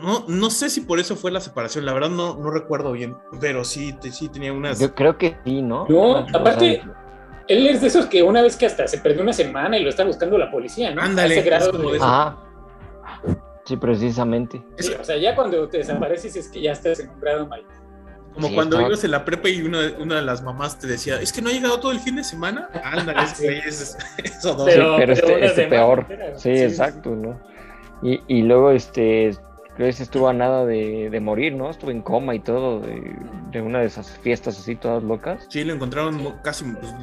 No, 0.04 0.26
no 0.28 0.50
sé 0.52 0.70
si 0.70 0.82
por 0.82 1.00
eso 1.00 1.16
fue 1.16 1.32
la 1.32 1.42
separación, 1.42 1.86
la 1.86 1.94
verdad 1.94 2.10
no, 2.12 2.36
no 2.38 2.52
recuerdo 2.52 2.92
bien, 2.92 3.18
pero 3.42 3.66
sí, 3.66 3.94
te- 4.00 4.12
sí 4.12 4.30
tenía 4.30 4.54
unas... 4.54 4.80
Yo 4.80 4.94
creo 4.94 5.18
que 5.18 5.36
sí, 5.44 5.64
¿no? 5.64 5.88
No, 5.90 6.18
aparte- 6.18 6.84
Él 7.52 7.68
es 7.68 7.82
de 7.82 7.88
esos 7.88 8.06
que 8.06 8.24
una 8.24 8.42
vez 8.42 8.56
que 8.58 8.66
hasta 8.66 8.88
se 8.88 8.98
perdió 9.00 9.22
una 9.22 9.34
semana 9.34 9.78
y 9.78 9.84
lo 9.84 9.90
está 9.90 10.04
buscando 10.04 10.38
la 10.38 10.50
policía, 10.52 10.94
¿no? 10.94 11.02
Ándale, 11.02 11.38
ese 11.40 11.44
grado 11.50 11.66
es 11.66 11.72
como 11.78 11.92
de- 11.92 11.98
eso. 11.98 12.06
Ajá. 12.06 12.38
Sí, 13.66 13.78
precisamente. 13.78 14.62
Sí, 14.78 14.92
o 15.00 15.04
sea, 15.04 15.18
ya 15.18 15.36
cuando 15.36 15.68
te 15.70 15.78
desapareces 15.80 16.36
es 16.36 16.48
que 16.50 16.62
ya 16.62 16.72
estás 16.72 17.00
en 17.00 17.10
un 17.10 17.20
grado 17.20 17.46
mal. 17.48 17.64
Como 18.34 18.48
Sí, 18.48 18.56
cuando 18.56 18.80
ibas 18.82 19.04
en 19.04 19.12
la 19.12 19.26
prepa 19.26 19.50
y 19.50 19.62
una, 19.62 19.80
una 20.00 20.16
de 20.16 20.22
las 20.22 20.42
mamás 20.42 20.80
te 20.80 20.88
decía, 20.88 21.20
es 21.22 21.34
que 21.34 21.42
no 21.42 21.50
ha 21.50 21.52
llegado 21.52 21.80
todo 21.80 21.92
el 21.92 22.00
fin 22.00 22.16
de 22.16 22.24
semana. 22.24 22.70
Ándale, 22.84 23.28
Sí. 23.36 23.48
es, 23.48 23.98
eso 24.24 24.54
dos. 24.56 24.66
Pero- 24.66 24.96
sí, 24.96 25.00
pero 25.02 25.12
este, 25.14 25.46
este 25.46 25.68
peor. 25.68 26.00
entera, 26.10 26.38
sí, 26.40 26.50
exacto, 26.50 27.10
¿no? 27.12 27.40
Y, 28.02 28.20
y 28.28 28.42
luego, 28.44 28.72
este, 28.72 29.32
se 29.92 30.04
estuvo 30.04 30.28
a 30.28 30.34
nada 30.34 30.66
de, 30.66 31.10
de 31.10 31.20
morir, 31.20 31.56
¿no? 31.56 31.70
Estuvo 31.70 31.92
en 31.92 32.02
coma 32.02 32.36
y 32.36 32.40
todo, 32.40 32.80
de, 32.80 33.16
de 33.52 33.62
una 33.62 33.80
de 33.80 33.86
esas 33.86 34.18
fiestas 34.20 34.60
así 34.60 34.76
todas 34.76 35.04
locas. 35.04 35.46
Sí, 35.50 35.64
lo 35.64 35.74
encontraron 35.74 36.36
casi 36.44 36.66
pues, 36.66 36.94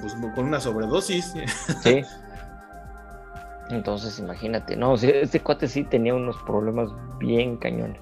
pues, 0.00 0.14
con 0.34 0.46
una 0.46 0.60
sobredosis. 0.60 1.34
Sí. 1.82 2.02
Entonces, 3.70 4.18
imagínate, 4.18 4.76
no, 4.76 4.94
este 4.94 5.40
cuate 5.40 5.68
sí 5.68 5.84
tenía 5.84 6.14
unos 6.14 6.36
problemas 6.44 6.90
bien 7.18 7.56
cañones. 7.56 8.00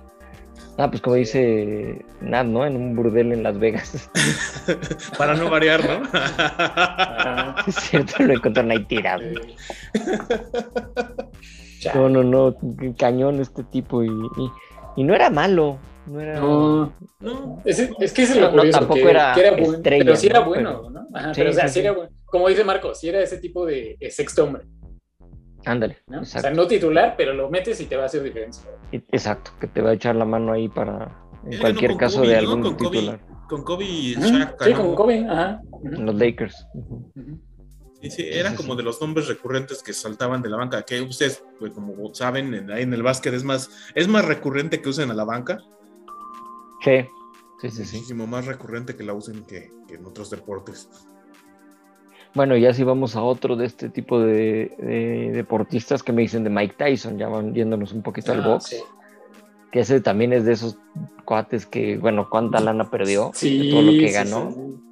Ah, 0.79 0.88
pues 0.88 1.03
como 1.03 1.16
dice 1.16 2.05
Nat, 2.21 2.47
¿no? 2.47 2.64
En 2.64 2.77
un 2.77 2.97
burdel 2.97 3.33
en 3.33 3.42
Las 3.42 3.59
Vegas. 3.59 4.11
Para 5.18 5.35
no 5.35 5.51
variar, 5.51 5.81
¿no? 5.85 6.03
Es 7.66 7.75
cierto, 7.77 8.23
lo 8.23 8.33
encontraron 8.35 8.71
ahí 8.71 8.85
tirado. 8.85 9.23
No, 11.95 12.09
no, 12.09 12.23
no, 12.23 12.57
cañón 12.99 13.40
este 13.40 13.64
tipo. 13.64 14.03
Y, 14.03 14.09
y, 14.09 14.51
y 14.97 15.05
no 15.05 15.14
era 15.14 15.31
malo. 15.31 15.79
No 16.07 16.21
era. 16.21 16.40
No, 16.40 16.92
no. 17.21 17.62
es, 17.64 17.79
es 17.79 18.12
que 18.12 18.23
eso 18.23 18.33
es 18.35 18.40
No, 18.40 18.47
lo 18.47 18.51
no, 18.53 18.57
curioso, 18.59 18.79
tampoco 18.81 19.01
que, 19.01 19.11
era 19.11 19.33
que 19.35 19.40
era 19.40 19.51
bueno, 19.53 19.73
estrella, 19.75 20.05
pero 20.05 20.16
sí 20.16 20.27
era 20.27 20.40
¿no? 20.40 20.47
bueno, 20.47 20.71
Pero- 20.83 20.90
¿no? 20.90 21.07
Ajá, 21.14 21.35
Sí, 21.35 21.40
pero 21.40 21.51
o 21.51 21.53
sea, 21.55 21.68
sí, 21.68 21.75
sí 21.75 21.81
era 21.81 21.92
bueno. 21.92 22.11
Como 22.25 22.49
dice 22.49 22.64
Marco, 22.64 22.95
sí 22.95 23.09
era 23.09 23.21
ese 23.21 23.38
tipo 23.38 23.64
de 23.66 23.97
sexto 24.11 24.45
hombre, 24.45 24.64
Ándale. 25.64 25.99
¿no? 26.09 26.23
O 26.23 26.25
sea, 26.25 26.51
no 26.51 26.66
titular, 26.66 27.14
pero 27.16 27.35
lo 27.35 27.49
metes 27.51 27.81
y 27.81 27.87
te 27.87 27.97
va 27.97 28.03
a 28.05 28.07
hacer 28.07 28.23
diferencia. 28.25 28.68
Y- 28.90 28.97
Exacto, 29.12 29.53
que 29.61 29.68
te 29.68 29.81
va 29.81 29.90
a 29.90 29.92
echar 29.92 30.16
la 30.16 30.25
mano 30.25 30.53
ahí 30.53 30.68
para. 30.68 31.16
En 31.47 31.53
Él 31.53 31.61
cualquier 31.61 31.97
caso 31.97 32.18
Kobe, 32.21 32.29
de 32.29 32.35
¿no? 32.35 32.40
algún 32.40 32.62
Con 32.62 32.75
Kobe. 32.77 32.90
titular. 32.99 33.21
Con 33.49 33.62
Kobe 33.64 33.85
y 33.85 34.14
Shaq. 34.14 34.62
Sí, 34.64 34.73
con 34.73 34.95
Kobe, 34.97 35.27
ajá. 35.29 35.61
Los 35.85 36.14
Lakers. 36.16 36.66
Ujú. 36.75 37.38
Sí, 38.03 38.11
sí, 38.11 38.25
era 38.29 38.55
como 38.57 38.75
de 38.75 38.83
los 38.83 39.01
nombres 39.01 39.29
recurrentes 39.29 39.83
que 39.83 39.93
saltaban 39.93 40.43
de 40.43 40.49
la 40.51 40.57
banca, 40.57 40.83
que 40.83 41.01
ustedes, 41.01 41.43
pues, 41.59 41.73
como 41.73 42.12
saben, 42.15 42.53
en, 42.53 42.71
ahí 42.73 42.83
en 42.83 42.93
el 42.93 43.03
básquet 43.03 43.33
es 43.33 43.45
más, 43.45 43.71
es 43.95 44.09
más 44.09 44.25
recurrente 44.25 44.83
que 44.83 44.88
usen 44.88 45.11
a 45.11 45.15
la 45.15 45.25
banca, 45.25 45.59
Sí. 46.85 47.05
Sí, 47.61 47.71
sí, 47.71 47.85
sí. 47.85 47.97
muchísimo 47.97 48.27
más 48.27 48.45
recurrente 48.47 48.97
que 48.97 49.05
la 49.05 49.15
usen 49.15 49.45
que, 49.45 49.71
que 49.87 49.95
en 49.95 50.05
otros 50.05 50.31
deportes. 50.31 50.88
Bueno, 52.35 52.57
ya 52.57 52.75
si 52.75 52.83
vamos 52.83 53.15
a 53.15 53.23
otro 53.23 53.55
de 53.55 53.67
este 53.67 53.88
tipo 53.88 54.19
de, 54.19 54.75
de 54.79 55.31
deportistas 55.33 56.03
que 56.03 56.12
me 56.12 56.23
dicen 56.23 56.43
de 56.43 56.51
Mike 56.51 56.75
Tyson, 56.77 57.19
ya 57.19 57.29
van 57.29 57.55
yéndonos 57.55 57.93
un 57.93 58.03
poquito 58.03 58.33
al 58.33 58.43
Ah, 58.43 58.49
box, 58.49 58.65
sí. 58.65 58.77
que 59.71 59.79
ese 59.81 60.01
también 60.01 60.33
es 60.33 60.45
de 60.45 60.55
esos 60.55 60.77
cuates 61.25 61.67
que, 61.67 61.99
bueno, 61.99 62.29
cuánta 62.29 62.59
lana 62.59 62.91
perdió, 62.91 63.31
Sí, 63.33 63.67
de 63.67 63.71
todo 63.71 63.83
lo 63.83 63.93
que 63.93 64.11
ganó. 64.11 64.50
Sí, 64.50 64.57
sí, 64.57 64.92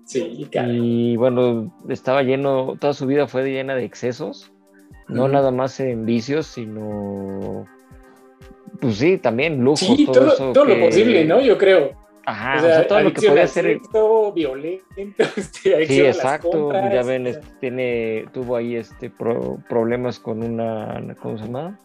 Y 0.73 1.17
bueno, 1.17 1.73
estaba 1.89 2.23
lleno, 2.23 2.77
toda 2.81 2.93
su 2.95 3.07
vida 3.07 3.27
fue 3.29 3.45
llena 3.51 3.75
de 3.75 3.85
excesos, 3.85 4.53
no 5.09 5.29
nada 5.29 5.51
más 5.51 5.79
en 5.81 6.07
vicios, 6.07 6.47
sino, 6.47 7.67
pues 8.81 8.97
sí, 8.97 9.19
también 9.19 9.63
lujos, 9.63 9.81
Sí, 9.81 10.05
todo, 10.07 10.15
todo, 10.15 10.33
eso. 10.33 10.53
todo 10.53 10.65
lo 10.67 10.81
posible, 10.81 11.25
¿no? 11.25 11.41
Yo 11.41 11.59
creo. 11.59 11.93
Ajá, 12.27 12.55
o 12.55 12.59
o 12.59 12.61
sea, 12.61 12.75
sea, 12.77 12.87
todo 12.87 13.01
lo 13.01 13.13
que 13.13 13.27
podía 13.29 13.47
ser. 13.47 13.65
sexo, 13.65 14.33
violento, 14.33 14.85
este, 15.37 15.87
Sí, 15.87 16.01
exacto. 16.01 16.71
ya 16.73 17.03
ven, 17.03 17.27
este, 17.27 17.47
tiene, 17.61 18.27
tuvo 18.33 18.57
ahí 18.57 18.77
este 18.77 19.11
pro- 19.11 19.59
problemas 19.69 20.19
con 20.21 20.43
una, 20.43 21.17
¿cómo 21.21 21.39
se 21.39 21.45
llama? 21.47 21.79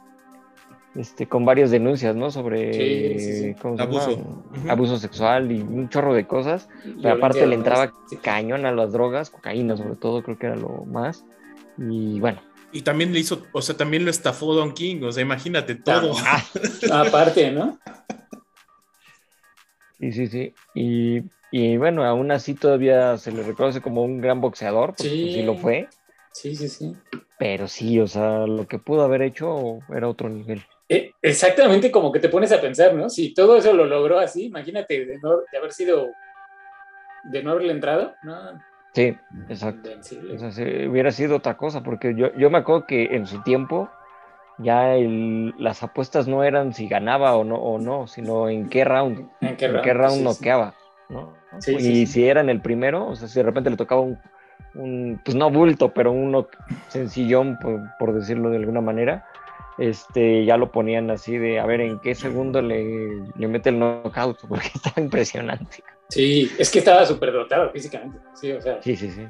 Este, 0.96 1.28
con 1.28 1.44
varias 1.44 1.72
denuncias, 1.72 2.16
¿no? 2.16 2.32
Sobre 2.32 2.74
Sí, 2.74 3.20
sí, 3.20 3.42
sí. 3.42 3.54
¿cómo 3.62 3.78
se 3.78 3.84
Abuso. 3.84 4.44
abuso 4.70 4.98
sexual 4.98 5.52
y 5.52 5.62
un 5.62 5.90
chorro 5.90 6.14
de 6.14 6.26
cosas. 6.26 6.70
Pero 7.02 7.16
aparte 7.16 7.46
le 7.46 7.56
entraba 7.56 7.92
cañón 8.22 8.66
a 8.66 8.72
las 8.72 8.94
drogas, 8.94 9.30
cocaína 9.30 9.76
sobre 9.76 9.96
todo, 9.96 10.24
creo 10.24 10.38
que 10.38 10.48
era 10.48 10.56
lo 10.56 10.86
más. 10.86 11.26
Y 11.78 12.20
bueno, 12.22 12.42
Y 12.72 12.82
también 12.82 13.12
le 13.12 13.20
hizo, 13.20 13.46
o 13.52 13.62
sea, 13.62 13.76
también 13.76 14.06
lo 14.06 14.12
estafó 14.12 14.54
Don 14.54 14.74
King, 14.74 15.02
o 15.04 15.12
sea, 15.12 15.22
imagínate 15.22 15.76
todo. 15.76 16.14
Aparte, 16.92 17.52
¿no? 17.52 17.78
Sí, 20.00 20.12
sí, 20.12 20.28
sí. 20.28 20.54
Y, 20.74 21.24
y, 21.52 21.78
bueno, 21.78 22.06
aún 22.06 22.32
así 22.32 22.54
todavía 22.54 23.18
se 23.18 23.32
le 23.32 23.44
reconoce 23.44 23.82
como 23.82 24.04
un 24.04 24.22
gran 24.22 24.42
boxeador, 24.42 24.90
porque 24.90 25.10
sí, 25.10 25.34
sí 25.34 25.42
lo 25.42 25.56
fue. 25.56 25.88
Sí, 26.34 26.56
sí, 26.56 26.68
sí. 26.70 26.96
Pero 27.38 27.68
sí, 27.68 28.00
o 28.00 28.08
sea, 28.08 28.46
lo 28.46 28.68
que 28.68 28.80
pudo 28.80 29.04
haber 29.04 29.22
hecho 29.22 29.80
era 29.94 30.08
otro 30.08 30.30
nivel. 30.30 30.64
Eh, 30.88 31.12
exactamente 31.22 31.90
como 31.90 32.12
que 32.12 32.20
te 32.20 32.30
pones 32.30 32.52
a 32.52 32.62
pensar, 32.62 32.94
¿no? 32.94 33.10
Si 33.10 33.34
todo 33.34 33.58
eso 33.58 33.74
lo 33.74 33.86
logró 33.86 34.20
así, 34.20 34.46
imagínate 34.46 35.06
de, 35.06 35.18
no, 35.18 35.38
de 35.52 35.58
haber 35.58 35.72
sido, 35.72 36.08
de 37.24 37.44
no 37.44 37.52
haberle 37.52 37.74
entrado, 37.74 38.14
¿no? 38.24 38.62
Sí, 38.94 39.18
exacto. 39.50 39.90
O 40.34 40.38
sea, 40.38 40.52
si 40.52 40.64
hubiera 40.88 41.12
sido 41.12 41.38
otra 41.38 41.58
cosa, 41.58 41.82
porque 41.82 42.14
yo, 42.16 42.34
yo 42.36 42.50
me 42.50 42.60
acuerdo 42.60 42.86
que 42.86 43.16
en 43.16 43.26
su 43.26 43.42
tiempo 43.42 43.90
ya 44.60 44.96
el, 44.96 45.54
las 45.58 45.84
apuestas 45.84 46.28
no 46.28 46.44
eran 46.44 46.74
si 46.74 46.88
ganaba 46.88 47.36
o 47.36 47.44
no, 47.44 47.56
o 47.56 47.78
no 47.78 48.08
sino 48.08 48.48
en 48.48 48.70
qué 48.70 48.86
round, 48.86 49.28
en 49.42 49.58
qué 49.58 49.66
en 49.66 49.74
round, 49.74 49.84
qué 49.84 49.94
round 49.94 50.18
sí, 50.18 50.24
noqueaba, 50.24 50.76
¿no? 51.10 51.34
Sí, 51.60 51.76
y 51.76 51.82
sí. 51.82 52.06
si 52.06 52.28
era 52.28 52.42
en 52.42 52.50
el 52.50 52.62
primero, 52.62 53.08
o 53.08 53.16
sea, 53.16 53.28
si 53.28 53.40
de 53.40 53.44
repente 53.44 53.70
le 53.70 53.76
tocaba 53.76 54.02
un, 54.02 54.18
un 54.76 55.20
pues 55.26 55.36
no 55.36 55.50
bulto, 55.50 55.94
pero 55.94 56.12
uno 56.12 56.48
sencillón, 56.88 57.58
por, 57.60 57.82
por 57.98 58.14
decirlo 58.14 58.50
de 58.50 58.58
alguna 58.58 58.82
manera, 58.82 59.26
este, 59.78 60.46
ya 60.46 60.58
lo 60.58 60.72
ponían 60.72 61.10
así 61.12 61.38
de, 61.38 61.60
a 61.60 61.66
ver, 61.66 61.82
¿en 61.82 62.00
qué 62.00 62.16
segundo 62.16 62.62
le, 62.62 63.22
le 63.36 63.48
mete 63.48 63.70
el 63.70 63.80
knockout? 63.80 64.40
Porque 64.48 64.68
estaba 64.74 65.02
impresionante. 65.02 65.84
Sí, 66.10 66.52
es 66.60 66.70
que 66.70 66.80
estaba 66.80 67.06
súper 67.06 67.32
dotado 67.34 67.72
físicamente. 67.72 68.20
Sí, 68.36 68.52
o 68.52 68.62
sea. 68.62 68.82
Sí, 68.82 68.96
sí, 68.96 69.10
sí. 69.12 69.28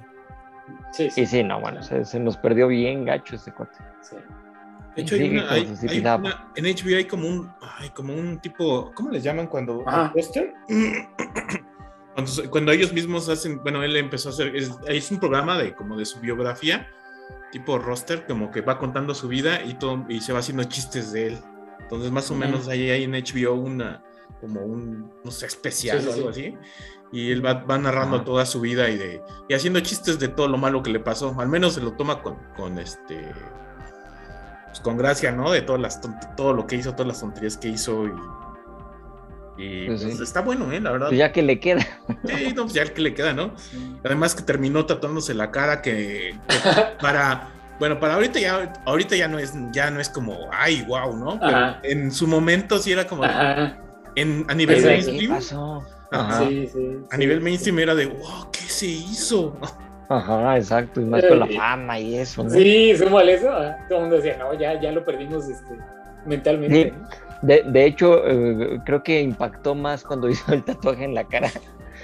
Sí, 0.91 1.09
sí. 1.11 1.21
Y 1.21 1.25
sí, 1.25 1.43
no, 1.43 1.59
bueno, 1.61 1.81
se, 1.83 2.03
se 2.05 2.19
nos 2.19 2.37
perdió 2.37 2.67
bien 2.67 3.05
gacho 3.05 3.35
este 3.35 3.51
cuate. 3.53 3.77
sí. 4.01 4.15
De 4.95 5.01
hecho, 5.01 5.15
hay 5.15 5.29
una, 5.29 5.51
hay- 5.51 5.67
hay 5.89 5.99
una- 5.99 6.51
en 6.55 6.65
HBO 6.65 6.95
hay 6.95 7.03
como 7.05 7.27
un, 7.27 7.51
ay, 7.79 7.89
como 7.89 8.13
un 8.13 8.39
tipo, 8.39 8.91
¿cómo 8.95 9.11
les 9.11 9.23
llaman 9.23 9.47
cuando? 9.47 9.83
Cuando, 12.13 12.31
cuando 12.49 12.71
ellos 12.71 12.93
mismos 12.93 13.27
hacen, 13.27 13.61
bueno, 13.61 13.83
él 13.83 13.95
empezó 13.97 14.29
a 14.29 14.31
hacer, 14.31 14.55
es, 14.55 14.71
es 14.87 15.11
un 15.11 15.19
programa 15.19 15.57
de 15.57 15.73
como 15.75 15.97
de 15.97 16.05
su 16.05 16.21
biografía, 16.21 16.87
tipo 17.51 17.77
roster, 17.77 18.25
como 18.27 18.51
que 18.51 18.61
va 18.61 18.77
contando 18.79 19.13
su 19.15 19.27
vida 19.27 19.63
y 19.63 19.75
todo, 19.75 20.05
y 20.09 20.21
se 20.21 20.33
va 20.33 20.39
haciendo 20.39 20.63
chistes 20.65 21.11
de 21.11 21.27
él. 21.27 21.37
Entonces, 21.79 22.11
más 22.11 22.29
o 22.29 22.33
Ujú. 22.33 22.41
menos 22.41 22.67
ahí 22.67 22.89
hay 22.89 23.03
en 23.03 23.11
HBO 23.13 23.53
una, 23.53 24.03
como 24.41 24.61
un, 24.61 25.11
no 25.23 25.31
sé, 25.31 25.45
especial 25.45 25.99
Sí, 26.01 26.03
sí, 26.05 26.09
o 26.09 26.13
algo 26.13 26.33
sí. 26.33 26.45
así. 26.47 26.57
Y 27.11 27.31
él 27.31 27.45
va, 27.45 27.53
va 27.63 27.77
narrando 27.77 28.17
Ajá. 28.17 28.25
toda 28.25 28.45
su 28.45 28.59
vida 28.59 28.89
y 28.89 28.97
de 28.97 29.21
y 29.47 29.53
haciendo 29.53 29.79
chistes 29.79 30.19
de 30.19 30.27
todo 30.27 30.47
lo 30.47 30.57
malo 30.57 30.81
que 30.83 30.89
le 30.89 30.99
pasó. 30.99 31.33
Al 31.39 31.47
menos 31.47 31.73
se 31.75 31.81
lo 31.81 31.93
toma 31.93 32.21
con, 32.21 32.35
con 32.57 32.77
este 32.79 33.31
pues, 34.67 34.79
con 34.81 34.97
gracia, 34.97 35.31
¿no? 35.31 35.51
De 35.51 35.61
todas 35.61 35.79
las 35.81 36.01
todo 36.35 36.53
lo 36.53 36.65
que 36.67 36.75
hizo, 36.75 36.91
todas 36.91 37.07
las 37.07 37.19
tonterías 37.21 37.57
que 37.57 37.69
hizo 37.69 38.05
y, 38.07 38.11
y, 39.63 39.85
Pues 39.85 40.03
pues, 40.03 40.17
sí. 40.17 40.23
está 40.23 40.41
bueno, 40.41 40.71
¿eh? 40.71 40.81
La 40.81 40.91
verdad. 40.91 41.07
Pues 41.07 41.19
ya 41.19 41.31
que 41.31 41.41
le 41.43 41.59
queda. 41.59 41.85
Sí, 42.25 42.53
no, 42.55 42.63
pues 42.63 42.73
ya 42.73 42.85
que 42.91 43.01
le 43.01 43.13
queda, 43.13 43.33
¿no? 43.33 43.53
Además 44.05 44.35
que 44.35 44.43
terminó 44.43 44.85
tatuándose 44.85 45.33
la 45.33 45.49
cara 45.51 45.81
que, 45.81 46.35
que 46.47 46.55
para 47.01 47.49
bueno, 47.79 47.99
para 47.99 48.13
ahorita 48.13 48.39
ya 48.39 48.73
ahorita 48.85 49.15
ya 49.15 49.27
no 49.27 49.39
es 49.39 49.53
ya 49.71 49.89
no 49.89 49.99
es 49.99 50.09
como 50.09 50.37
ay, 50.51 50.83
wow, 50.87 51.15
¿no? 51.17 51.39
Pero 51.39 51.57
Ajá. 51.57 51.79
en 51.83 52.11
su 52.11 52.27
momento 52.27 52.77
sí 52.77 52.91
era 52.91 53.05
como 53.07 53.23
Ajá. 53.23 53.77
en 54.15 54.45
a 54.47 54.53
nivel 54.53 54.77
Exacto. 54.77 55.11
¿Qué 55.11 55.27
mainstream, 55.27 55.33
pasó? 55.33 55.85
Ajá. 56.11 56.47
Sí, 56.47 56.69
sí. 56.71 56.97
a 57.09 57.15
sí. 57.15 57.19
nivel 57.19 57.41
mainstream 57.41 57.79
era 57.79 57.95
de, 57.95 58.05
"Wow, 58.05 58.51
¿qué 58.51 58.59
se 58.59 58.85
hizo?" 58.85 59.57
ajá, 60.07 60.57
exacto. 60.57 61.01
Y 61.01 61.05
más 61.05 61.25
con 61.25 61.39
la 61.39 61.47
fama 61.47 61.99
y 61.99 62.15
eso, 62.15 62.43
¿no? 62.43 62.49
Sí, 62.51 62.95
súmale 62.95 63.33
eso. 63.33 63.47
Todo 63.89 63.97
el 63.97 64.01
mundo 64.01 64.15
decía, 64.17 64.37
no, 64.37 64.53
ya, 64.53 64.79
ya 64.79 64.91
lo 64.91 65.03
perdimos 65.03 65.49
este, 65.49 65.73
mentalmente. 66.25 66.93
Sí. 66.93 67.17
De, 67.41 67.63
de 67.65 67.85
hecho, 67.85 68.25
eh, 68.25 68.79
creo 68.85 69.03
que 69.03 69.21
impactó 69.21 69.75
más 69.75 70.03
cuando 70.03 70.29
hizo 70.29 70.53
el 70.53 70.63
tatuaje 70.63 71.03
en 71.03 71.15
la 71.15 71.23
cara 71.25 71.51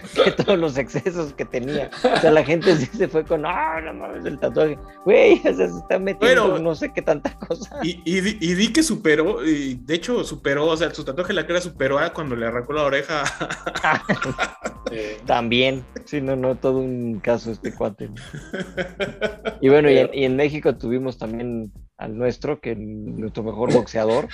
que 0.23 0.31
todos 0.31 0.57
los 0.59 0.77
excesos 0.77 1.33
que 1.33 1.45
tenía. 1.45 1.89
O 2.03 2.17
sea, 2.19 2.31
la 2.31 2.43
gente 2.43 2.75
sí 2.75 2.85
se 2.85 3.07
fue 3.07 3.23
con, 3.23 3.45
ah, 3.45 3.79
no 3.81 3.93
mames, 3.93 4.25
el 4.25 4.39
tatuaje. 4.39 4.77
Güey, 5.05 5.39
o 5.39 5.53
sea, 5.53 5.55
se 5.55 5.65
está 5.77 5.99
metiendo 5.99 6.49
Bueno. 6.49 6.63
no 6.63 6.75
sé 6.75 6.91
qué 6.93 7.01
tanta 7.01 7.37
cosa. 7.39 7.79
Y, 7.83 8.01
y, 8.05 8.21
di- 8.21 8.37
y 8.39 8.53
di 8.53 8.71
que 8.73 8.83
superó, 8.83 9.45
y 9.45 9.75
de 9.75 9.95
hecho 9.95 10.23
superó, 10.23 10.67
o 10.67 10.77
sea, 10.77 10.93
su 10.93 11.03
tatuaje 11.03 11.31
en 11.31 11.35
la 11.37 11.47
cara 11.47 11.61
superó 11.61 11.99
a 11.99 12.13
cuando 12.13 12.35
le 12.35 12.45
arrancó 12.47 12.73
la 12.73 12.83
oreja. 12.83 13.23
También, 15.25 15.85
sí, 16.05 16.21
no, 16.21 16.35
no, 16.35 16.55
todo 16.55 16.79
un 16.79 17.19
caso 17.19 17.51
este 17.51 17.73
cuate. 17.73 18.09
¿no? 18.09 18.15
Y 19.61 19.69
bueno, 19.69 19.91
y 19.91 19.97
en, 19.99 20.09
y 20.11 20.25
en 20.25 20.35
México 20.35 20.75
tuvimos 20.75 21.19
también 21.19 21.71
al 21.97 22.17
nuestro, 22.17 22.59
que 22.59 22.75
nuestro 22.75 23.43
mejor 23.43 23.71
boxeador, 23.71 24.27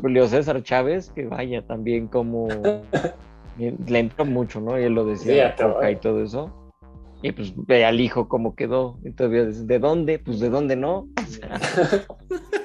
Julio 0.00 0.28
César 0.28 0.62
Chávez, 0.62 1.10
que 1.12 1.26
vaya 1.26 1.66
también 1.66 2.06
como 2.06 2.46
le 3.86 3.98
entró 3.98 4.24
mucho, 4.24 4.60
¿no? 4.60 4.78
Y 4.78 4.84
él 4.84 4.94
lo 4.94 5.04
Sí, 5.16 5.28
decía, 5.28 5.54
todo. 5.56 5.74
coca 5.74 5.90
y 5.90 5.96
todo 5.96 6.22
eso. 6.22 6.50
Y 7.22 7.32
pues 7.32 7.52
ve 7.66 7.84
al 7.84 8.00
hijo 8.00 8.28
cómo 8.28 8.54
quedó. 8.54 8.98
Y 9.04 9.10
todavía 9.12 9.44
¿de 9.44 9.78
dónde? 9.78 10.18
Pues 10.18 10.40
de 10.40 10.48
dónde 10.48 10.76
no. 10.76 11.06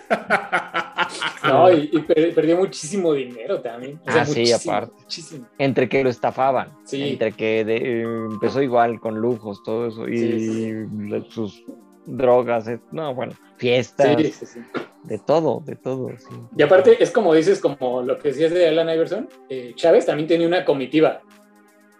No, 1.45 1.71
y, 1.71 1.89
y 1.91 1.99
per- 1.99 2.33
perdió 2.33 2.57
muchísimo 2.57 3.13
dinero 3.13 3.61
también. 3.61 3.99
O 4.07 4.11
sea, 4.11 4.23
Ah, 4.23 4.25
sí, 4.25 4.51
aparte. 4.51 4.93
Muchísimo. 5.03 5.45
Entre 5.59 5.87
que 5.87 6.03
lo 6.03 6.09
estafaban, 6.09 6.69
Sí. 6.85 7.11
entre 7.11 7.31
que 7.33 7.63
de- 7.63 8.01
eh, 8.01 8.05
empezó 8.31 8.61
igual 8.63 8.99
con 8.99 9.19
lujos, 9.19 9.61
todo 9.63 9.87
eso, 9.87 10.07
y 10.07 10.17
Sí, 10.17 10.39
sí, 10.39 11.25
sus 11.29 11.63
drogas, 12.07 12.67
eh, 12.67 12.79
no, 12.91 13.13
bueno, 13.13 13.33
fiestas, 13.57 14.15
Sí, 14.17 14.31
sí, 14.31 14.45
sí. 14.45 14.59
De 15.07 15.19
todo, 15.19 15.61
de 15.65 15.75
todo, 15.75 16.09
sí. 16.17 16.35
Y 16.57 16.63
aparte, 16.63 17.01
es 17.01 17.11
como 17.11 17.33
dices, 17.33 17.59
como 17.59 18.01
lo 18.01 18.17
que 18.19 18.29
decías 18.29 18.51
de 18.53 18.67
Alan 18.67 18.89
Iverson, 18.89 19.29
eh, 19.49 19.73
Chávez 19.75 20.05
también 20.05 20.27
tenía 20.27 20.47
una 20.47 20.65
comitiva 20.65 21.21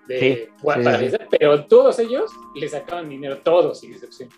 de, 0.08 0.20
Sí, 0.20 0.38
para 0.64 0.84
sí, 0.84 0.90
sí. 0.92 0.98
fiestas, 0.98 1.28
pero 1.32 1.66
todos 1.66 2.00
ellos 2.00 2.32
le 2.56 2.68
sacaban 2.68 3.10
dinero, 3.10 3.40
todos 3.40 3.80
sin 3.80 3.94
excepción. 3.94 4.30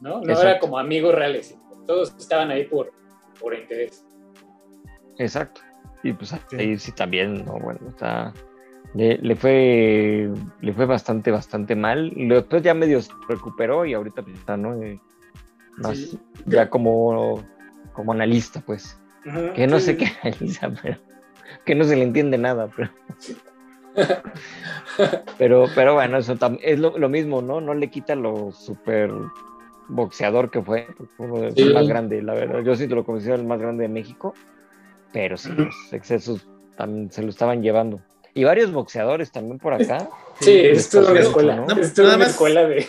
¿no? 0.00 0.20
No 0.20 0.40
era 0.40 0.58
como 0.58 0.78
amigos 0.78 1.14
reales, 1.14 1.56
todos 1.86 2.14
estaban 2.18 2.50
ahí 2.50 2.64
por, 2.64 2.92
por 3.40 3.54
interés. 3.54 4.04
Exacto. 5.18 5.60
Y 6.02 6.12
pues 6.14 6.32
ahí 6.56 6.78
sí 6.78 6.92
también, 6.92 7.44
no, 7.44 7.58
bueno, 7.58 7.80
está. 7.88 8.32
Le, 8.94 9.18
le 9.18 9.36
fue 9.36 10.30
le 10.62 10.72
fue 10.72 10.86
bastante, 10.86 11.30
bastante 11.30 11.76
mal. 11.76 12.10
Después 12.16 12.62
ya 12.62 12.72
medio 12.74 13.00
se 13.02 13.12
recuperó 13.28 13.84
y 13.84 13.92
ahorita 13.94 14.22
pues, 14.22 14.36
está, 14.36 14.56
¿no? 14.56 14.82
Eh, 14.82 14.98
más 15.76 15.98
Sí. 15.98 16.18
ya 16.46 16.70
como, 16.70 17.44
como 17.92 18.12
analista, 18.12 18.60
pues. 18.60 18.98
Que 19.54 19.66
no 19.66 19.78
sí. 19.80 19.86
sé 19.86 19.96
qué 19.98 20.06
analiza, 20.22 20.70
pero 20.82 20.96
que 21.64 21.74
no 21.74 21.84
se 21.84 21.96
le 21.96 22.02
entiende 22.04 22.38
nada, 22.38 22.68
pero. 22.74 22.90
Pero, 25.38 25.66
pero 25.74 25.94
bueno, 25.94 26.18
eso 26.18 26.36
es 26.62 26.78
lo, 26.78 26.96
lo 26.98 27.08
mismo, 27.08 27.42
¿no? 27.42 27.60
No 27.60 27.74
le 27.74 27.88
quita 27.90 28.14
lo 28.14 28.52
super 28.52 29.10
boxeador 29.88 30.50
que 30.50 30.62
fue, 30.62 30.86
fue 31.16 31.26
uno 31.26 31.40
de 31.42 31.52
Sí. 31.52 31.64
los 31.64 31.74
más 31.74 31.88
grande, 31.88 32.22
la 32.22 32.34
verdad. 32.34 32.60
Yo 32.62 32.74
sí 32.76 32.86
te 32.86 32.94
lo 32.94 33.04
considero 33.04 33.36
el 33.36 33.46
más 33.46 33.60
grande 33.60 33.82
de 33.82 33.88
México, 33.88 34.34
pero 35.12 35.36
sí, 35.36 35.50
los 35.56 35.92
excesos 35.92 36.46
también 36.76 37.10
se 37.10 37.22
lo 37.22 37.30
estaban 37.30 37.62
llevando. 37.62 38.00
Y 38.34 38.44
varios 38.44 38.72
boxeadores 38.72 39.32
también 39.32 39.58
por 39.58 39.72
acá. 39.74 40.08
Sí, 40.40 40.52
les 40.62 40.78
es 40.78 40.90
toda 40.90 41.02
pasó 41.04 41.12
una 41.12 41.20
eso, 41.20 41.28
escuela, 41.30 41.56
¿no? 41.56 41.66
¿no? 41.66 41.80
es 41.80 41.94
toda 41.94 42.06
Nada 42.08 42.16
una 42.16 42.24
más- 42.26 42.32
escuela 42.34 42.68
de... 42.68 42.86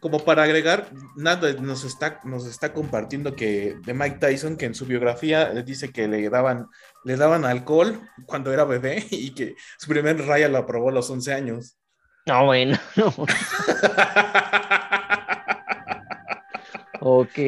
Como 0.00 0.20
para 0.20 0.44
agregar, 0.44 0.90
nada, 1.16 1.52
nos 1.54 1.84
está, 1.84 2.20
nos 2.24 2.46
está 2.46 2.72
compartiendo 2.72 3.36
que 3.36 3.76
de 3.84 3.94
Mike 3.94 4.16
Tyson, 4.18 4.56
que 4.56 4.64
en 4.64 4.74
su 4.74 4.86
biografía 4.86 5.50
dice 5.62 5.92
que 5.92 6.08
le 6.08 6.28
daban, 6.30 6.68
le 7.04 7.16
daban 7.16 7.44
alcohol 7.44 8.00
cuando 8.26 8.52
era 8.52 8.64
bebé 8.64 9.04
y 9.10 9.34
que 9.34 9.56
su 9.78 9.88
primer 9.88 10.24
raya 10.26 10.48
lo 10.48 10.58
aprobó 10.58 10.88
a 10.88 10.92
los 10.92 11.10
11 11.10 11.34
años. 11.34 11.78
No, 12.26 12.46
bueno, 12.46 12.78
no. 12.96 13.12
Ok, 17.00 17.38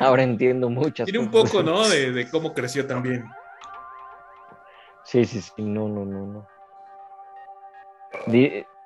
ahora 0.00 0.24
entiendo 0.24 0.68
muchas 0.68 1.04
Tiene 1.06 1.20
un 1.20 1.30
poco, 1.30 1.62
¿no? 1.62 1.88
De, 1.88 2.10
de 2.10 2.28
cómo 2.28 2.52
creció 2.52 2.84
también. 2.84 3.24
Sí, 5.04 5.24
sí, 5.24 5.40
sí, 5.40 5.52
no, 5.62 5.88
no, 5.88 6.04
no, 6.04 6.26
no. 6.26 6.48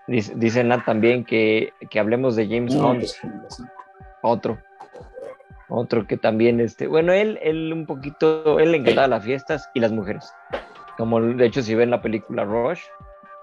Di- 0.06 0.16
dice, 0.16 0.32
dice 0.36 0.64
Nat 0.64 0.84
también 0.84 1.24
que, 1.24 1.72
que 1.90 2.00
hablemos 2.00 2.36
de 2.36 2.46
James 2.48 2.74
No, 2.74 2.90
Hunt, 2.90 3.04
otro. 4.22 4.58
Otro 5.68 6.06
que 6.06 6.18
también, 6.18 6.60
este, 6.60 6.86
bueno, 6.86 7.12
él, 7.12 7.38
él 7.42 7.72
un 7.72 7.86
poquito, 7.86 8.58
él 8.60 8.72
le 8.72 8.78
encantaba 8.78 9.08
las 9.08 9.24
fiestas 9.24 9.70
y 9.74 9.80
las 9.80 9.90
mujeres. 9.90 10.30
Como 10.98 11.20
de 11.20 11.46
hecho, 11.46 11.62
si 11.62 11.74
ven 11.74 11.90
la 11.90 12.02
película 12.02 12.44
Rush, 12.44 12.82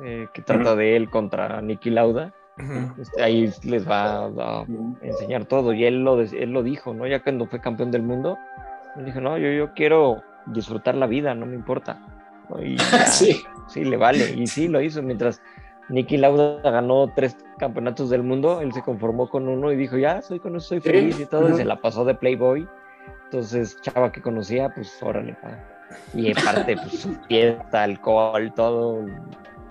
eh, 0.04 0.28
que 0.34 0.42
trata 0.42 0.76
de 0.76 0.96
él 0.96 1.10
contra 1.10 1.60
Nicky 1.62 1.90
Lauda, 1.90 2.32
Ujú. 2.58 3.02
este, 3.02 3.24
ahí 3.24 3.52
les 3.64 3.90
va 3.90 4.26
a, 4.26 4.66
enseñar 5.02 5.46
todo. 5.46 5.74
Y 5.74 5.86
él 5.86 6.04
lo, 6.04 6.22
él 6.22 6.52
lo 6.52 6.62
dijo, 6.62 6.94
¿no? 6.94 7.08
Ya 7.08 7.24
cuando 7.24 7.48
fue 7.48 7.60
campeón 7.60 7.90
del 7.90 8.04
mundo, 8.04 8.38
él 8.96 9.06
dijo, 9.06 9.22
no, 9.22 9.38
yo, 9.38 9.50
yo 9.50 9.74
quiero 9.74 10.22
disfrutar 10.46 10.96
la 10.96 11.08
vida, 11.08 11.34
no 11.34 11.48
me 11.48 11.56
importa. 11.56 12.00
¿no? 12.50 12.64
Y 12.64 12.78
ya, 12.78 13.06
sí, 13.08 13.44
sí, 13.68 13.84
le 13.84 13.98
vale. 13.98 14.36
Y 14.38 14.46
sí, 14.46 14.68
lo 14.68 14.82
hizo 14.82 15.02
mientras 15.02 15.42
Nicky 15.90 16.18
Lauda 16.18 16.62
ganó 16.70 17.12
tres 17.16 17.36
campeonatos 17.58 18.10
del 18.10 18.24
mundo, 18.24 18.62
él 18.62 18.72
se 18.74 18.82
conformó 18.82 19.30
con 19.30 19.48
uno 19.48 19.72
y 19.72 19.76
dijo, 19.76 19.98
ya, 19.98 20.22
soy 20.22 20.40
con 20.40 20.56
eso, 20.56 20.68
soy 20.70 20.80
feliz 20.80 21.20
y 21.20 21.26
todo, 21.26 21.50
y 21.50 21.54
se 21.54 21.66
la 21.66 21.82
pasó 21.82 22.06
de 22.06 22.16
Playboy. 22.16 22.68
Entonces, 23.26 23.80
chava 23.82 24.12
que 24.12 24.22
conocía, 24.22 24.70
pues 24.70 25.02
órale, 25.02 25.34
pa. 25.42 25.58
Y 26.14 26.32
aparte, 26.32 26.76
pues 26.78 27.02
su 27.02 27.16
fiesta, 27.28 27.84
alcohol, 27.84 28.54
todo, 28.56 29.06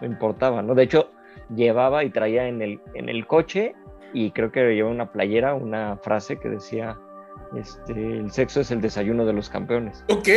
no 0.01 0.07
importaba, 0.07 0.63
¿no? 0.63 0.75
De 0.75 0.85
hecho, 0.85 1.11
llevaba 1.55 2.05
y 2.05 2.11
traía 2.11 2.49
en 2.49 2.63
el, 2.63 2.81
en 2.95 3.09
el 3.09 3.27
coche 3.27 3.75
y 4.13 4.33
creo 4.33 4.51
que 4.51 4.75
llevaba 4.75 4.95
una 4.95 5.13
playera, 5.13 5.55
una 5.55 5.97
frase 5.99 6.39
que 6.39 6.49
decía, 6.49 6.99
este, 7.57 7.93
el 7.93 8.31
sexo 8.31 8.61
es 8.61 8.71
el 8.71 8.81
desayuno 8.81 9.25
de 9.25 9.33
los 9.33 9.49
campeones. 9.49 10.05
Ok. 10.11 10.29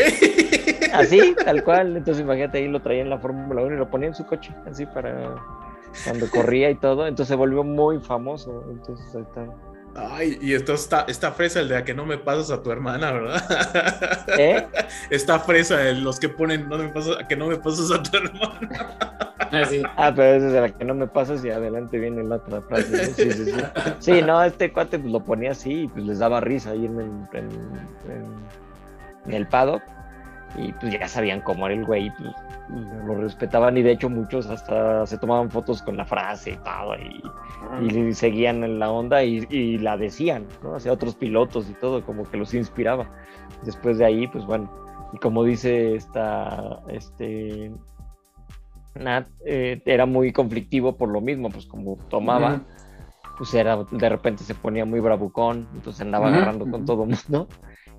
Así, 0.93 1.36
tal 1.45 1.63
cual. 1.63 1.97
Entonces 1.97 2.23
imagínate, 2.23 2.59
ahí 2.59 2.67
lo 2.67 2.82
traía 2.82 3.01
en 3.01 3.09
la 3.09 3.19
Fórmula 3.19 3.61
1 3.61 3.75
y 3.75 3.77
lo 3.77 3.89
ponía 3.89 4.09
en 4.09 4.15
su 4.15 4.25
coche, 4.25 4.53
así 4.65 4.86
para 4.86 5.36
cuando 6.05 6.29
corría 6.29 6.69
y 6.69 6.75
todo. 6.75 7.07
Entonces 7.07 7.27
se 7.29 7.35
volvió 7.35 7.63
muy 7.63 7.99
famoso. 7.99 8.63
Entonces 8.69 9.15
ahí 9.15 9.21
está. 9.21 9.45
Ay, 9.93 10.37
y 10.41 10.53
esto 10.53 10.73
está, 10.73 11.01
esta 11.09 11.33
fresa, 11.33 11.59
el 11.59 11.67
de 11.67 11.75
a 11.75 11.83
que 11.83 11.93
no 11.93 12.05
me 12.05 12.17
pasas 12.17 12.49
a 12.49 12.63
tu 12.63 12.71
hermana, 12.71 13.11
¿verdad? 13.11 14.23
¿Eh? 14.39 14.65
Esta 15.09 15.37
fresa, 15.39 15.85
el- 15.89 16.01
los 16.01 16.17
que 16.17 16.29
ponen 16.29 16.69
no 16.69 16.77
me 16.77 16.87
pasas, 16.87 17.17
a 17.19 17.27
que 17.27 17.35
no 17.35 17.47
me 17.47 17.57
pasas 17.57 17.91
a 17.91 18.01
tu 18.01 18.15
hermana. 18.15 18.69
Así. 19.51 19.83
Ah, 19.97 20.13
pero 20.15 20.37
esa 20.37 20.47
es 20.47 20.53
de 20.53 20.61
la 20.61 20.69
que 20.69 20.85
no 20.85 20.95
me 20.95 21.07
pasas 21.07 21.43
y 21.43 21.49
adelante 21.49 21.99
viene 21.99 22.23
la 22.23 22.37
otra 22.37 22.61
frase. 22.61 22.89
¿no? 22.89 23.03
Sí, 23.13 23.31
sí, 23.33 23.45
sí. 23.51 23.61
Sí, 23.99 24.21
no, 24.21 24.41
este 24.41 24.71
cuate 24.71 24.97
pues, 24.97 25.11
lo 25.11 25.19
ponía 25.25 25.51
así 25.51 25.81
y 25.81 25.87
pues 25.89 26.05
les 26.05 26.19
daba 26.19 26.39
risa 26.39 26.69
ahí 26.69 26.85
en 26.85 26.97
el, 26.97 27.07
en, 27.33 27.49
en- 28.09 28.35
en 29.25 29.33
el 29.33 29.45
paddock. 29.45 29.81
Y 30.55 30.71
pues 30.71 30.93
ya 30.93 31.05
sabían 31.09 31.41
cómo 31.41 31.65
era 31.67 31.75
el 31.75 31.83
güey, 31.85 32.05
y, 32.07 32.11
pues 32.11 32.29
lo 32.70 33.16
respetaban 33.16 33.76
y 33.78 33.82
de 33.82 33.91
hecho 33.91 34.09
muchos 34.09 34.45
hasta 34.47 35.05
se 35.05 35.18
tomaban 35.18 35.49
fotos 35.51 35.82
con 35.82 35.97
la 35.97 36.05
frase 36.05 36.51
y 36.51 36.57
todo 36.57 36.95
y, 36.95 37.22
y 37.86 38.14
seguían 38.14 38.64
en 38.64 38.80
la 38.80 38.89
onda 38.91 39.24
y, 39.24 39.45
y 39.49 39.78
la 39.78 39.97
decían, 39.97 40.47
¿no? 40.64 40.76
Hacia 40.76 40.93
otros 40.93 41.16
pilotos 41.16 41.70
y 41.70 41.74
todo, 41.74 42.03
como 42.05 42.24
que 42.30 42.38
los 42.38 42.53
inspiraba. 42.53 43.09
Después 43.64 43.97
de 43.97 44.05
ahí, 44.05 44.28
pues 44.28 44.45
bueno, 44.45 44.72
y 45.14 45.18
como 45.18 45.43
dice 45.43 45.95
esta, 45.95 46.82
este, 46.88 47.72
Nat, 48.95 49.28
eh, 49.45 49.82
era 49.86 50.05
muy 50.05 50.32
conflictivo 50.32 50.95
por 50.95 51.09
lo 51.09 51.22
mismo, 51.22 51.49
pues 51.49 51.66
como 51.66 51.97
tomaba, 52.09 52.53
Ujú. 52.55 52.66
pues 53.38 53.53
era, 53.53 53.84
de 53.89 54.09
repente 54.09 54.43
se 54.43 54.55
ponía 54.55 54.86
muy 54.86 54.99
bravucón, 54.99 55.68
entonces 55.74 56.01
andaba 56.01 56.28
Ujú, 56.28 56.38
agarrando 56.38 56.70
con 56.70 56.86
todo 56.86 57.05
mundo. 57.05 57.47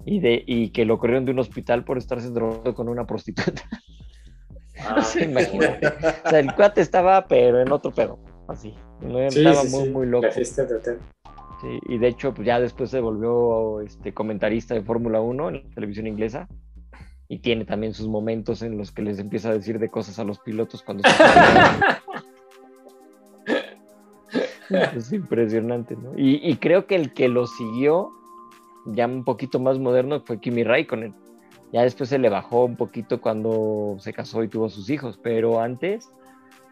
Y, 0.04 0.18
de, 0.18 0.42
y 0.46 0.70
que 0.70 0.84
lo 0.84 0.98
corrieron 0.98 1.24
de 1.24 1.30
un 1.30 1.38
hospital 1.38 1.84
por 1.84 1.96
estarse 1.96 2.30
drogando 2.30 2.74
con 2.74 2.88
una 2.88 3.06
prostituta. 3.06 3.62
Ah, 4.86 5.02
Sí, 5.04 5.24
imagínate. 5.24 5.86
O 6.24 6.28
sea, 6.28 6.38
el 6.38 6.54
cuate 6.54 6.80
estaba, 6.80 7.26
pero 7.26 7.60
en 7.60 7.70
otro 7.72 7.90
pedo, 7.90 8.18
así. 8.48 8.74
No, 9.00 9.30
sí, 9.30 9.38
estaba 9.38 9.62
sí, 9.62 9.68
muy, 9.76 9.84
sí, 9.84 9.90
muy 9.90 10.06
loco. 10.06 10.26
La 10.26 10.32
fiesta 10.32 10.66
total. 10.66 10.98
Sí, 11.60 11.78
y 11.88 11.98
de 11.98 12.08
hecho, 12.08 12.34
pues 12.34 12.46
ya 12.46 12.58
después 12.58 12.90
se 12.90 13.00
volvió 13.00 13.80
este, 13.82 14.12
comentarista 14.12 14.74
de 14.74 14.82
Fórmula 14.82 15.20
1 15.20 15.48
en 15.48 15.54
la 15.54 15.74
televisión 15.74 16.06
inglesa. 16.06 16.48
Y 17.28 17.38
tiene 17.38 17.64
también 17.64 17.94
sus 17.94 18.08
momentos 18.08 18.62
en 18.62 18.76
los 18.76 18.92
que 18.92 19.02
les 19.02 19.18
empieza 19.18 19.48
a 19.48 19.54
decir 19.54 19.78
de 19.78 19.88
cosas 19.88 20.18
a 20.18 20.24
los 20.24 20.38
pilotos 20.40 20.82
cuando 20.82 21.08
se 21.08 21.14
Es 24.96 25.12
impresionante, 25.12 25.96
¿no? 25.96 26.12
Y, 26.16 26.40
y 26.42 26.56
creo 26.56 26.86
que 26.86 26.94
el 26.94 27.12
que 27.12 27.28
lo 27.28 27.46
siguió, 27.46 28.10
ya 28.86 29.06
un 29.06 29.24
poquito 29.24 29.60
más 29.60 29.78
moderno, 29.78 30.20
fue 30.20 30.40
Kimi 30.40 30.64
Raikkonen. 30.64 31.14
Ya 31.72 31.82
después 31.82 32.10
se 32.10 32.18
le 32.18 32.28
bajó 32.28 32.64
un 32.66 32.76
poquito 32.76 33.20
cuando 33.20 33.96
se 33.98 34.12
casó 34.12 34.42
y 34.44 34.48
tuvo 34.48 34.68
sus 34.68 34.90
hijos, 34.90 35.18
pero 35.22 35.60
antes, 35.60 36.10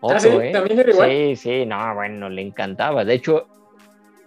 otro, 0.01 0.17
Ah, 0.17 0.21
¿sí? 0.21 0.29
¿eh? 0.29 0.51
¿También 0.53 0.79
era 0.79 0.91
igual? 0.91 1.11
Sí, 1.11 1.37
sí, 1.37 1.67
no, 1.67 1.95
bueno, 1.95 2.29
le 2.29 2.43
encantaba. 2.43 3.05
De 3.05 3.15
hecho, 3.15 3.47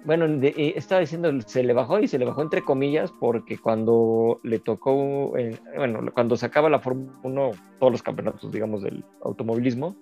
bueno, 0.03 0.27
de- 0.27 0.53
eh, 0.57 0.73
estaba 0.75 1.01
diciendo, 1.01 1.31
se 1.45 1.63
le 1.63 1.73
bajó 1.73 1.99
y 1.99 2.07
se 2.07 2.17
le 2.17 2.25
bajó 2.25 2.41
entre 2.41 2.63
comillas 2.63 3.11
porque 3.19 3.57
cuando 3.57 4.39
le 4.43 4.59
tocó, 4.59 5.37
eh, 5.37 5.57
bueno, 5.77 5.99
cuando 6.13 6.35
se 6.37 6.45
acaba 6.47 6.69
la 6.69 6.79
Fórmula 6.79 7.11
1, 7.23 7.51
todos 7.79 7.91
los 7.91 8.01
campeonatos, 8.03 8.51
digamos, 8.51 8.81
del 8.81 9.05
automovilismo, 9.23 9.95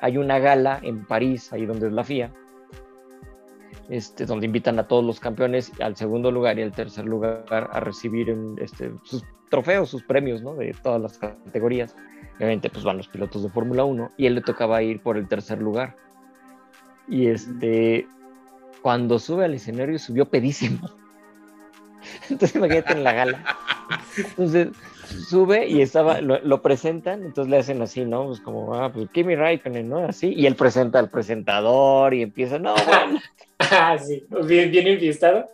hay 0.00 0.18
una 0.18 0.38
gala 0.40 0.80
en 0.82 1.04
París, 1.06 1.52
ahí 1.52 1.64
donde 1.66 1.86
es 1.86 1.92
la 1.92 2.02
FIA, 2.04 2.32
este, 3.88 4.26
donde 4.26 4.46
invitan 4.46 4.78
a 4.78 4.88
todos 4.88 5.04
los 5.04 5.20
campeones 5.20 5.72
al 5.80 5.96
segundo 5.96 6.30
lugar 6.30 6.58
y 6.58 6.62
al 6.62 6.72
tercer 6.72 7.04
lugar 7.04 7.44
a 7.50 7.80
recibir 7.80 8.34
este, 8.58 8.92
sus 9.02 9.24
trofeos, 9.50 9.90
sus 9.90 10.02
premios, 10.02 10.42
¿no? 10.42 10.54
De 10.54 10.74
todas 10.82 11.00
las 11.00 11.18
categorías. 11.18 11.94
Obviamente, 12.36 12.70
pues 12.70 12.84
van 12.84 12.96
los 12.96 13.08
pilotos 13.08 13.42
de 13.42 13.48
Fórmula 13.48 13.84
1 13.84 14.12
y 14.16 14.26
él 14.26 14.34
le 14.34 14.40
tocaba 14.40 14.82
ir 14.82 15.00
por 15.00 15.16
el 15.16 15.28
tercer 15.28 15.60
lugar. 15.60 15.96
Y 17.08 17.26
este, 17.26 18.08
cuando 18.82 19.18
sube 19.18 19.44
al 19.44 19.54
escenario, 19.54 19.98
subió 19.98 20.28
pedísimo. 20.28 20.90
Entonces, 22.30 22.56
imagínate 22.56 22.92
en 22.92 23.04
la 23.04 23.12
gala. 23.12 23.44
Entonces, 24.16 24.68
sube 25.22 25.66
y 25.68 25.80
estaba, 25.82 26.20
lo, 26.20 26.40
lo 26.42 26.62
presentan, 26.62 27.22
entonces 27.24 27.50
le 27.50 27.58
hacen 27.58 27.82
así, 27.82 28.04
¿no? 28.04 28.26
Pues 28.26 28.40
como, 28.40 28.74
ah, 28.74 28.92
pues 28.92 29.08
Kimi 29.10 29.34
Raikkonen, 29.36 29.88
¿no? 29.88 29.98
Así, 30.06 30.32
y 30.34 30.46
él 30.46 30.56
presenta 30.56 30.98
al 30.98 31.10
presentador 31.10 32.14
y 32.14 32.22
empieza, 32.22 32.58
no, 32.58 32.74
bueno, 32.86 33.20
Ah, 33.58 33.98
sí. 33.98 34.26
Bien, 34.46 34.70
bien 34.70 34.86
enfiestado. 34.88 35.46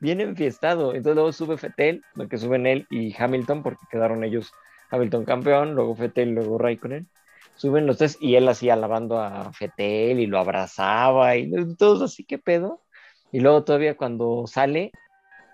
bien 0.00 0.20
enfiestado. 0.20 0.94
Entonces 0.94 1.14
luego 1.14 1.32
sube 1.32 1.58
Fetel, 1.58 2.04
lo 2.14 2.28
que 2.28 2.38
suben 2.38 2.66
él 2.66 2.86
y 2.90 3.14
Hamilton, 3.16 3.62
porque 3.62 3.86
quedaron 3.90 4.24
ellos 4.24 4.52
Hamilton 4.90 5.24
campeón, 5.24 5.74
luego 5.74 5.94
Fetel, 5.96 6.30
luego 6.34 6.58
Raikkonen. 6.58 7.08
Suben 7.54 7.86
los 7.86 7.98
tres 7.98 8.16
y 8.20 8.34
él 8.36 8.48
así 8.48 8.70
alabando 8.70 9.18
a 9.20 9.52
Fetel 9.52 10.20
y 10.20 10.26
lo 10.26 10.38
abrazaba 10.38 11.36
y 11.36 11.50
todos 11.76 12.02
así, 12.02 12.24
¿qué 12.24 12.38
pedo? 12.38 12.82
Y 13.30 13.40
luego 13.40 13.64
todavía 13.64 13.96
cuando 13.96 14.46
sale, 14.46 14.92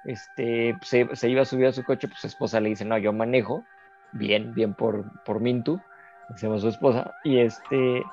este, 0.05 0.77
se, 0.83 1.09
se 1.15 1.29
iba 1.29 1.43
a 1.43 1.47
subir 1.47 1.67
a 1.67 1.73
su 1.73 1.85
coche, 1.85 2.09
pues 2.09 2.21
su 2.21 2.27
esposa 2.27 2.61
le 2.61 2.71
dice, 2.71 2.85
no, 2.85 2.99
yo 2.99 3.13
manejo, 3.13 3.67
bien, 4.13 4.55
bien 4.55 4.75
por, 4.75 5.05
por 5.25 5.41
Mintu, 5.41 5.81
llama 6.37 6.59
su 6.59 6.69
esposa, 6.69 7.15
y 7.23 7.39
este, 7.39 8.05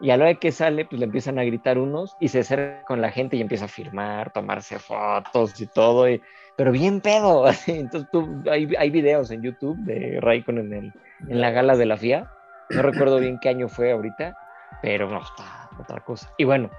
y 0.00 0.10
a 0.10 0.16
la 0.16 0.24
hora 0.24 0.34
que 0.36 0.50
sale, 0.52 0.86
pues 0.86 0.98
le 0.98 1.04
empiezan 1.04 1.38
a 1.38 1.44
gritar 1.44 1.78
unos 1.78 2.16
y 2.18 2.28
se 2.28 2.40
acerca 2.40 2.84
con 2.84 3.00
la 3.02 3.10
gente 3.10 3.36
y 3.36 3.42
empieza 3.42 3.66
a 3.66 3.68
firmar, 3.68 4.32
tomarse 4.32 4.78
fotos 4.78 5.60
y 5.60 5.66
todo, 5.66 6.08
y- 6.08 6.22
pero 6.56 6.72
bien 6.72 7.00
pedo. 7.00 7.44
Entonces 7.66 8.08
hay, 8.50 8.68
hay 8.78 8.90
videos 8.90 9.30
en 9.30 9.42
YouTube 9.42 9.78
de 9.84 10.18
Raikkonen 10.20 10.72
en, 10.72 10.84
el- 10.84 10.92
en 11.28 11.40
la 11.40 11.50
gala 11.50 11.76
de 11.76 11.86
la 11.86 11.96
FIA. 11.96 12.26
No 12.70 12.82
recuerdo 12.82 13.18
bien 13.18 13.38
qué 13.38 13.48
año 13.50 13.68
fue 13.68 13.92
ahorita, 13.92 14.34
pero 14.80 15.08
no, 15.10 15.20
está 15.20 15.68
otra 15.78 16.00
cosa. 16.00 16.32
Y 16.38 16.44
bueno, 16.44 16.70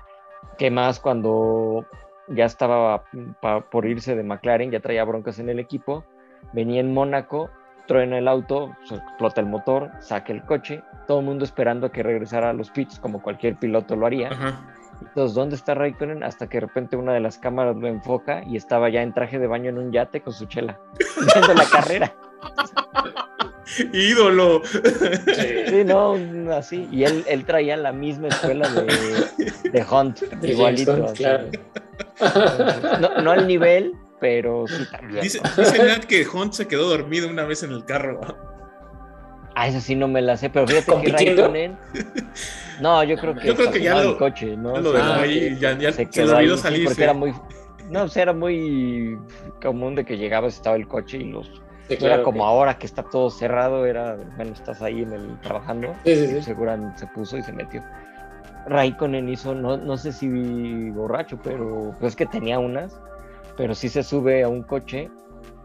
¿qué 0.58 0.72
más 0.72 0.99
cuando 0.99 1.86
ya 2.28 2.45
estaba 2.45 3.03
pa- 3.41 3.61
por 3.61 3.86
irse 3.86 4.15
de 4.15 4.24
McLaren, 4.24 4.72
ya 4.72 4.80
traía 4.80 5.03
broncas 5.03 5.39
en 5.39 5.49
el 5.49 5.59
equipo, 5.59 6.03
venía 6.53 6.80
en 6.82 6.93
Mónaco, 6.93 7.49
truena 7.88 8.17
el 8.17 8.28
auto, 8.28 8.76
se 8.86 8.95
explota 8.95 9.41
el 9.41 9.47
motor, 9.47 9.91
saca 9.99 10.32
el 10.32 10.43
coche, 10.43 10.82
todo 11.07 11.19
el 11.19 11.26
mundo 11.26 11.43
esperando 11.45 11.88
a 11.88 11.91
que 11.91 12.03
regresara 12.03 12.51
a 12.51 12.53
los 12.53 12.69
pits, 12.72 12.99
como 12.99 13.22
cualquier 13.22 13.55
piloto 13.57 13.95
lo 13.95 14.05
haría. 14.05 14.30
Ajá. 14.30 14.61
Entonces, 15.01 15.34
¿dónde 15.34 15.55
está 15.55 15.74
Raikkonen? 15.74 16.24
Hasta 16.24 16.47
que 16.47 16.57
de 16.57 16.67
repente 16.67 16.95
una 16.95 17.13
de 17.13 17.19
las 17.22 17.39
cámaras 17.39 17.76
lo 17.76 17.88
enfoca 17.88 18.43
y 18.45 18.55
estaba 18.55 18.88
ya 18.89 19.01
en 19.01 19.13
traje 19.13 19.39
de 19.39 19.47
baño 19.47 19.69
en 19.72 19.80
un 19.80 19.91
yate 19.91 20.22
con 20.22 20.32
su 20.32 20.45
chela, 20.45 20.80
viendo 21.34 21.53
la 21.55 21.65
carrera. 21.65 22.13
Ídolo. 23.93 24.61
Sí, 24.65 25.84
no, 25.86 26.15
así. 26.53 26.88
Y 26.91 27.03
él, 27.03 27.24
él 27.28 27.45
traía 27.45 27.78
la 27.78 27.91
misma 27.91 28.28
escuela 28.28 28.67
de, 28.69 28.84
de 29.72 29.86
Hunt, 29.89 30.19
De 30.19 30.51
igualito. 30.51 31.13
Claro. 31.15 31.45
No, 32.99 33.22
no 33.22 33.32
al 33.32 33.47
nivel, 33.47 33.93
pero 34.19 34.67
sí 34.67 34.86
también. 34.91 35.22
Dice, 35.22 35.39
dice 35.57 35.84
Nat 35.84 36.05
que 36.05 36.26
Hunt 36.28 36.53
se 36.53 36.67
quedó 36.67 36.88
dormido 36.89 37.28
una 37.30 37.43
vez 37.43 37.63
en 37.63 37.72
el 37.72 37.86
carro. 37.86 38.22
Ah, 39.55 39.67
eso 39.67 39.82
sí 39.82 39.95
no 39.95 40.07
me 40.07 40.22
la 40.22 40.38
sé, 40.38 40.49
pero 40.49 40.65
fíjate 40.65 40.86
que 40.86 40.91
¿Compitiendo? 40.91 41.41
Raikkonen. 41.43 41.78
No, 42.80 43.03
yo 43.03 43.17
creo 43.17 43.36
que, 43.36 43.47
Yo 43.47 43.55
creo 43.55 43.72
que 43.72 43.82
ya 43.82 43.95
lo- 44.01 44.11
el 44.11 44.17
coche, 44.17 44.55
¿no? 44.55 44.78
lo 44.78 44.93
dejó 44.93 45.05
Ah, 45.05 45.22
ahí, 45.22 45.57
ya, 45.59 45.78
ya 45.78 45.91
se 45.91 46.07
se, 46.09 46.26
le 46.26 46.32
olvidó 46.34 46.55
porque 46.86 47.03
era 47.03 47.13
muy. 47.13 47.34
No, 47.89 48.03
o 48.03 48.07
sea, 48.07 48.24
era 48.24 48.34
muy 48.34 49.17
común 49.61 49.95
de 49.95 50.05
que 50.05 50.17
llegabas, 50.17 50.55
estaba 50.55 50.78
el 50.78 50.88
coche 50.88 51.17
y 51.17 51.26
los. 51.26 51.47
Sí, 51.89 51.95
no 51.95 51.97
claro, 51.97 52.13
era 52.15 52.24
como 52.24 52.45
ahora 52.45 52.78
que 52.78 52.86
está 52.86 53.03
todo 53.03 53.30
cerrado, 53.30 53.86
era, 53.86 54.15
bueno, 54.38 54.53
estás 54.53 54.82
ahí 54.82 55.01
en 55.01 55.11
el 55.11 55.39
trabajando. 55.41 55.93
Sí, 56.05 56.15
sí, 56.15 56.28
sí. 56.28 56.41
Seguramente 56.43 56.99
se 56.99 57.07
puso 57.07 57.38
y 57.38 57.43
se 57.43 57.51
metió. 57.51 57.84
Raikkonen 58.68 59.30
hizo, 59.30 59.55
no, 59.55 59.78
no 59.78 59.97
sé 59.97 60.12
si 60.12 60.89
borracho, 60.91 61.39
pero 61.43 61.93
es 62.01 62.16
que 62.16 62.26
tenía 62.26 62.59
unas, 62.59 62.99
pero 63.57 63.74
sí 63.74 63.89
se 63.89 64.03
sube 64.03 64.43
a 64.43 64.49
un 64.49 64.64
coche 64.64 65.09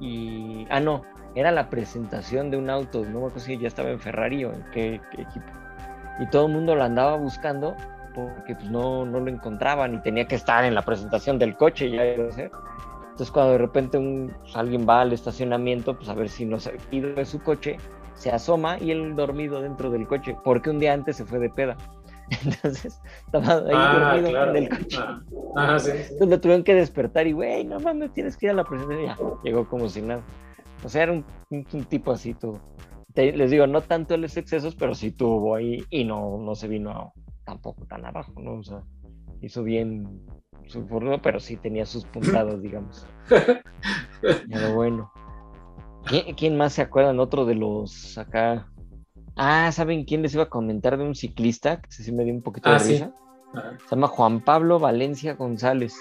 y, 0.01 0.67
ah, 0.71 0.81
no, 0.81 1.03
era 1.35 1.51
la 1.51 1.69
presentación 1.69 2.51
de 2.51 2.57
un 2.57 2.71
auto, 2.71 3.05
no 3.05 3.21
me 3.21 3.27
acuerdo 3.27 3.41
si 3.41 3.59
ya 3.59 3.69
estaba 3.69 3.91
en 3.91 4.01
Ferrari 4.01 4.45
o 4.45 4.53
en 4.53 4.65
qué, 4.73 4.95
equipo. 4.95 5.47
Y 6.19 6.27
todo 6.31 6.47
el 6.47 6.53
mundo 6.53 6.75
lo 6.75 6.83
andaba 6.83 7.17
buscando 7.17 7.77
porque 8.15 8.55
pues 8.55 8.71
no, 8.71 9.05
no 9.05 9.21
lo 9.21 9.31
encontraban 9.31 9.95
y 9.95 9.99
tenía 9.99 10.27
que 10.27 10.37
estar 10.37 10.65
en 10.65 10.75
la 10.75 10.81
presentación 10.81 11.39
del 11.39 11.55
coche, 11.55 11.91
ya. 11.91 12.05
Entonces 12.07 13.31
cuando 13.31 13.53
de 13.53 13.59
repente 13.59 13.99
un, 13.99 14.35
pues, 14.41 14.57
alguien 14.57 14.87
va 14.89 15.03
al 15.03 15.13
estacionamiento, 15.13 15.95
pues 15.95 16.09
a 16.09 16.15
ver 16.15 16.31
si 16.31 16.47
no 16.47 16.59
se 16.59 16.71
ha 16.71 16.73
ido 16.91 17.15
de 17.15 17.27
su 17.27 17.43
coche, 17.43 17.77
se 18.15 18.31
asoma 18.31 18.79
y 18.81 18.91
él 18.91 19.15
dormido 19.15 19.61
dentro 19.61 19.91
del 19.91 20.07
coche, 20.07 20.37
porque 20.43 20.71
un 20.71 20.79
día 20.79 20.95
antes 20.95 21.17
se 21.17 21.27
fue 21.27 21.39
de 21.39 21.51
peda. 21.51 21.77
Entonces 22.45 23.01
estaba 23.27 23.55
ahí 23.69 23.75
Ah, 23.75 24.11
dormido 24.13 24.31
claro. 24.31 24.51
en 24.51 24.57
el 24.65 24.69
coche. 24.69 24.99
Ah, 25.01 25.23
Ajá, 25.57 25.79
sí. 25.79 25.91
sí. 25.93 25.97
Entonces 26.13 26.29
lo 26.29 26.41
tuvieron 26.41 26.65
que 26.65 26.75
despertar 26.75 27.27
y, 27.27 27.33
güey, 27.33 27.65
no 27.65 27.79
mames, 27.81 28.13
tienes 28.13 28.37
que 28.37 28.47
ir 28.47 28.51
a 28.53 28.55
la 28.55 28.65
presentación. 28.65 29.07
Ya, 29.07 29.19
llegó 29.45 29.69
como 29.69 29.89
si 29.89 30.03
nada. 30.03 30.23
O 30.85 30.89
sea, 30.89 31.05
era 31.05 31.13
un, 31.13 31.25
un- 31.51 31.67
un 31.73 31.85
tipo 31.85 32.11
así, 32.13 32.35
todo. 32.35 32.61
Te- 33.15 33.33
les 33.37 33.51
digo, 33.51 33.67
no 33.67 33.81
tanto 33.81 34.17
los 34.17 34.37
excesos, 34.37 34.75
pero 34.75 34.95
sí 34.95 35.11
tuvo 35.13 35.55
ahí 35.55 35.85
y 35.91 36.05
no, 36.05 36.37
no 36.39 36.55
se 36.55 36.69
vino 36.69 36.91
a- 36.91 37.13
tampoco 37.45 37.87
tan 37.87 38.05
abajo, 38.05 38.33
¿no? 38.41 38.55
O 38.55 38.63
sea, 38.63 38.83
hizo 39.41 39.63
bien 39.63 40.21
su 40.67 40.85
forma, 40.87 41.23
pero 41.23 41.39
sí 41.41 41.57
tenía 41.57 41.87
sus 41.87 42.05
puntadas, 42.07 42.61
digamos. 42.63 43.07
Pero 44.21 44.75
bueno. 44.75 45.11
¿Quién, 46.07 46.35
quién 46.35 46.57
más 46.57 46.73
se 46.75 46.83
acuerdan? 46.83 47.19
Otro 47.21 47.45
de 47.47 47.55
los 47.55 48.17
acá. 48.19 48.69
Ah, 49.37 49.71
¿saben 49.73 50.05
quién 50.05 50.23
les 50.23 50.35
iba 50.35 50.45
a 50.45 50.49
comentar 50.49 50.97
de 50.97 51.05
un 51.05 51.15
ciclista? 51.15 51.81
Que 51.81 51.91
sí 51.93 52.11
me 52.13 52.25
dio 52.25 52.35
un 52.35 52.43
poquito 52.43 52.71
de 52.71 52.77
Ah, 52.77 52.79
sí. 52.81 52.93
risa. 52.93 53.13
Ajá. 53.55 53.77
Se 53.89 53.95
llama 53.95 54.09
Juan 54.09 54.41
Pablo 54.41 54.79
Valencia 54.79 55.35
González. 55.35 55.95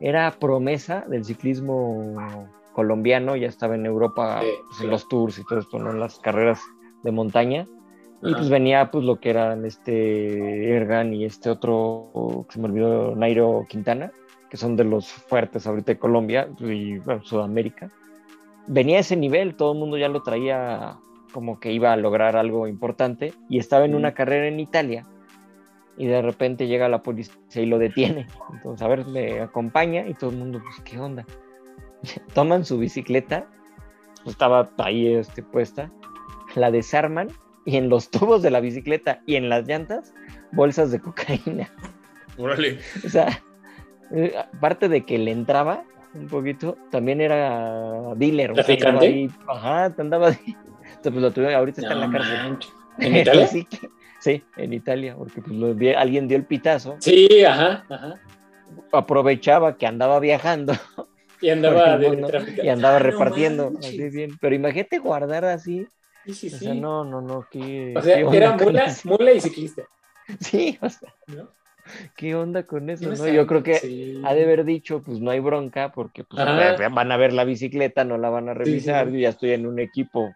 Era 0.00 0.30
promesa 0.38 1.04
del 1.08 1.24
ciclismo 1.24 2.46
colombiano, 2.74 3.34
ya 3.36 3.48
estaba 3.48 3.74
en 3.74 3.86
Europa 3.86 4.40
Sí, 4.42 4.46
pues, 4.66 4.78
sí. 4.78 4.84
en 4.84 4.90
los 4.90 5.08
tours 5.08 5.38
y 5.38 5.44
todo 5.44 5.58
esto, 5.60 5.78
¿no? 5.78 5.90
En 5.90 6.00
las 6.00 6.18
carreras 6.18 6.60
de 7.02 7.10
montaña. 7.12 7.66
Y 8.22 8.32
pues 8.34 8.48
venía 8.48 8.90
pues 8.90 9.04
lo 9.04 9.20
que 9.20 9.30
eran 9.30 9.64
este 9.66 10.70
Ergan 10.74 11.12
y 11.12 11.24
este 11.26 11.50
otro, 11.50 12.44
que 12.48 12.54
se 12.54 12.58
me 12.60 12.66
olvidó, 12.66 13.14
Nairo 13.14 13.64
Quintana, 13.68 14.10
que 14.50 14.56
son 14.56 14.74
de 14.74 14.84
los 14.84 15.06
fuertes 15.12 15.66
ahorita 15.66 15.92
de 15.92 15.98
Colombia 15.98 16.48
y 16.60 16.98
bueno, 16.98 17.22
Sudamérica. 17.24 17.90
Venía 18.66 18.96
a 18.96 19.00
ese 19.00 19.16
nivel, 19.16 19.54
todo 19.54 19.72
el 19.72 19.78
mundo 19.78 19.96
ya 19.98 20.08
lo 20.08 20.22
traía 20.22 20.96
como 21.36 21.60
que 21.60 21.70
iba 21.70 21.92
a 21.92 21.98
lograr 21.98 22.34
algo 22.34 22.66
importante 22.66 23.34
y 23.50 23.58
estaba 23.58 23.84
en 23.84 23.94
una 23.94 24.14
carrera 24.14 24.48
en 24.48 24.58
Italia 24.58 25.04
y 25.98 26.06
de 26.06 26.22
repente 26.22 26.66
llega 26.66 26.88
la 26.88 27.02
policía 27.02 27.36
y 27.56 27.66
lo 27.66 27.78
detiene. 27.78 28.26
Entonces, 28.54 28.80
a 28.80 28.88
ver, 28.88 29.04
me 29.04 29.42
acompaña 29.42 30.06
y 30.08 30.14
todo 30.14 30.30
el 30.30 30.38
mundo, 30.38 30.62
pues, 30.64 30.80
¿qué 30.80 30.98
onda? 30.98 31.26
Toman 32.32 32.64
su 32.64 32.78
bicicleta, 32.78 33.44
pues, 34.24 34.32
estaba 34.32 34.70
ahí 34.78 35.08
este, 35.08 35.42
puesta, 35.42 35.90
la 36.54 36.70
desarman 36.70 37.28
y 37.66 37.76
en 37.76 37.90
los 37.90 38.08
tubos 38.08 38.40
de 38.40 38.50
la 38.50 38.60
bicicleta 38.60 39.20
y 39.26 39.34
en 39.34 39.50
las 39.50 39.68
llantas, 39.68 40.14
bolsas 40.52 40.90
de 40.90 41.00
cocaína. 41.00 41.70
Órale. 42.38 42.78
O 43.04 43.10
sea, 43.10 43.42
eh, 44.10 44.32
aparte 44.54 44.88
de 44.88 45.04
que 45.04 45.18
le 45.18 45.32
entraba 45.32 45.84
un 46.14 46.28
poquito, 46.28 46.78
también 46.90 47.20
era 47.20 48.14
dealer. 48.14 48.52
O 48.52 48.54
sea, 48.54 48.64
andaba 48.64 49.00
¿Traficante? 49.00 49.06
ahí, 49.06 49.30
ajá, 49.48 49.94
andaba 49.98 50.28
ahí. 50.28 50.56
Entonces, 50.56 50.75
pues 51.10 51.22
lo 51.36 51.48
ahorita 51.56 51.80
está 51.80 51.94
en 51.94 52.00
la 52.00 52.10
cárcel. 52.10 52.58
¿En 52.98 53.16
Italia? 53.16 53.48
Sí, 54.20 54.42
en 54.56 54.72
Italia, 54.72 55.14
porque 55.16 55.42
pues, 55.42 55.54
lo 55.54 55.68
alguien 55.98 56.26
dio 56.26 56.36
el 56.36 56.44
pitazo, 56.44 56.96
Sí, 57.00 57.44
ajá, 57.44 57.84
ajá. 57.88 58.20
aprovechaba 58.92 59.76
que 59.76 59.86
andaba 59.86 60.18
viajando 60.20 60.72
Y 61.40 61.50
andaba 61.50 61.98
de 61.98 62.08
mundo 62.10 62.28
y 62.62 62.68
andaba 62.68 62.96
Ah, 62.96 62.98
repartiendo, 62.98 63.70
manches. 63.70 63.88
así 63.90 64.08
bien. 64.10 64.38
Pero 64.40 64.54
imagínate 64.54 64.98
guardar 64.98 65.44
así, 65.44 65.86
Sí, 66.24 66.34
sí, 66.34 66.56
o 66.56 66.58
sea, 66.58 66.74
no, 66.74 67.04
no, 67.04 67.20
no, 67.20 67.46
qué, 67.52 67.94
O 67.96 68.02
sea, 68.02 68.16
qué 68.16 68.36
era 68.36 68.56
mula, 68.56 68.84
eso? 68.84 69.08
mula 69.08 69.32
y 69.32 69.40
ciclista. 69.40 69.82
Sí, 70.40 70.76
o 70.80 70.90
sea, 70.90 71.14
¿no? 71.28 71.48
qué 72.16 72.34
onda 72.34 72.64
con 72.64 72.90
eso, 72.90 73.04
Yo 73.04 73.10
¿no? 73.10 73.16
sé, 73.16 73.32
Yo 73.32 73.46
creo 73.46 73.62
que 73.62 73.76
sí. 73.76 74.20
ha 74.24 74.34
de 74.34 74.42
haber 74.42 74.64
dicho, 74.64 75.02
pues 75.02 75.20
no 75.20 75.30
hay 75.30 75.38
bronca, 75.38 75.92
porque 75.92 76.24
pues, 76.24 76.42
van 76.44 77.12
a 77.12 77.16
ver 77.16 77.32
la 77.32 77.44
bicicleta, 77.44 78.02
no 78.04 78.18
la 78.18 78.28
van 78.28 78.48
a 78.48 78.54
sí, 78.54 78.58
revisar, 78.58 79.06
sí. 79.06 79.12
yo 79.12 79.18
ya 79.20 79.28
estoy 79.28 79.52
en 79.52 79.66
un 79.66 79.78
equipo 79.78 80.34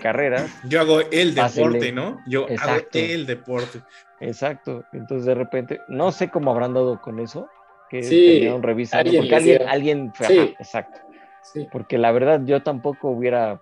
Carreras, 0.00 0.50
Yo 0.64 0.80
hago 0.80 1.00
el 1.00 1.34
deporte, 1.34 1.92
¿no? 1.92 2.20
Yo 2.26 2.46
Exacto. 2.48 2.98
hago 2.98 3.06
el 3.08 3.26
deporte. 3.26 3.80
exacto, 4.20 4.84
entonces 4.92 5.26
de 5.26 5.34
repente, 5.34 5.80
no 5.88 6.12
sé 6.12 6.30
cómo 6.30 6.50
habrán 6.50 6.74
dado 6.74 7.00
con 7.00 7.18
eso, 7.18 7.48
que 7.90 8.02
Sí, 8.02 8.48
revisando, 8.60 9.08
alguien 9.08 9.22
porque 9.22 9.36
alguien, 9.36 9.68
alguien 9.68 10.12
fue, 10.14 10.26
Sí. 10.26 10.38
ajá, 10.38 10.50
exacto, 10.58 11.00
Sí. 11.42 11.68
porque 11.70 11.98
la 11.98 12.12
verdad 12.12 12.40
yo 12.44 12.62
tampoco 12.62 13.10
hubiera 13.10 13.60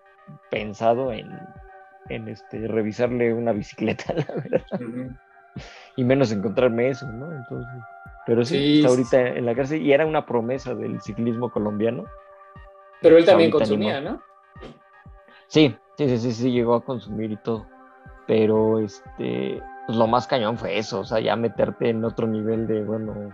pensado 0.51 1.13
en, 1.13 1.31
en 2.11 2.29
este, 2.29 2.69
revisarle 2.69 3.33
una 3.33 3.53
bicicleta, 4.07 4.13
la 4.13 4.27
verdad, 4.35 4.67
y 5.97 6.05
menos 6.05 6.31
encontrarme 6.33 6.91
eso, 6.91 7.11
¿no? 7.11 7.33
Entonces, 7.33 7.83
pero 8.27 8.45
sí, 8.45 8.57
Sí, 8.57 8.77
está 8.77 8.89
sí, 8.89 8.95
ahorita 8.95 9.39
en 9.39 9.47
la 9.47 9.55
cárcel 9.55 9.83
y 9.83 9.93
era 9.93 10.07
una 10.07 10.27
promesa 10.27 10.75
del 10.75 11.01
ciclismo 11.01 11.51
colombiano. 11.51 12.05
Pero 13.03 13.17
él 13.17 13.25
también 13.25 13.51
consumía, 13.51 14.01
¿no? 14.01 14.21
Sí, 15.51 15.75
sí, 15.99 16.09
sí, 16.09 16.19
sí, 16.19 16.33
sí, 16.33 16.53
llegó 16.53 16.75
a 16.77 16.85
consumir 16.85 17.33
y 17.33 17.37
todo. 17.37 17.67
Pero 18.29 18.79
este, 18.79 19.61
pues 19.87 19.99
lo 19.99 20.07
más 20.07 20.29
cañón 20.29 20.57
fue 20.57 20.79
eso, 20.79 21.01
o 21.01 21.05
sea, 21.05 21.19
ya 21.19 21.35
meterte 21.35 21.89
en 21.91 22.05
otro 22.05 22.29
nivel 22.29 22.69
de, 22.69 22.85
bueno, 22.85 23.31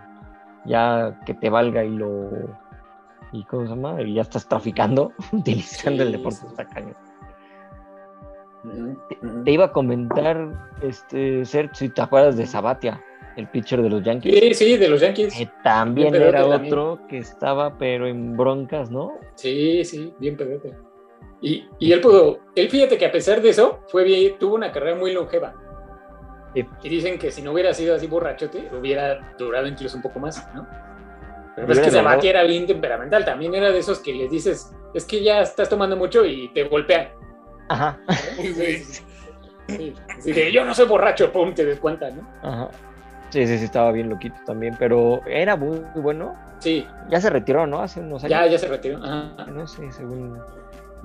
ya 0.65 1.21
que 1.27 1.35
te 1.35 1.51
valga 1.51 1.85
y 1.85 1.91
lo, 1.91 2.31
y 3.33 3.45
cómo 3.45 3.65
se 3.65 3.75
llama, 3.75 4.01
y 4.01 4.15
ya 4.15 4.23
estás 4.23 4.49
traficando, 4.49 5.13
utilizando 5.33 6.03
el 6.05 6.13
deporte, 6.13 6.41
sí. 6.41 6.47
está 6.49 6.67
cañón. 6.67 6.97
Ujú, 8.65 8.99
ujú. 9.23 9.45
Te 9.45 9.51
iba 9.51 9.67
a 9.67 9.73
comentar, 9.73 10.49
este, 10.81 11.45
Ser, 11.45 11.69
si 11.75 11.91
te 11.91 12.01
acuerdas 12.01 12.39
de 12.39 12.47
Sabatia, 12.47 13.05
el 13.37 13.47
pitcher 13.49 13.83
de 13.83 13.91
los 13.91 14.03
Yankees, 14.03 14.35
Sí, 14.41 14.55
sí, 14.55 14.77
de 14.79 14.89
los 14.89 15.03
Yankees. 15.03 15.35
que 15.37 15.51
también 15.63 16.15
era 16.15 16.47
otro 16.47 16.99
que 17.09 17.19
estaba, 17.19 17.77
pero 17.77 18.07
en 18.07 18.35
broncas, 18.39 18.91
¿no? 18.91 19.13
Sí, 19.35 19.85
sí, 19.85 20.15
bien 20.19 20.39
pedote. 20.39 20.75
Y, 21.47 21.69
y 21.79 21.93
él 21.93 22.01
pudo, 22.01 22.41
él 22.57 22.69
fíjate 22.69 22.99
que 22.99 23.07
a 23.07 23.13
pesar 23.13 23.41
de 23.41 23.51
eso, 23.51 23.79
fue 23.87 24.03
bien, 24.03 24.37
tuvo 24.37 24.57
una 24.57 24.73
carrera 24.73 24.97
muy 24.97 25.13
longeva. 25.13 25.55
Sí. 26.53 26.67
Y 26.83 26.89
dicen 26.89 27.21
que 27.21 27.31
si 27.31 27.41
no 27.41 27.53
hubiera 27.53 27.73
sido 27.73 27.95
así 27.95 28.09
borrachote, 28.09 28.69
hubiera 28.77 29.33
durado 29.39 29.69
incluso 29.69 29.97
un 29.97 30.03
poco 30.03 30.19
más, 30.19 30.45
¿no? 30.53 30.67
Pero 31.55 31.69
Hubiera 31.69 31.83
es 31.83 31.87
que 31.87 31.91
Sabati 31.93 32.27
era 32.27 32.43
bien 32.43 32.67
temperamental, 32.67 33.25
también 33.25 33.55
era 33.55 33.71
de 33.71 33.79
esos 33.79 34.01
que 34.01 34.13
les 34.13 34.29
dices, 34.29 34.75
es 34.93 35.05
que 35.05 35.23
ya 35.23 35.41
estás 35.43 35.69
tomando 35.69 35.97
mucho 35.97 36.25
y 36.25 36.49
te 36.49 36.65
golpean. 36.65 37.11
Ajá, 37.69 37.97
¿no? 38.09 38.43
Sí, 38.43 38.83
sí. 39.69 39.95
Así 40.19 40.33
de, 40.33 40.51
yo 40.51 40.65
no 40.65 40.75
soy 40.75 40.87
borracho, 40.87 41.31
pum, 41.31 41.55
te 41.55 41.65
des 41.65 41.79
cuenta, 41.79 42.11
¿no? 42.11 42.29
ajá. 42.43 42.71
Sí, 43.31 43.47
sí, 43.47 43.59
sí, 43.59 43.65
estaba 43.67 43.93
bien 43.93 44.09
loquito 44.09 44.37
también, 44.47 44.75
pero 44.79 45.21
era 45.27 45.55
muy, 45.57 45.81
muy 45.95 46.03
bueno. 46.03 46.35
Sí, 46.59 46.87
Ya 47.09 47.21
se 47.21 47.31
retiró, 47.31 47.67
¿no? 47.67 47.83
Hace 47.83 48.01
unos 48.01 48.25
años. 48.25 48.31
ya, 48.31 48.47
ya 48.47 48.59
se 48.59 48.67
retiró. 48.67 48.99
Ajá. 49.05 49.47
No 49.53 49.67
sé, 49.67 49.93
según. 49.93 50.41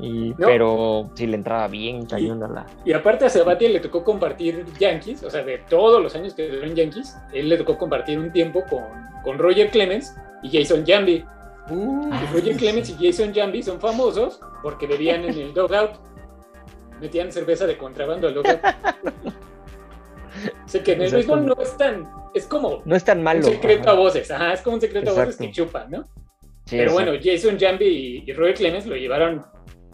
Y, 0.02 0.30
No. 0.38 0.48
Pero 0.48 1.10
sí 1.16 1.28
le 1.28 1.36
entraba 1.38 1.68
bien 1.68 2.06
cañón 2.06 2.42
a 2.44 2.48
la. 2.48 2.66
Y 2.86 2.94
aparte 2.94 3.26
a 3.26 3.30
Sabati 3.30 3.68
le 3.68 3.80
tocó 3.80 4.04
compartir 4.04 4.66
Yankees, 4.80 5.24
o 5.24 5.30
sea, 5.30 5.44
de 5.44 5.60
todos 5.70 6.02
los 6.02 6.16
años 6.16 6.34
que 6.34 6.48
duró 6.50 6.66
en 6.66 6.76
Yankees, 6.76 7.16
él 7.34 7.50
le 7.50 7.58
tocó 7.58 7.78
compartir 7.78 8.18
un 8.20 8.32
tiempo 8.32 8.64
con, 8.70 8.84
con 9.24 9.38
Roger 9.38 9.70
Clemens 9.70 10.16
y 10.44 10.50
Jason 10.58 10.84
Jambi. 10.86 11.24
Uh, 11.70 12.10
Y 12.14 12.34
Roger 12.34 12.56
Clemens 12.58 12.90
y 12.90 13.06
Jason 13.08 13.34
Jambi 13.34 13.62
son 13.62 13.80
famosos 13.80 14.40
porque 14.64 14.88
bebían 14.88 15.24
en 15.26 15.38
el 15.38 15.54
dugout, 15.54 15.92
metían 17.00 17.32
cerveza 17.32 17.68
de 17.68 17.78
contrabando 17.78 18.28
al 18.28 18.34
dugout. 18.34 18.60
Sé 20.66 20.82
que 20.82 20.94
en 20.94 21.02
el 21.04 21.12
béisbol 21.12 21.46
no 21.46 21.56
es 21.62 21.78
tan, 21.78 22.10
es 22.34 22.46
como 22.48 22.82
No 22.86 22.96
es 22.96 23.04
tan 23.04 23.22
malo. 23.22 23.40
un 23.46 23.54
secreto 23.54 23.82
ajá. 23.84 23.92
a 23.92 23.94
voces, 23.96 24.32
ajá, 24.32 24.54
es 24.54 24.62
como 24.62 24.76
un 24.76 24.82
secreto 24.82 25.12
a 25.12 25.14
voces 25.14 25.38
que 25.38 25.52
chupa, 25.52 25.86
¿no? 25.90 26.04
Sí, 26.66 26.78
Pero 26.78 26.92
exacto. 26.92 27.12
bueno, 27.12 27.24
Jason 27.24 27.60
Jambi 27.60 27.86
y, 27.86 28.24
y 28.26 28.34
Roger 28.34 28.56
Clemens 28.56 28.86
lo 28.86 28.96
llevaron 28.96 29.46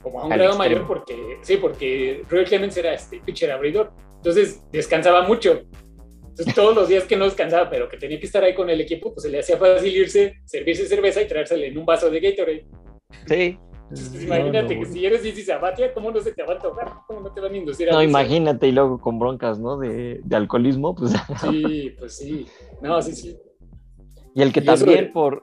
como 0.08 0.22
a 0.22 0.26
un 0.26 0.32
Al 0.34 0.40
grado 0.40 0.54
extremo. 0.54 0.76
mayor 0.76 0.88
porque, 0.88 1.38
sí, 1.42 1.58
porque 1.58 2.24
Roger 2.30 2.48
Clemens 2.48 2.78
era 2.78 2.94
este 2.94 3.20
pitcher 3.20 3.52
abridor, 3.52 3.92
entonces 4.16 4.64
descansaba 4.72 5.24
mucho. 5.28 5.62
Entonces 6.30 6.54
todos 6.54 6.76
los 6.76 6.88
días 6.88 7.04
que 7.06 7.16
no 7.18 7.26
descansaba, 7.26 7.70
pero 7.70 7.90
que 7.90 7.98
tenía 7.98 8.20
que 8.20 8.26
estar 8.28 8.44
ahí 8.44 8.54
con 8.54 8.70
el 8.70 8.80
equipo, 8.80 9.12
pues 9.14 9.24
se 9.24 9.30
le 9.30 9.40
hacía 9.40 9.58
fácil 9.58 9.96
irse, 9.96 10.36
servirse 10.46 10.86
cerveza 10.86 11.22
y 11.22 11.28
traérsela 11.28 11.66
en 11.66 11.78
un 11.78 11.86
vaso 11.86 12.10
de 12.12 12.20
Gatorade. 12.20 12.66
Sí. 13.26 13.58
Entonces, 13.90 14.12
No, 14.14 14.36
imagínate 14.36 14.76
no, 14.76 14.82
que 14.82 14.88
si 14.88 15.06
eres 15.06 15.24
Dizzy 15.24 15.44
Sabatia, 15.44 15.94
¿cómo 15.94 16.12
no 16.12 16.20
se 16.20 16.34
te 16.34 16.44
va 16.44 16.54
a 16.54 16.56
antojar? 16.58 16.92
¿Cómo 17.08 17.22
no 17.22 17.34
te 17.34 17.40
van 17.42 17.54
a 17.54 17.58
inducir 17.58 17.90
a 17.90 17.94
No, 17.94 18.04
imagínate, 18.04 18.68
y 18.68 18.72
luego 18.74 19.00
con 19.00 19.18
broncas, 19.18 19.60
¿no? 19.60 19.78
De, 19.78 20.20
de 20.24 20.36
alcoholismo, 20.36 20.94
pues. 20.94 21.14
Sí, 21.50 21.96
pues 21.98 22.18
sí. 22.18 22.46
No, 22.82 23.02
sí, 23.02 23.16
sí. 23.16 23.38
Y 24.36 24.42
el 24.42 24.52
que 24.54 24.60
Y 24.60 24.66
también 24.66 25.12
por. 25.14 25.42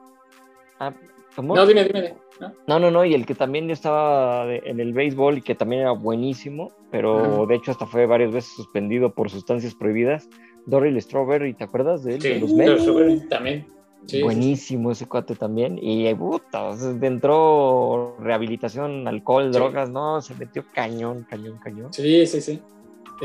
Ah, 0.79 0.93
No, 1.37 1.65
dime, 1.65 1.83
dime. 1.85 2.13
¿no? 2.39 2.53
No, 2.67 2.79
no, 2.79 2.91
no, 2.91 3.05
y 3.05 3.13
el 3.13 3.25
que 3.25 3.35
también 3.35 3.69
estaba 3.71 4.45
de- 4.45 4.61
en 4.65 4.79
el 4.79 4.93
béisbol 4.93 5.37
y 5.37 5.41
que 5.41 5.55
también 5.55 5.81
era 5.81 5.91
buenísimo, 5.91 6.71
pero 6.91 7.19
Ajá. 7.19 7.45
de 7.47 7.55
hecho 7.55 7.71
hasta 7.71 7.85
fue 7.85 8.05
varias 8.05 8.31
veces 8.33 8.51
suspendido 8.55 9.13
por 9.13 9.29
sustancias 9.29 9.73
prohibidas. 9.75 10.27
Doryl 10.65 10.99
Strawberry, 11.01 11.53
¿te 11.53 11.63
acuerdas 11.63 12.03
de 12.03 12.15
él? 12.15 12.21
Sí, 12.21 12.29
de 12.29 12.39
los 12.39 12.83
sobre- 12.83 13.19
también. 13.29 13.67
Sí, 14.07 14.21
Buenísimo 14.21 14.91
ese 14.91 15.07
cuate 15.07 15.35
también. 15.35 15.79
Y 15.81 16.13
puta, 16.13 16.63
o 16.65 16.75
sea, 16.77 16.91
entró 17.01 18.15
rehabilitación, 18.19 19.07
alcohol, 19.07 19.45
Sí. 19.51 19.57
drogas, 19.57 19.89
no, 19.89 20.21
se 20.21 20.35
metió 20.35 20.63
cañón, 20.73 21.25
cañón, 21.29 21.57
cañón. 21.63 21.91
Sí, 21.93 22.25
sí, 22.27 22.39
sí. 22.41 22.61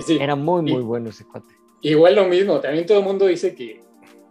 Sí. 0.06 0.18
Era 0.20 0.36
muy, 0.36 0.62
muy 0.62 0.80
Y- 0.80 0.84
bueno 0.84 1.10
ese 1.10 1.24
cuate. 1.26 1.48
Igual 1.82 2.14
lo 2.14 2.24
mismo, 2.26 2.60
también 2.60 2.86
todo 2.86 2.98
el 3.00 3.04
mundo 3.04 3.26
dice 3.26 3.54
que, 3.54 3.80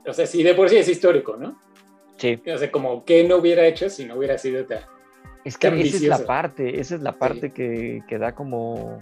o 0.08 0.14
sea, 0.14 0.26
sí, 0.26 0.42
de 0.44 0.54
por 0.56 0.70
sí 0.70 0.78
es 0.78 0.88
histórico, 0.90 1.36
¿no? 1.38 1.60
Sí, 2.20 2.42
O 2.54 2.58
sea, 2.58 2.70
como 2.70 3.06
que 3.06 3.24
no 3.24 3.38
hubiera 3.38 3.66
hecho 3.66 3.90
si 3.90 4.06
no 4.06 4.16
hubiera 4.16 4.38
sido 4.38 4.66
tal. 4.66 4.86
es 5.46 5.58
que 5.58 5.72
Qué 5.72 5.82
esa 5.82 5.98
es 5.98 6.04
la 6.04 6.20
parte, 6.20 6.80
esa 6.80 6.96
es 6.96 7.02
la 7.02 7.14
parte 7.14 7.52
que, 7.52 8.04
que 8.08 8.18
da 8.18 8.36
como, 8.36 9.02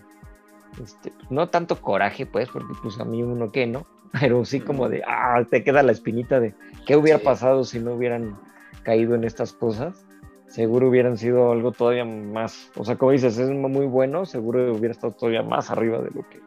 este, 0.82 1.12
no 1.32 1.50
tanto 1.50 1.82
coraje, 1.82 2.28
pues, 2.28 2.48
porque 2.50 2.74
pues 2.84 3.00
a 3.00 3.06
mí 3.06 3.24
uno 3.24 3.52
que 3.52 3.66
no, 3.66 3.88
pero 4.20 4.46
sí 4.46 4.60
como 4.60 4.88
de, 4.88 5.02
ah, 5.08 5.44
te 5.50 5.64
queda 5.64 5.82
la 5.82 5.92
espinita 5.92 6.40
de 6.40 6.54
qué 6.86 6.96
hubiera 6.96 7.20
pasado 7.20 7.64
si 7.64 7.80
no 7.80 7.96
hubieran 7.96 8.38
caído 8.84 9.16
en 9.16 9.24
estas 9.24 9.52
cosas. 9.52 10.06
Seguro 10.46 10.88
hubieran 10.88 11.18
sido 11.18 11.52
algo 11.52 11.72
todavía 11.74 12.06
más, 12.06 12.72
o 12.78 12.86
sea, 12.86 12.96
como 12.96 13.12
dices, 13.12 13.38
es 13.38 13.50
muy 13.50 13.86
bueno, 13.86 14.26
seguro 14.26 14.74
hubiera 14.74 14.94
estado 14.94 15.12
todavía 15.12 15.44
más 15.44 15.70
arriba 15.72 15.98
de 15.98 16.12
lo 16.12 16.30
que, 16.30 16.40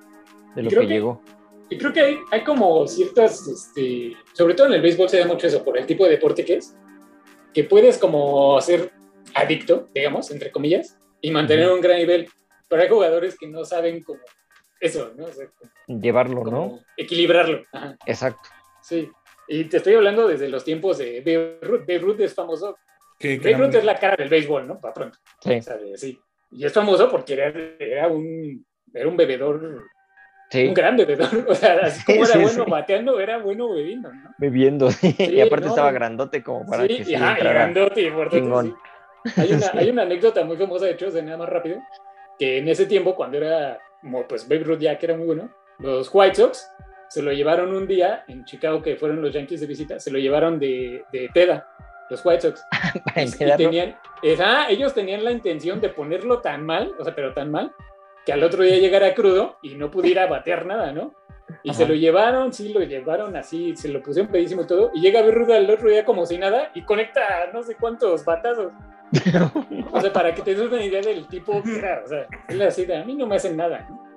de 0.55 0.63
lo 0.63 0.71
que, 0.71 0.87
llegó. 0.87 1.21
Y 1.71 1.79
creo 1.79 1.93
que 1.93 2.01
hay, 2.01 2.19
hay 2.33 2.43
como 2.43 2.87
ciertas, 2.89 3.47
este, 3.47 4.17
sobre 4.33 4.55
todo 4.55 4.67
en 4.67 4.75
el 4.75 4.83
béisbol 4.83 5.09
se 5.09 5.21
da 5.21 5.27
mucho 5.27 5.47
eso, 5.47 5.65
por 5.65 5.79
el 5.79 5.87
tipo 5.87 6.05
de 6.05 6.11
deporte 6.11 6.45
que 6.45 6.57
es, 6.57 6.77
que 7.55 7.63
puedes 7.63 7.97
como 7.97 8.61
ser 8.61 8.93
adicto, 9.35 9.87
digamos, 9.95 10.33
entre 10.33 10.51
comillas, 10.51 10.99
y 11.21 11.31
mantener 11.31 11.71
un 11.71 11.81
gran 11.81 11.99
nivel. 11.99 12.29
Pero 12.69 12.83
hay 12.83 12.89
jugadores 12.89 13.37
que 13.39 13.47
no 13.47 13.65
saben 13.65 14.03
cómo 14.03 14.21
eso, 14.81 15.13
¿no? 15.17 15.27
Llevarlo, 15.87 16.45
¿no? 16.45 16.81
Equilibrarlo. 16.97 17.63
Exacto. 18.07 18.49
Sí. 18.83 19.09
Y 19.47 19.65
te 19.65 19.79
estoy 19.79 19.95
hablando 19.95 20.27
desde 20.27 20.49
los 20.49 20.65
tiempos 20.65 20.99
de 20.99 21.21
Beirut. 21.21 21.87
Beirut 21.87 22.21
es 22.21 22.35
famoso. 22.35 22.79
Beirut 23.21 23.75
es 23.75 23.85
la 23.85 23.99
cara 23.99 24.17
del 24.17 24.29
béisbol, 24.29 24.67
¿no? 24.67 24.81
Para 24.81 24.95
pronto. 24.95 25.19
Sí. 25.41 25.61
sí. 25.97 26.21
Y 26.53 26.65
es 26.65 26.73
famoso 26.73 27.11
porque 27.11 27.35
era, 27.35 27.49
era, 27.79 28.09
un, 28.09 28.65
era 28.93 29.09
un 29.09 29.17
bebedor 29.17 29.85
Sí. 30.51 30.67
Un 30.67 30.75
gran 30.75 30.97
bebedor, 30.97 31.29
o 31.49 31.55
sea, 31.55 31.79
así 31.83 32.05
como 32.05 32.25
era 32.25 32.39
bueno 32.39 32.65
bateando, 32.67 33.21
era 33.21 33.39
bueno 33.39 33.73
bebiendo, 33.73 34.13
¿no? 34.13 34.35
Bebiendo, 34.37 34.91
sí. 34.91 35.15
y 35.19 35.41
aparte 35.41 35.69
estaba 35.69 35.93
grandote 35.93 36.43
como 36.43 36.67
para 36.67 36.89
que 36.89 37.05
sí, 37.05 37.15
ajá, 37.15 37.37
y 37.39 37.43
grandote 37.43 38.01
y 38.03 38.11
fuerte. 38.11 38.39
Hay 38.39 39.53
una, 39.53 39.71
hay 39.75 39.91
una 39.91 40.03
anécdota 40.03 40.45
muy 40.45 40.57
famosa, 40.57 40.87
de 40.87 40.93
hecho, 40.93 41.11
de 41.11 41.23
nada 41.23 41.37
más 41.37 41.49
rápido, 41.49 41.79
que 42.37 42.59
en 42.59 42.69
ese 42.69 42.87
tiempo, 42.87 43.15
cuando 43.15 43.37
era, 43.37 43.79
pues 44.29 44.49
Babe 44.49 44.65
Ruth 44.65 44.81
ya 44.81 44.99
que 44.99 45.07
era 45.07 45.17
muy 45.17 45.27
bueno, 45.27 45.51
los 45.79 46.11
White 46.13 46.35
Sox 46.35 46.69
se 47.09 47.23
lo 47.23 47.33
llevaron 47.33 47.75
un 47.75 47.87
día 47.87 48.25
en 48.27 48.45
Chicago, 48.45 48.83
que 48.83 48.97
fueron 48.97 49.23
los 49.23 49.33
Yankees 49.33 49.61
de 49.61 49.67
visita, 49.67 50.01
se 50.01 50.11
lo 50.11 50.19
llevaron 50.19 50.59
de, 50.59 51.05
de 51.13 51.29
peda, 51.33 51.69
los 52.09 52.25
White 52.25 52.41
Sox. 52.41 52.65
y 53.17 53.57
tenían, 53.57 53.97
esa, 54.23 54.69
ellos 54.69 54.95
tenían 54.95 55.23
la 55.25 55.31
intención 55.31 55.81
de 55.81 55.91
ponerlo 55.91 56.41
tan 56.41 56.67
mal, 56.67 56.93
o 56.99 57.05
sea, 57.05 57.15
pero 57.15 57.33
tan 57.35 57.53
mal, 57.53 57.73
que 58.25 58.33
al 58.33 58.43
otro 58.43 58.63
día 58.63 58.79
llegara 58.79 59.15
crudo 59.15 59.59
y 59.63 59.75
no 59.75 59.91
pudiera 59.91 60.27
batear 60.27 60.67
nada, 60.67 60.93
¿no? 60.93 61.15
Y 61.63 61.75
se 61.75 61.87
lo 61.87 61.95
llevaron, 61.95 62.53
sí, 62.53 62.73
lo 62.73 62.81
llevaron 62.81 63.37
así, 63.37 63.75
se 63.77 63.89
lo 63.89 64.03
pusieron 64.03 64.31
pedísimo 64.31 64.63
y 64.63 64.67
todo, 64.67 64.91
y 64.95 65.01
llega 65.01 65.23
Ruda 65.23 65.57
el 65.57 65.69
otro 65.69 65.89
día 65.89 66.05
como 66.05 66.25
si 66.25 66.39
nada 66.39 66.71
y 66.75 66.83
conecta 66.83 67.51
no 67.53 67.63
sé 67.63 67.75
cuántos 67.75 68.25
batazos. 68.25 68.73
o 69.93 70.01
sea, 70.01 70.13
para 70.13 70.33
que 70.33 70.43
te 70.43 70.55
des 70.55 70.71
una 70.71 70.83
idea 70.83 71.01
del 71.01 71.27
tipo 71.27 71.61
que 71.63 71.79
era, 71.79 72.03
o 72.05 72.09
sea, 72.09 72.27
él 72.49 72.63
así 72.63 72.85
de, 72.85 72.97
a 72.97 73.05
mí 73.05 73.15
no 73.15 73.27
me 73.27 73.37
hacen 73.37 73.57
nada, 73.57 73.87
¿no? 73.89 74.09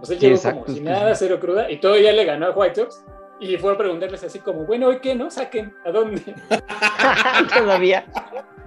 O 0.00 0.06
sea, 0.06 0.16
llegó 0.16 0.40
como 0.40 0.66
si 0.68 0.80
nada, 0.80 1.14
cero 1.16 1.38
cruda, 1.40 1.70
y 1.70 1.78
todavía 1.78 2.12
le 2.12 2.24
ganó 2.24 2.46
a 2.46 2.50
White 2.52 2.76
Sox, 2.76 3.04
y 3.40 3.56
fue 3.56 3.72
a 3.72 3.76
preguntarles 3.76 4.22
así 4.24 4.38
como, 4.38 4.64
bueno, 4.64 4.88
¿hoy 4.88 5.00
qué, 5.00 5.14
no? 5.14 5.30
Saquen, 5.30 5.74
¿a 5.84 5.90
dónde? 5.90 6.22
Todavía. 7.56 8.04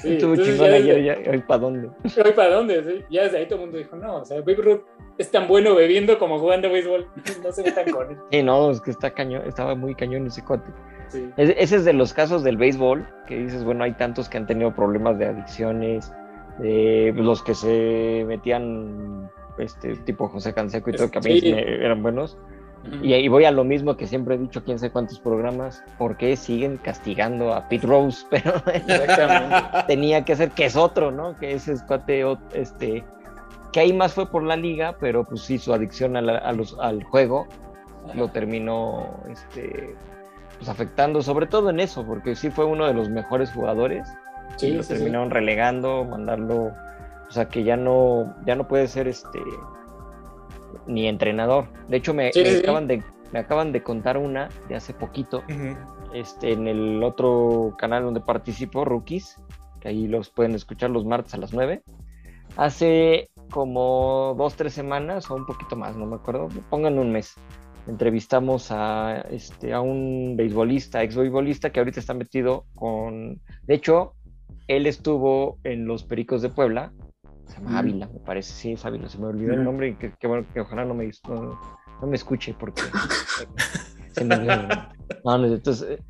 Sí, 0.00 0.14
Estuvo 0.14 0.36
chingón 0.36 0.70
ayer, 0.70 1.02
ya, 1.02 1.30
hoy 1.30 1.38
para 1.40 1.60
dónde. 1.60 1.88
Hoy 2.24 2.32
para 2.32 2.54
dónde, 2.54 2.82
sí. 2.82 3.04
Ya 3.10 3.24
desde 3.24 3.38
ahí 3.38 3.46
todo 3.46 3.56
el 3.56 3.60
mundo 3.66 3.78
dijo, 3.78 3.96
no, 3.96 4.16
o 4.16 4.24
sea, 4.24 4.38
Babe 4.40 4.54
Ruth 4.54 4.80
es 5.18 5.30
tan 5.30 5.46
bueno 5.46 5.74
bebiendo 5.74 6.18
como 6.18 6.38
jugando 6.38 6.70
béisbol. 6.70 7.06
no 7.44 7.52
se 7.52 7.62
metan 7.62 7.90
con 7.90 8.10
él. 8.10 8.16
Sí, 8.30 8.42
no, 8.42 8.70
es 8.70 8.80
que 8.80 8.90
está 8.92 9.10
cañón, 9.10 9.42
estaba 9.46 9.74
muy 9.74 9.94
cañón 9.94 10.26
ese 10.26 10.42
cuate. 10.44 10.70
Sí. 11.08 11.28
ese 11.36 11.76
es 11.76 11.84
de 11.84 11.92
los 11.92 12.14
casos 12.14 12.44
del 12.44 12.56
béisbol, 12.56 13.06
que 13.26 13.36
dices, 13.36 13.64
bueno, 13.64 13.82
hay 13.82 13.92
tantos 13.94 14.28
que 14.28 14.38
han 14.38 14.46
tenido 14.46 14.72
problemas 14.72 15.18
de 15.18 15.26
adicciones, 15.26 16.12
eh, 16.62 17.12
los 17.16 17.42
que 17.42 17.54
se 17.54 18.24
metían, 18.28 19.28
este 19.58 19.96
tipo 19.96 20.28
José 20.28 20.54
Canseco 20.54 20.90
y 20.90 20.92
todo, 20.94 21.10
que 21.10 21.18
a 21.18 21.20
mí 21.20 21.40
eran 21.44 22.02
buenos. 22.02 22.38
Y 23.02 23.12
ahí 23.12 23.28
voy 23.28 23.44
a 23.44 23.50
lo 23.50 23.62
mismo 23.62 23.96
que 23.96 24.06
siempre 24.06 24.34
he 24.34 24.38
dicho, 24.38 24.64
quién 24.64 24.78
sé 24.78 24.90
cuántos 24.90 25.20
programas, 25.20 25.84
¿por 25.98 26.16
qué 26.16 26.34
siguen 26.36 26.78
castigando 26.78 27.54
a 27.54 27.68
Pete 27.68 27.86
Rose? 27.86 28.26
Pero 28.30 28.54
tenía 29.86 30.24
que 30.24 30.34
ser 30.36 30.50
que 30.50 30.64
es 30.64 30.76
otro, 30.76 31.10
¿no? 31.10 31.36
Que 31.36 31.52
ese 31.52 31.74
cuate, 31.86 32.24
este, 32.54 33.04
que 33.72 33.80
ahí 33.80 33.92
más 33.92 34.14
fue 34.14 34.30
por 34.30 34.42
la 34.42 34.56
liga, 34.56 34.96
pero 34.98 35.24
pues 35.24 35.42
sí, 35.42 35.58
su 35.58 35.72
adicción 35.72 36.16
a, 36.16 36.52
los, 36.52 36.76
al 36.80 37.04
juego 37.04 37.46
lo 38.14 38.28
terminó 38.28 39.20
este, 39.28 39.94
pues 40.58 40.68
afectando, 40.68 41.22
sobre 41.22 41.46
todo 41.46 41.70
en 41.70 41.80
eso, 41.80 42.04
porque 42.04 42.34
sí 42.34 42.50
fue 42.50 42.64
uno 42.64 42.86
de 42.86 42.94
los 42.94 43.08
mejores 43.08 43.52
jugadores. 43.52 44.08
y 44.60 44.70
lo 44.72 44.82
terminaron 44.82 45.30
relegando, 45.30 46.04
mandarlo, 46.04 46.72
o 47.28 47.30
sea 47.30 47.48
que 47.48 47.62
ya 47.62 47.76
no, 47.76 48.34
ya 48.46 48.56
no 48.56 48.66
puede 48.66 48.88
ser 48.88 49.06
este 49.06 49.38
ni 50.86 51.06
entrenador. 51.06 51.68
De 51.88 51.96
hecho, 51.96 52.14
me, 52.14 52.28
acaban, 52.28 52.86
de, 52.86 53.02
me 53.32 53.38
acaban 53.38 53.72
de 53.72 53.82
contar 53.82 54.16
una 54.16 54.48
de 54.68 54.76
hace 54.76 54.94
poquito 54.94 55.42
este, 56.14 56.52
en 56.52 56.66
el 56.68 57.02
otro 57.02 57.74
canal 57.78 58.04
donde 58.04 58.20
participo, 58.20 58.84
Rookies, 58.84 59.36
que 59.80 59.88
ahí 59.88 60.06
los 60.06 60.30
pueden 60.30 60.54
escuchar 60.54 60.90
los 60.90 61.04
martes 61.04 61.34
a 61.34 61.38
las 61.38 61.52
9. 61.52 61.82
Hace 62.56 63.30
como 63.50 64.34
dos, 64.36 64.54
tres 64.54 64.72
semanas 64.72 65.30
o 65.30 65.36
un 65.36 65.46
poquito 65.46 65.76
más, 65.76 65.96
no 65.96 66.06
me 66.06 66.16
acuerdo, 66.16 66.48
pongan 66.68 66.98
un 66.98 67.12
mes. 67.12 67.34
Entrevistamos 67.86 68.70
a, 68.70 69.22
este, 69.30 69.72
a 69.72 69.80
un 69.80 70.34
beisbolista, 70.36 71.02
ex 71.02 71.16
beisbolista 71.16 71.70
que 71.70 71.80
ahorita 71.80 71.98
está 71.98 72.14
metido 72.14 72.66
con. 72.74 73.40
De 73.62 73.74
hecho, 73.74 74.14
él 74.68 74.86
estuvo 74.86 75.58
en 75.64 75.86
los 75.86 76.04
Pericos 76.04 76.42
de 76.42 76.50
Puebla 76.50 76.92
se 77.50 77.60
llama 77.60 77.78
Ávila, 77.78 78.08
me 78.12 78.20
parece, 78.20 78.52
sí, 78.52 78.72
es 78.72 78.84
Ávila, 78.84 79.08
se 79.08 79.18
me 79.18 79.26
olvidó 79.26 79.54
el 79.54 79.64
nombre 79.64 79.88
y 79.88 79.94
que, 79.94 80.26
bueno, 80.26 80.46
que 80.52 80.60
ojalá 80.60 80.84
no 80.84 80.94
me, 80.94 81.10
no, 81.28 82.06
me 82.06 82.16
escuche 82.16 82.54
porque 82.58 82.82
se 84.12 84.24
me 84.24 84.36
no, 85.24 85.46
entonces, 85.46 85.98
eh, 85.98 86.02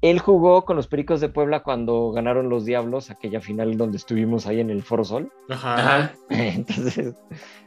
él 0.00 0.20
jugó 0.20 0.64
con 0.64 0.76
los 0.76 0.86
Pericos 0.86 1.20
de 1.20 1.28
Puebla 1.28 1.62
cuando 1.62 2.12
ganaron 2.12 2.48
los 2.48 2.64
Diablos, 2.64 3.10
aquella 3.10 3.40
final 3.40 3.76
donde 3.76 3.96
estuvimos 3.96 4.46
ahí 4.46 4.60
en 4.60 4.70
el 4.70 4.82
Foro 4.82 5.04
Sol. 5.04 5.32
Ajá. 5.48 6.12
Entonces, 6.30 7.16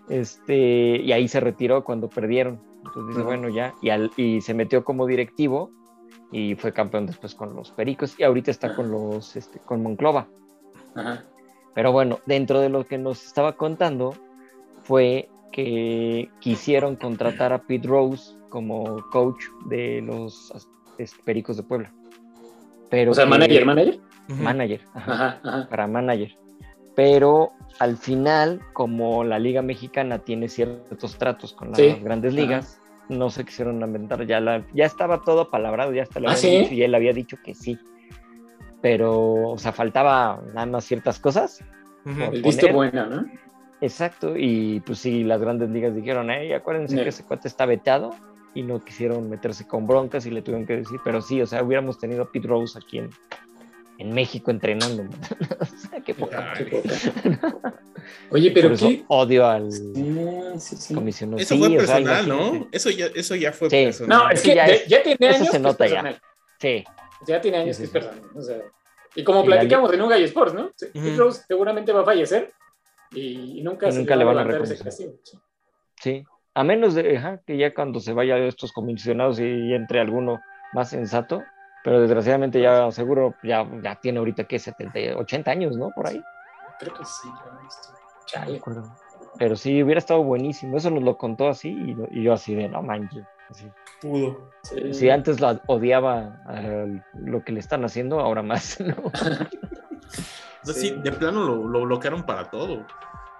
este, 0.07 1.01
y 1.01 1.11
ahí 1.11 1.27
se 1.27 1.41
retiró 1.41 1.83
cuando 1.83 2.09
perdieron. 2.09 2.61
Entonces 2.77 3.07
dice, 3.09 3.21
bueno, 3.21 3.49
ya, 3.49 3.75
y, 3.81 3.89
al, 3.89 4.11
y 4.15 4.41
se 4.41 4.53
metió 4.53 4.83
como 4.83 5.05
directivo 5.05 5.71
y 6.31 6.55
fue 6.55 6.71
campeón 6.71 7.05
después 7.05 7.35
con 7.35 7.53
los 7.53 7.71
Pericos 7.71 8.17
y 8.17 8.23
ahorita 8.23 8.49
está 8.49 8.75
con 8.75 8.89
los, 8.89 9.35
este, 9.35 9.59
con 9.59 9.83
Monclova. 9.83 10.27
Ajá. 10.95 11.25
Pero 11.73 11.91
bueno, 11.91 12.19
dentro 12.25 12.59
de 12.59 12.69
lo 12.69 12.85
que 12.85 12.97
nos 12.97 13.25
estaba 13.25 13.53
contando 13.53 14.13
fue 14.83 15.29
que 15.51 16.29
quisieron 16.39 16.95
contratar 16.95 17.53
a 17.53 17.61
Pete 17.61 17.87
Rose 17.87 18.35
como 18.49 19.03
coach 19.11 19.43
de 19.67 20.01
los 20.01 20.51
Pericos 21.25 21.57
de 21.57 21.63
Puebla. 21.63 21.93
Pero 22.89 23.11
o 23.11 23.13
sea, 23.13 23.25
manager, 23.25 23.65
manager. 23.65 23.99
Manager, 24.27 24.81
para 25.69 25.87
manager. 25.87 26.37
Pero 26.95 27.51
al 27.79 27.97
final, 27.97 28.61
como 28.73 29.23
la 29.23 29.39
Liga 29.39 29.61
Mexicana 29.61 30.19
tiene 30.19 30.49
ciertos 30.49 31.17
tratos 31.17 31.53
con 31.53 31.71
las 31.71 32.03
grandes 32.03 32.33
ligas, 32.33 32.79
no 33.07 33.29
se 33.29 33.45
quisieron 33.45 33.81
inventar. 33.81 34.25
Ya, 34.25 34.39
la, 34.39 34.65
ya 34.73 34.85
estaba 34.85 35.21
todo 35.23 35.49
palabrado, 35.49 35.93
ya 35.93 36.03
hasta 36.03 36.19
la 36.19 36.31
¿Ah, 36.31 36.37
y 36.43 36.81
él 36.81 36.95
había 36.95 37.13
dicho 37.13 37.37
que 37.43 37.55
sí 37.55 37.79
pero, 38.81 39.49
o 39.49 39.57
sea, 39.57 39.71
faltaba 39.71 40.41
nada 40.53 40.65
más 40.65 40.85
ciertas 40.85 41.19
cosas. 41.19 41.63
El 42.05 42.41
visto 42.41 42.71
bueno, 42.73 43.05
¿no? 43.05 43.25
Exacto, 43.81 44.35
y 44.37 44.79
pues 44.81 44.99
sí, 44.99 45.23
las 45.23 45.41
grandes 45.41 45.69
ligas 45.69 45.95
dijeron, 45.95 46.29
hey, 46.29 46.53
acuérdense 46.53 47.01
que 47.01 47.09
ese 47.09 47.23
cuate 47.23 47.47
está 47.47 47.65
vetado 47.65 48.11
y 48.53 48.61
no 48.61 48.79
quisieron 48.83 49.27
meterse 49.29 49.65
con 49.65 49.87
broncas 49.87 50.25
y 50.27 50.31
le 50.31 50.41
tuvieron 50.41 50.67
que 50.67 50.77
decir, 50.77 50.99
pero 51.03 51.21
sí, 51.21 51.41
o 51.41 51.47
sea, 51.47 51.63
hubiéramos 51.63 51.97
tenido 51.99 52.23
a 52.23 52.31
Pete 52.31 52.47
Rose 52.47 52.77
aquí 52.77 52.99
en, 52.99 53.09
en 53.97 54.13
México 54.13 54.51
entrenando. 54.51 55.03
o 55.59 55.65
sea, 55.65 55.99
qué 56.01 56.13
poca. 56.13 56.53
Oye, 58.29 58.51
pero 58.51 58.75
qué 58.75 59.03
odio 59.07 59.47
al 59.47 59.71
sí, 59.71 60.59
sí, 60.59 60.93
comisionado. 60.93 61.41
Eso 61.41 61.57
fue 61.57 61.69
personal, 61.69 62.27
¿no? 62.27 62.67
Eso 62.71 62.89
ya, 62.89 63.07
eso 63.15 63.35
ya 63.35 63.51
fue 63.51 63.69
personal. 63.69 64.19
No, 64.19 64.29
es 64.29 64.41
que 64.41 64.55
ya, 64.55 64.67
ya, 64.87 65.01
tiene 65.01 65.27
años. 65.27 65.41
Eso 65.41 65.51
se 65.51 65.59
nota 65.59 65.87
ya. 65.87 66.19
Sí. 66.59 66.83
Ya 67.27 67.41
tiene 67.41 67.57
años 67.57 67.77
que 67.77 67.83
es 67.83 67.89
personal. 67.89 68.21
O 68.35 68.41
sea, 68.41 68.61
y 69.15 69.23
como 69.23 69.43
platicamos 69.43 69.91
en 69.93 70.01
un 70.01 70.09
Gallo 70.09 70.25
Sports, 70.25 70.53
¿no? 70.53 70.71
Rose 71.17 71.43
seguramente 71.47 71.91
va 71.91 72.01
a 72.01 72.05
fallecer 72.05 72.53
y 73.11 73.61
nunca, 73.63 73.89
nunca 73.89 74.15
le 74.15 74.23
van 74.23 74.37
a 74.37 74.43
reconocer. 74.43 74.93
Sí. 75.99 76.23
a 76.55 76.63
menos 76.63 76.95
de 76.95 77.39
que 77.45 77.57
ya 77.57 77.73
cuando 77.73 77.99
se 77.99 78.13
vaya 78.13 78.35
de 78.35 78.47
estos 78.47 78.71
comisionados 78.71 79.39
y 79.39 79.73
entre 79.73 79.99
alguno 79.99 80.39
más 80.73 80.89
sensato, 80.89 81.43
pero 81.83 81.99
desgraciadamente 81.99 82.61
ya 82.61 82.89
seguro 82.91 83.35
ya, 83.43 83.67
ya 83.83 83.99
tiene 83.99 84.19
ahorita 84.19 84.45
que 84.45 84.59
70, 84.59 85.17
80 85.17 85.51
años, 85.51 85.77
¿no? 85.77 85.91
Por 85.91 86.07
ahí. 86.07 86.21
Creo 86.79 86.93
que 86.93 87.05
sí, 87.05 87.29
Chale. 88.25 88.61
Pero 89.37 89.55
sí, 89.55 89.83
hubiera 89.83 89.99
estado 89.99 90.23
buenísimo. 90.23 90.77
Eso 90.77 90.89
nos 90.89 91.03
lo 91.03 91.17
contó 91.17 91.47
así 91.47 91.69
y, 91.69 92.19
y 92.19 92.23
yo 92.23 92.33
así 92.33 92.55
de, 92.55 92.69
no 92.69 92.81
manches. 92.81 93.25
Así. 93.51 93.69
Pudo. 94.01 94.49
Si 94.91 95.09
antes 95.09 95.39
la 95.39 95.61
odiaba 95.67 96.41
lo 97.13 97.43
que 97.43 97.51
le 97.51 97.59
están 97.59 97.85
haciendo, 97.85 98.19
ahora 98.19 98.41
más, 98.41 98.79
¿no? 98.81 99.11
sí. 100.63 100.91
de 101.03 101.11
plano 101.11 101.43
lo, 101.43 101.81
bloquearon 101.85 102.23
para 102.23 102.49
todo. 102.49 102.85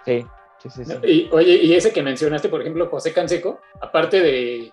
Sí, 0.04 0.24
Sí, 0.58 0.70
sí, 0.70 0.84
sí. 0.84 0.94
Y, 1.02 1.28
oye, 1.32 1.56
y 1.56 1.74
ese 1.74 1.92
que 1.92 2.04
mencionaste, 2.04 2.48
por 2.48 2.60
ejemplo, 2.60 2.88
José 2.88 3.12
Canseco, 3.12 3.60
aparte 3.80 4.20
de, 4.20 4.72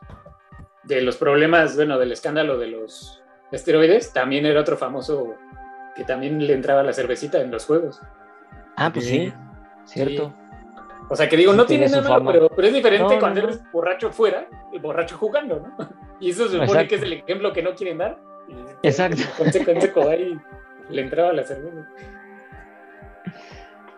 de 0.83 1.01
los 1.01 1.17
problemas, 1.17 1.75
bueno, 1.75 1.97
del 1.97 2.11
escándalo 2.11 2.59
de 2.59 2.67
los 2.67 3.23
esteroides, 3.51 4.13
también 4.13 4.45
era 4.45 4.61
otro 4.61 4.77
famoso 4.77 5.33
que 5.95 6.03
también 6.03 6.45
le 6.45 6.53
entraba 6.53 6.83
la 6.83 6.93
cervecita 6.93 7.41
en 7.41 7.49
los 7.49 7.65
juegos. 7.65 8.01
Ah, 8.75 8.91
pues 8.93 9.05
sí, 9.05 9.33
cierto. 9.85 10.31
O 11.09 11.15
sea, 11.15 11.27
que 11.27 11.35
digo, 11.37 11.51
Sí, 11.53 11.57
no 11.57 11.65
tiene 11.65 11.87
nada 11.89 12.19
malo, 12.19 12.31
pero, 12.31 12.49
pero 12.49 12.67
es 12.67 12.73
diferente 12.73 13.13
No, 13.15 13.19
cuando 13.19 13.41
no. 13.41 13.47
eres 13.47 13.71
borracho 13.71 14.11
fuera 14.11 14.47
y 14.71 14.77
borracho 14.79 15.17
jugando, 15.17 15.59
¿no? 15.59 15.89
Y 16.19 16.31
eso 16.31 16.43
se 16.45 16.49
supone 16.51 16.65
Exacto. 16.65 16.89
que 16.89 16.95
es 16.95 17.01
el 17.03 17.13
ejemplo 17.13 17.53
que 17.53 17.63
no 17.63 17.73
quieren 17.75 17.97
dar. 17.99 18.19
Y 18.49 18.87
Exacto. 18.87 19.21
Con 19.37 19.51
seco, 19.51 19.71
con 19.71 19.81
seco 19.81 20.09
ahí 20.09 20.37
le 20.89 21.01
entraba 21.01 21.31
la 21.33 21.43
cerveza. 21.43 21.87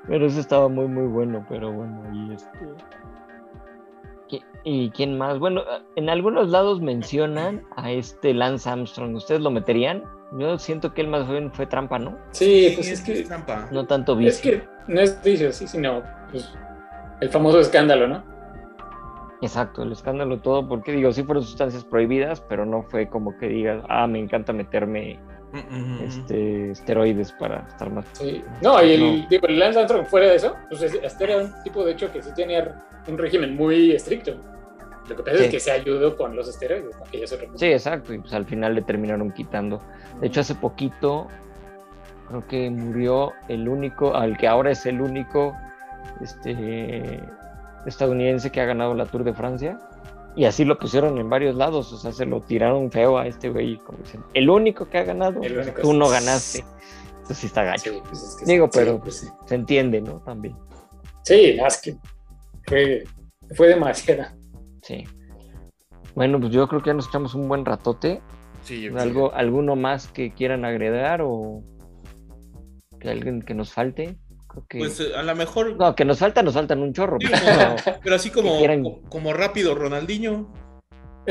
Pero 0.07 0.25
eso 0.25 0.39
estaba 0.39 0.67
muy, 0.67 0.87
muy 0.87 1.07
bueno, 1.07 1.45
pero 1.49 1.71
bueno, 1.71 2.01
y 2.13 2.33
este... 2.33 2.49
¿Qui- 4.29 4.43
¿Y 4.63 4.89
quién 4.91 5.17
más? 5.17 5.39
Bueno, 5.39 5.63
en 5.95 6.09
algunos 6.09 6.49
lados 6.49 6.81
mencionan 6.81 7.63
a 7.75 7.91
este 7.91 8.33
Lance 8.33 8.69
Armstrong. 8.69 9.15
¿Ustedes 9.15 9.41
lo 9.41 9.51
meterían? 9.51 10.03
Yo 10.37 10.57
siento 10.57 10.93
que 10.93 11.01
él 11.01 11.07
más 11.07 11.27
bien 11.29 11.51
fue 11.51 11.65
trampa, 11.65 11.99
¿no? 11.99 12.17
Sí, 12.31 12.71
pues 12.75 12.89
es 12.89 13.01
que, 13.01 13.23
trampa. 13.23 13.67
No 13.71 13.85
tanto 13.85 14.13
es 14.13 14.19
vicio. 14.41 14.51
que 14.51 14.67
no 14.87 15.01
es 15.01 15.21
vicio, 15.23 15.51
sí, 15.51 15.67
sino 15.67 16.01
pues, 16.31 16.53
el 17.21 17.29
famoso 17.29 17.59
escándalo, 17.59 18.07
¿no? 18.07 18.23
Exacto, 19.41 19.81
el 19.83 19.91
escándalo 19.91 20.39
todo, 20.39 20.67
porque 20.67 20.91
digo, 20.91 21.11
sí 21.11 21.23
fueron 21.23 21.43
sustancias 21.43 21.83
prohibidas, 21.83 22.41
pero 22.41 22.65
no 22.65 22.83
fue 22.83 23.07
como 23.07 23.37
que 23.37 23.47
digas, 23.47 23.83
ah, 23.89 24.05
me 24.07 24.19
encanta 24.19 24.53
meterme 24.53 25.17
Mm, 25.53 25.57
mm, 25.57 26.03
este, 26.03 26.71
esteroides 26.71 27.33
para 27.33 27.65
estar 27.67 27.89
más. 27.91 28.05
Sí. 28.13 28.41
No, 28.61 28.81
y 28.81 28.93
el, 28.93 29.21
No. 29.23 29.27
digo, 29.29 29.47
el 29.47 29.59
Lance 29.59 29.79
Armstrong 29.79 30.05
fuera 30.05 30.27
de 30.27 30.35
eso, 30.35 30.55
pues 30.69 30.81
es- 30.81 30.93
este 31.03 31.23
era 31.25 31.37
un 31.43 31.51
tipo 31.63 31.83
de 31.83 31.91
hecho 31.91 32.09
que 32.09 32.21
sí 32.23 32.29
tenía 32.33 32.73
un 33.05 33.17
régimen 33.17 33.55
muy 33.57 33.91
estricto. 33.91 34.35
Lo 35.09 35.15
que 35.17 35.23
pasa 35.23 35.37
Sí. 35.39 35.43
es 35.45 35.49
que 35.51 35.59
se 35.59 35.71
ayudó 35.71 36.15
con 36.15 36.37
los 36.37 36.47
esteroides, 36.47 36.95
¿no? 36.97 37.03
que 37.11 37.19
ya 37.19 37.25
cosa. 37.25 37.57
Sí, 37.57 37.65
exacto, 37.65 38.13
y 38.13 38.19
pues 38.19 38.33
al 38.33 38.45
final 38.45 38.75
le 38.75 38.81
terminaron 38.83 39.29
quitando. 39.31 39.81
De 40.21 40.27
hecho, 40.27 40.39
hace 40.39 40.55
poquito 40.55 41.27
creo 42.29 42.47
que 42.47 42.69
murió 42.69 43.33
el 43.49 43.67
único, 43.67 44.15
al 44.15 44.37
que 44.37 44.47
ahora 44.47 44.71
es 44.71 44.85
el 44.85 45.01
único 45.01 45.53
este, 46.21 47.21
estadounidense 47.85 48.51
que 48.51 48.61
ha 48.61 48.65
ganado 48.65 48.93
la 48.93 49.05
Tour 49.05 49.23
de 49.23 49.33
Francia. 49.33 49.79
Y 50.35 50.45
así 50.45 50.63
lo 50.63 50.77
pusieron 50.79 51.17
en 51.17 51.29
varios 51.29 51.55
lados, 51.55 51.91
o 51.91 51.97
sea, 51.97 52.13
se 52.13 52.25
lo 52.25 52.39
tiraron 52.39 52.89
feo 52.89 53.17
a 53.17 53.27
este 53.27 53.49
güey, 53.49 53.77
como 53.79 53.97
dicen, 53.99 54.23
el 54.33 54.49
único 54.49 54.87
que 54.89 54.97
ha 54.99 55.03
ganado, 55.03 55.41
único 55.41 55.81
tú 55.81 55.93
no 55.93 56.07
ganaste. 56.07 56.63
Eso 57.25 57.33
sí 57.33 57.47
está 57.47 57.63
gacho. 57.63 57.91
Sí, 57.91 57.99
pues 58.07 58.23
es 58.23 58.35
que 58.37 58.45
Digo, 58.51 58.67
sí, 58.71 58.79
pero 58.79 59.01
pues 59.01 59.15
sí. 59.17 59.27
se 59.45 59.55
entiende, 59.55 59.99
¿no? 60.01 60.19
También, 60.21 60.55
Sí, 61.23 61.57
es 61.65 61.81
que 61.81 61.97
fue, 62.67 63.03
fue 63.55 63.67
demasiado. 63.67 64.23
sí. 64.83 65.03
Bueno, 66.15 66.39
pues 66.41 66.51
yo 66.51 66.67
creo 66.67 66.81
que 66.81 66.87
ya 66.87 66.93
nos 66.93 67.07
echamos 67.07 67.35
un 67.35 67.47
buen 67.47 67.63
ratote. 67.63 68.21
Sí, 68.63 68.81
yo 68.81 68.97
¿Algo, 68.99 69.33
¿Alguno 69.33 69.77
más 69.77 70.07
que 70.09 70.31
quieran 70.31 70.65
agregar 70.65 71.21
o 71.23 71.63
que 72.99 73.09
alguien 73.09 73.41
que 73.41 73.53
nos 73.53 73.71
falte? 73.71 74.17
Creo 74.51 74.65
que... 74.67 74.77
Pues 74.79 74.99
eh, 74.99 75.15
a 75.15 75.23
lo 75.23 75.35
mejor. 75.35 75.75
no, 75.77 75.95
que 75.95 76.03
nos 76.05 76.19
falta, 76.19 76.43
nos 76.43 76.53
faltan 76.53 76.79
un 76.81 76.93
chorro. 76.93 77.17
Sí, 77.19 77.27
pero- 77.31 77.75
Pero 78.03 78.15
así 78.15 78.29
como, 78.29 78.57
quieran- 78.57 78.83
como 79.09 79.33
rápido, 79.33 79.75
Ronaldinho, 79.75 80.51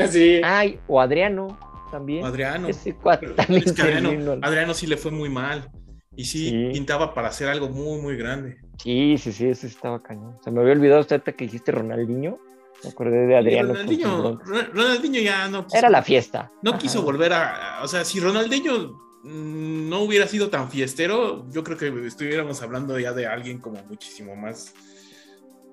Sí, 0.09 0.39
Ay, 0.43 0.79
o 0.87 1.01
Adriano 1.01 1.59
también. 1.91 2.23
Adriano. 2.25 2.67
Ese 2.69 2.95
Pero 3.19 3.35
también 3.35 3.63
es 3.65 3.73
que 3.73 3.81
Adriano. 3.81 4.37
Adriano 4.41 4.73
sí 4.73 4.87
le 4.87 4.95
fue 4.95 5.11
muy 5.11 5.27
mal. 5.29 5.69
Y 6.15 6.23
sí, 6.25 6.49
Sí. 6.49 6.69
pintaba 6.73 7.13
para 7.13 7.27
hacer 7.27 7.49
algo 7.49 7.67
muy, 7.69 8.01
muy 8.01 8.15
grande. 8.15 8.57
Sí, 8.81 9.17
sí, 9.17 9.31
sí, 9.33 9.47
ese 9.47 9.67
estaba 9.67 10.01
cañón. 10.01 10.37
Se 10.43 10.49
me 10.51 10.61
había 10.61 10.73
olvidado 10.73 11.01
usted 11.01 11.21
que 11.21 11.43
dijiste 11.45 11.71
Ronaldinho. 11.73 12.39
Me 12.83 12.89
acordé 12.89 13.27
de 13.27 13.37
Adriano. 13.37 13.73
Ronaldinho, 13.73 14.39
Ronaldinho 14.73 15.21
ya 15.21 15.47
no 15.49 15.65
quiso, 15.65 15.77
Era 15.77 15.89
la 15.89 16.01
fiesta. 16.01 16.49
no 16.63 16.71
Ajá. 16.71 16.79
quiso 16.79 17.01
volver 17.03 17.33
a, 17.33 17.79
O 17.83 17.87
sea, 17.87 18.03
si 18.05 18.19
Ronaldinho 18.21 18.93
no 19.23 19.99
hubiera 20.01 20.27
sido 20.27 20.49
tan 20.49 20.69
fiestero, 20.69 21.45
yo 21.51 21.63
creo 21.63 21.77
que 21.77 22.07
estuviéramos 22.07 22.61
hablando 22.61 22.97
ya 22.99 23.13
de 23.13 23.27
alguien 23.27 23.59
como 23.59 23.81
muchísimo 23.83 24.35
más. 24.35 24.73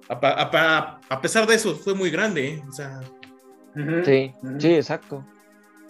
A, 0.09 1.21
pesar 1.21 1.47
de 1.47 1.55
eso, 1.55 1.77
fue 1.77 1.95
muy 1.95 2.11
grande. 2.11 2.49
¿eh? 2.49 2.63
O 2.69 2.73
sea. 2.73 3.01
Sí, 4.05 4.33
sí, 4.59 4.75
exacto. 4.75 5.25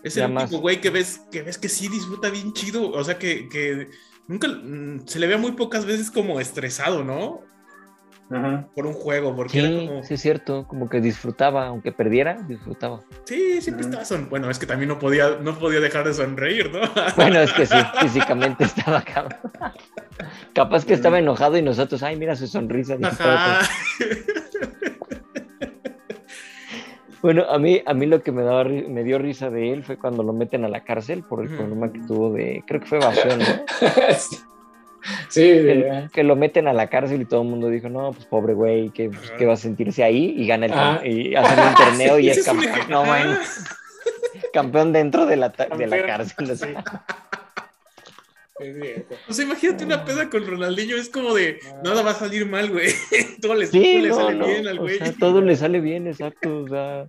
es 0.02 0.14
Ya 0.14 0.26
el 0.26 0.32
más. 0.32 0.50
tipo 0.50 0.60
güey 0.60 0.80
que 0.80 0.90
ves, 0.90 1.22
que 1.30 1.42
ves 1.42 1.56
que 1.56 1.68
sí 1.68 1.88
disfruta 1.88 2.28
bien 2.30 2.52
chido. 2.52 2.90
O 2.90 3.02
sea, 3.04 3.18
que, 3.18 3.48
que 3.48 3.88
nunca 4.26 4.48
mm, 4.48 5.06
se 5.06 5.18
le 5.18 5.26
ve 5.26 5.36
muy 5.36 5.52
pocas 5.52 5.84
veces 5.84 6.10
como 6.10 6.40
estresado, 6.40 7.04
¿no? 7.04 7.42
Por 8.74 8.86
un 8.86 8.92
juego, 8.92 9.34
porque 9.34 9.58
era 9.58 9.68
Sí, 9.68 9.86
como. 9.86 10.02
sí, 10.04 10.14
es 10.14 10.20
cierto. 10.20 10.66
Como 10.68 10.88
que 10.88 11.00
disfrutaba, 11.00 11.66
aunque 11.68 11.92
perdiera, 11.92 12.34
disfrutaba. 12.46 13.00
Sí, 13.24 13.62
siempre 13.62 13.84
Ujú. 13.86 13.90
estaba 13.90 14.04
son. 14.04 14.28
Bueno, 14.28 14.50
es 14.50 14.58
que 14.58 14.66
también 14.66 14.88
no 14.88 14.98
podía, 14.98 15.38
no 15.40 15.58
podía 15.58 15.80
dejar 15.80 16.06
de 16.06 16.12
sonreír, 16.12 16.70
¿no? 16.70 16.80
Bueno, 17.16 17.40
es 17.40 17.52
que 17.54 17.64
sí, 17.64 17.76
físicamente 18.00 18.64
estaba 18.64 19.00
cabrón. 19.00 19.40
Capaz 20.52 20.84
que 20.84 20.92
estaba 20.94 21.18
enojado 21.18 21.56
y 21.56 21.62
nosotros, 21.62 22.02
ay, 22.02 22.16
mira 22.16 22.36
su 22.36 22.46
sonrisa. 22.46 22.96
Ajá. 23.02 23.60
Bueno, 27.20 27.42
a 27.50 27.58
mí, 27.58 27.82
a 27.84 27.94
mí 27.94 28.06
lo 28.06 28.22
que 28.22 28.30
me, 28.30 28.42
daba, 28.44 28.62
me 28.62 29.02
dio 29.02 29.18
risa 29.18 29.50
de 29.50 29.72
él 29.72 29.82
fue 29.82 29.96
cuando 29.98 30.22
lo 30.22 30.32
meten 30.32 30.64
a 30.64 30.68
la 30.68 30.84
cárcel 30.84 31.24
por 31.24 31.42
el 31.42 31.48
problema 31.48 31.92
que 31.92 31.98
tuvo 32.06 32.32
de, 32.32 32.62
creo 32.64 32.80
que 32.80 32.86
fue 32.86 32.98
evasión, 32.98 33.40
¿no? 33.40 33.44
sí, 35.28 35.40
Que, 36.12 36.22
lo 36.24 36.36
meten 36.36 36.68
a 36.68 36.72
la 36.72 36.88
cárcel 36.88 37.22
y 37.22 37.24
todo 37.24 37.42
el 37.42 37.48
mundo 37.48 37.68
dijo, 37.68 37.88
no, 37.88 38.12
pues 38.12 38.24
pobre 38.26 38.54
güey, 38.54 38.90
que, 38.90 39.10
pues, 39.10 39.30
que 39.32 39.46
va 39.46 39.54
a 39.54 39.56
sentirse 39.56 40.02
ahí 40.04 40.34
y 40.36 40.46
gana 40.46 40.66
el 40.66 40.72
Ah. 40.74 41.00
torneo- 41.02 41.06
y 41.12 41.34
hacen 41.36 41.58
un 41.66 41.74
torneo 41.74 42.18
y 42.18 42.30
es 42.30 42.44
campeón. 42.44 42.72
No, 42.88 43.04
campeón 44.52 44.92
dentro 44.92 45.26
de 45.26 45.36
la, 45.36 45.48
de 45.50 45.86
la 45.86 46.06
cárcel. 46.06 46.50
o 46.50 46.56
sea. 46.56 46.84
O 49.28 49.32
sea, 49.32 49.44
imagínate 49.44 49.84
una 49.84 50.04
peda 50.04 50.28
con 50.28 50.44
Ronaldinho, 50.44 50.96
es 50.96 51.08
como 51.08 51.32
de 51.32 51.60
nada 51.84 52.02
va 52.02 52.10
a 52.10 52.14
salir 52.14 52.44
mal, 52.44 52.68
güey. 52.70 52.88
Todo 53.40 53.54
le, 53.54 53.66
Sí, 53.68 53.80
todo 53.80 54.02
le 54.02 54.08
no, 54.08 54.14
sale 54.16 54.34
no, 54.36 54.46
bien 54.46 54.66
al 54.66 54.78
o 54.78 54.82
güey. 54.82 54.98
sea, 54.98 55.12
todo 55.12 55.40
le 55.40 55.54
sale 55.56 55.80
bien, 55.80 56.08
exacto, 56.08 56.64
o 56.64 56.68
sea. 56.68 57.06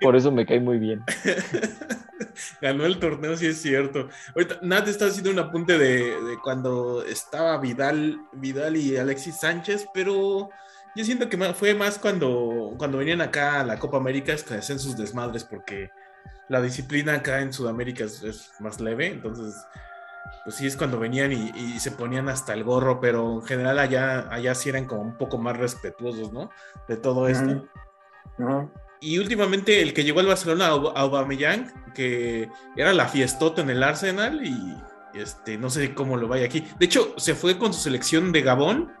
Por 0.00 0.16
eso 0.16 0.32
me 0.32 0.46
cae 0.46 0.60
muy 0.60 0.78
bien. 0.78 1.02
Ganó 2.60 2.86
el 2.86 2.98
torneo, 2.98 3.36
sí 3.36 3.46
es 3.46 3.60
cierto. 3.60 4.08
Ahorita 4.34 4.58
Nat 4.62 4.88
está 4.88 5.06
haciendo 5.06 5.30
un 5.30 5.38
apunte 5.38 5.78
de, 5.78 6.20
de 6.22 6.38
cuando 6.42 7.04
estaba 7.04 7.58
Vidal, 7.58 8.20
Vidal 8.32 8.76
y 8.76 8.96
Alexis 8.96 9.40
Sánchez, 9.40 9.86
pero 9.92 10.50
yo 10.94 11.04
siento 11.04 11.28
que 11.28 11.36
fue 11.54 11.74
más 11.74 11.98
cuando, 11.98 12.74
cuando 12.78 12.98
venían 12.98 13.20
acá 13.20 13.60
a 13.60 13.64
la 13.64 13.78
Copa 13.78 13.98
América 13.98 14.32
es 14.32 14.42
que 14.42 14.54
hacían 14.54 14.78
sus 14.78 14.96
desmadres 14.96 15.44
porque 15.44 15.90
la 16.48 16.60
disciplina 16.60 17.14
acá 17.14 17.40
en 17.40 17.52
Sudamérica 17.52 18.04
es, 18.04 18.22
es 18.22 18.50
más 18.58 18.80
leve, 18.80 19.06
entonces 19.06 19.54
pues 20.44 20.56
sí 20.56 20.66
es 20.66 20.76
cuando 20.76 20.98
venían 20.98 21.32
y, 21.32 21.50
y 21.54 21.78
se 21.78 21.92
ponían 21.92 22.28
hasta 22.28 22.54
el 22.54 22.64
gorro, 22.64 23.00
pero 23.00 23.34
en 23.34 23.42
general 23.42 23.78
allá, 23.78 24.32
allá 24.32 24.54
sí 24.54 24.70
eran 24.70 24.86
como 24.86 25.02
un 25.02 25.16
poco 25.16 25.38
más 25.38 25.56
respetuosos, 25.56 26.32
¿no? 26.32 26.50
De 26.88 26.96
todo 26.96 27.28
esto. 27.28 27.68
Y 29.00 29.18
últimamente 29.18 29.80
el 29.80 29.94
que 29.94 30.04
llegó 30.04 30.20
al 30.20 30.26
Barcelona, 30.26 30.70
Aub- 30.70 30.92
Aubameyang, 30.94 31.72
que 31.94 32.48
era 32.76 32.92
la 32.92 33.08
fiestota 33.08 33.62
en 33.62 33.70
el 33.70 33.82
Arsenal 33.82 34.44
y 34.44 34.74
este, 35.14 35.56
no 35.58 35.70
sé 35.70 35.94
cómo 35.94 36.16
lo 36.16 36.28
vaya 36.28 36.46
aquí. 36.46 36.64
De 36.78 36.86
hecho, 36.86 37.14
se 37.16 37.34
fue 37.34 37.58
con 37.58 37.72
su 37.72 37.80
selección 37.80 38.32
de 38.32 38.42
Gabón 38.42 38.92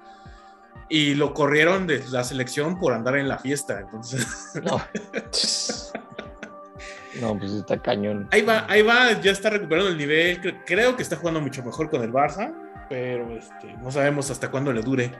y 0.88 1.14
lo 1.14 1.34
corrieron 1.34 1.86
de 1.86 2.02
la 2.10 2.24
selección 2.24 2.78
por 2.78 2.92
andar 2.92 3.16
en 3.16 3.28
la 3.28 3.38
fiesta. 3.38 3.80
Entonces, 3.80 4.26
No, 4.62 4.80
no 7.20 7.38
pues 7.38 7.52
está 7.52 7.80
cañón. 7.82 8.28
ahí 8.30 8.42
va, 8.42 8.64
ahí 8.68 8.82
va, 8.82 9.20
ya 9.20 9.32
está 9.32 9.50
recuperando 9.50 9.90
el 9.90 9.98
nivel. 9.98 10.40
Cre- 10.40 10.62
Creo 10.66 10.96
que 10.96 11.02
está 11.02 11.16
jugando 11.16 11.40
mucho 11.40 11.62
mejor 11.64 11.90
con 11.90 12.02
el 12.02 12.12
Barça, 12.12 12.54
pero 12.88 13.36
este, 13.36 13.72
no 13.82 13.90
sabemos 13.90 14.30
hasta 14.30 14.50
cuándo 14.50 14.72
le 14.72 14.82
dure. 14.82 15.12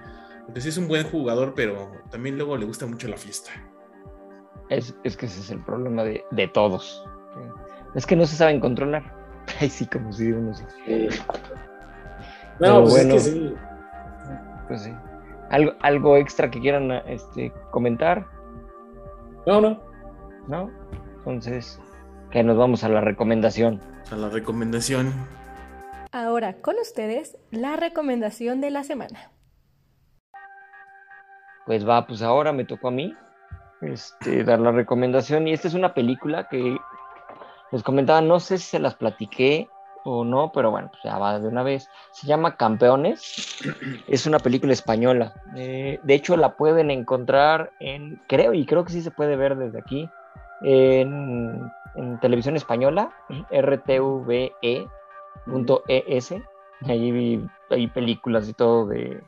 Porque 0.46 0.60
sí 0.60 0.68
es 0.68 0.78
un 0.78 0.88
buen 0.88 1.04
jugador, 1.04 1.52
pero 1.54 1.92
también 2.10 2.36
luego 2.36 2.56
le 2.56 2.64
gusta 2.64 2.86
mucho 2.86 3.08
la 3.08 3.16
fiesta. 3.18 3.50
Es, 4.70 4.94
es 5.04 5.16
que 5.16 5.26
ese 5.26 5.40
es 5.40 5.50
el 5.50 5.64
problema 5.64 6.04
de, 6.04 6.24
de 6.30 6.48
todos. 6.48 7.04
Es 7.94 8.06
que 8.06 8.16
no 8.16 8.26
se 8.26 8.36
saben 8.36 8.60
controlar. 8.60 9.02
Ay, 9.60 9.70
sí, 9.70 9.86
como 9.86 10.12
si 10.12 10.30
uno 10.30 10.54
sí. 10.54 10.64
No, 12.60 12.82
pues 12.82 12.92
bueno. 12.92 13.14
es 13.14 13.24
que 13.24 13.30
sí. 13.30 13.54
Pues 14.68 14.82
sí. 14.82 14.92
¿Algo, 15.50 15.72
algo 15.80 16.16
extra 16.16 16.50
que 16.50 16.60
quieran 16.60 16.90
este, 17.06 17.52
comentar? 17.70 18.26
No, 19.46 19.60
no. 19.60 19.80
¿No? 20.48 20.70
Entonces, 21.18 21.80
que 22.30 22.42
nos 22.42 22.58
vamos 22.58 22.84
a 22.84 22.88
la 22.88 23.00
recomendación. 23.00 23.80
A 24.10 24.16
la 24.16 24.28
recomendación. 24.28 25.12
Ahora 26.12 26.60
con 26.60 26.76
ustedes 26.78 27.38
la 27.50 27.76
recomendación 27.76 28.60
de 28.60 28.70
la 28.70 28.84
semana. 28.84 29.30
Pues 31.66 31.86
va, 31.86 32.06
pues 32.06 32.22
ahora 32.22 32.52
me 32.52 32.64
tocó 32.64 32.88
a 32.88 32.90
mí 32.90 33.14
este, 33.80 34.44
dar 34.44 34.60
la 34.60 34.72
recomendación. 34.72 35.46
Y 35.46 35.52
esta 35.52 35.68
es 35.68 35.74
una 35.74 35.94
película 35.94 36.48
que 36.48 36.76
les 37.70 37.82
comentaba, 37.82 38.20
no 38.20 38.40
sé 38.40 38.58
si 38.58 38.64
se 38.64 38.78
las 38.78 38.94
platiqué 38.94 39.68
o 40.04 40.24
no, 40.24 40.52
pero 40.52 40.70
bueno, 40.70 40.88
pues 40.90 41.02
ya 41.02 41.18
va 41.18 41.38
de 41.38 41.48
una 41.48 41.62
vez. 41.62 41.88
Se 42.12 42.26
llama 42.26 42.56
Campeones. 42.56 43.62
Es 44.06 44.26
una 44.26 44.38
película 44.38 44.72
española. 44.72 45.34
Eh, 45.56 46.00
de 46.02 46.14
hecho, 46.14 46.36
la 46.36 46.56
pueden 46.56 46.90
encontrar 46.90 47.72
en, 47.80 48.20
creo, 48.26 48.54
y 48.54 48.64
creo 48.64 48.84
que 48.84 48.92
sí 48.92 49.02
se 49.02 49.10
puede 49.10 49.36
ver 49.36 49.56
desde 49.56 49.78
aquí, 49.78 50.08
en, 50.62 51.70
televisión 52.20 52.56
española, 52.56 53.12
rtve.es. 53.50 54.54
Allí 56.86 57.48
hay 57.70 57.86
películas 57.88 58.48
y 58.48 58.54
todo 58.54 58.86
de, 58.86 59.20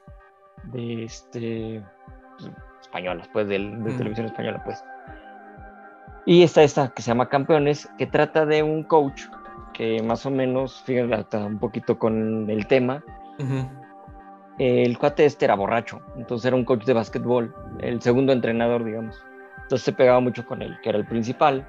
de 0.65 1.05
este, 1.05 1.85
españolas, 2.91 3.29
pues, 3.33 3.47
de, 3.49 3.59
televisión 3.97 4.27
española, 4.27 4.61
pues. 4.65 4.85
Y 6.27 6.43
está 6.43 6.63
esta 6.63 6.89
que 6.89 7.03
se 7.03 7.09
llama 7.09 7.29
Campeones, 7.29 7.89
que 7.99 8.07
trata 8.07 8.45
de 8.45 8.63
un 8.63 8.83
coach 8.83 9.23
que 9.73 10.03
más 10.03 10.27
o 10.27 10.31
menos, 10.31 10.83
fíjate, 10.83 11.37
un 11.39 11.59
poquito 11.59 11.99
con 11.99 12.51
el 12.51 12.67
tema. 12.67 13.03
El 14.59 14.99
cuate 14.99 15.25
este 15.25 15.47
era 15.47 15.55
borracho, 15.55 16.03
entonces 16.17 16.45
era 16.47 16.57
un 16.57 16.67
coach 16.67 16.85
de 16.85 16.93
básquetbol, 16.93 17.55
el 17.81 18.03
segundo 18.03 18.33
entrenador, 18.33 18.85
digamos. 18.85 19.17
Entonces 19.63 19.83
se 19.83 19.93
pegaba 19.93 20.21
mucho 20.21 20.45
con 20.45 20.61
él, 20.61 20.77
que 20.83 20.91
era 20.91 20.99
el 20.99 21.07
principal, 21.07 21.67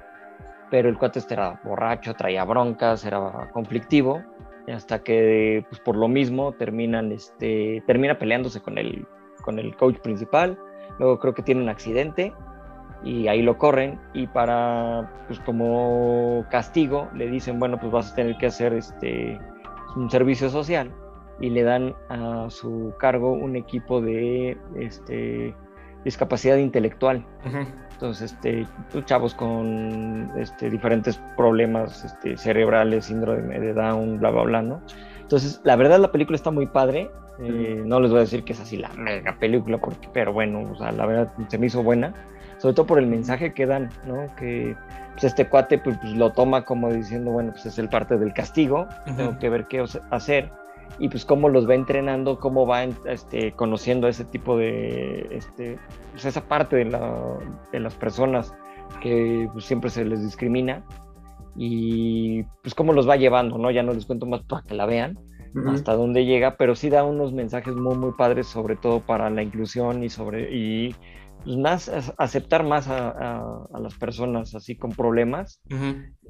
pero 0.70 0.90
el 0.90 0.98
cuate 0.98 1.20
este 1.20 1.34
era 1.34 1.58
borracho, 1.64 2.12
traía 2.14 2.44
broncas, 2.44 3.06
era 3.06 3.48
conflictivo, 3.52 4.22
hasta 4.70 5.02
que 5.02 5.64
pues, 5.70 5.80
por 5.80 5.96
lo 5.96 6.08
mismo 6.08 6.52
terminan, 6.52 7.12
este, 7.12 7.82
termina 7.86 8.18
peleándose 8.18 8.60
con 8.60 8.76
el, 8.76 9.06
con 9.42 9.58
el 9.58 9.74
coach 9.76 9.96
principal, 10.00 10.58
luego 11.02 11.18
creo 11.18 11.34
que 11.34 11.42
tiene 11.42 11.60
un 11.60 11.68
accidente 11.68 12.32
y 13.04 13.26
ahí 13.26 13.42
lo 13.42 13.58
corren 13.58 13.98
y 14.14 14.28
para 14.28 15.10
pues 15.26 15.40
como 15.40 16.44
castigo 16.48 17.08
le 17.14 17.28
dicen 17.28 17.58
bueno 17.58 17.78
pues 17.78 17.90
vas 17.90 18.12
a 18.12 18.14
tener 18.14 18.36
que 18.38 18.46
hacer 18.46 18.72
este 18.72 19.40
un 19.96 20.08
servicio 20.08 20.48
social 20.48 20.92
y 21.40 21.50
le 21.50 21.64
dan 21.64 21.94
a 22.08 22.46
su 22.50 22.94
cargo 23.00 23.32
un 23.32 23.56
equipo 23.56 24.00
de 24.00 24.56
este 24.76 25.54
discapacidad 26.04 26.56
intelectual. 26.56 27.24
Entonces 27.92 28.32
este 28.32 28.66
pues, 28.92 29.04
chavos 29.04 29.34
con 29.34 30.30
este 30.36 30.70
diferentes 30.70 31.20
problemas 31.36 32.04
este, 32.04 32.36
cerebrales 32.36 33.06
síndrome 33.06 33.58
de 33.58 33.72
Down 33.72 34.20
bla 34.20 34.30
bla 34.30 34.42
bla 34.42 34.62
no 34.62 34.82
entonces 35.22 35.60
la 35.64 35.76
verdad 35.76 35.98
la 35.98 36.12
película 36.12 36.36
está 36.36 36.50
muy 36.50 36.66
padre. 36.66 37.10
Eh, 37.40 37.82
no 37.84 37.98
les 37.98 38.10
voy 38.10 38.18
a 38.18 38.22
decir 38.22 38.44
que 38.44 38.52
es 38.52 38.60
así 38.60 38.76
la 38.76 38.90
mega 38.90 39.36
película 39.38 39.78
porque 39.78 40.06
pero 40.12 40.34
bueno 40.34 40.62
o 40.70 40.76
sea 40.76 40.92
la 40.92 41.06
verdad 41.06 41.32
se 41.48 41.58
me 41.58 41.66
hizo 41.66 41.82
buena. 41.82 42.14
Sobre 42.58 42.74
todo 42.74 42.86
por 42.86 42.98
el 43.00 43.08
mensaje 43.08 43.54
que 43.54 43.66
dan, 43.66 43.90
¿no? 44.06 44.26
Que 44.36 44.76
pues, 45.12 45.24
este 45.24 45.48
cuate 45.48 45.78
pues, 45.78 45.98
pues, 46.00 46.12
lo 46.12 46.30
toma 46.30 46.64
como 46.64 46.92
diciendo, 46.92 47.32
bueno, 47.32 47.50
pues 47.52 47.66
es 47.66 47.78
el 47.78 47.88
parte 47.88 48.16
del 48.18 48.32
castigo, 48.32 48.86
tengo 49.16 49.36
que 49.40 49.48
ver 49.48 49.66
qué 49.66 49.84
hacer, 50.10 50.52
y 50.98 51.08
pues 51.08 51.24
cómo 51.24 51.48
los 51.48 51.68
va 51.68 51.74
entrenando, 51.74 52.38
cómo 52.38 52.66
va 52.66 52.84
este, 52.84 53.52
conociendo 53.52 54.08
ese 54.08 54.24
tipo 54.24 54.56
de, 54.56 55.26
este, 55.30 55.78
pues 56.12 56.24
esa 56.24 56.42
parte 56.42 56.76
de, 56.76 56.84
la, 56.86 57.38
de 57.72 57.80
las 57.80 57.94
personas 57.94 58.54
que 59.00 59.48
pues, 59.52 59.64
siempre 59.64 59.90
se 59.90 60.04
les 60.04 60.22
discrimina, 60.22 60.84
y 61.56 62.42
pues 62.62 62.74
cómo 62.74 62.92
los 62.92 63.08
va 63.08 63.16
llevando, 63.16 63.58
¿no? 63.58 63.70
Ya 63.70 63.82
no 63.82 63.92
les 63.92 64.06
cuento 64.06 64.26
más 64.26 64.42
para 64.42 64.62
que 64.62 64.74
la 64.74 64.86
vean, 64.86 65.18
hasta 65.66 65.94
dónde 65.94 66.24
llega, 66.24 66.56
pero 66.56 66.74
sí 66.74 66.88
da 66.88 67.04
unos 67.04 67.32
mensajes 67.32 67.74
muy, 67.74 67.96
muy 67.96 68.12
padres, 68.12 68.46
sobre 68.46 68.76
todo 68.76 69.00
para 69.00 69.28
la 69.28 69.42
inclusión 69.42 70.02
y 70.02 70.08
sobre, 70.08 70.54
y 70.54 70.94
pues, 71.44 71.56
más 71.56 71.90
aceptar 72.16 72.64
más 72.64 72.88
a, 72.88 73.66
las 73.78 73.94
personas 73.96 74.54
así 74.54 74.76
con 74.76 74.92
problemas. 74.92 75.60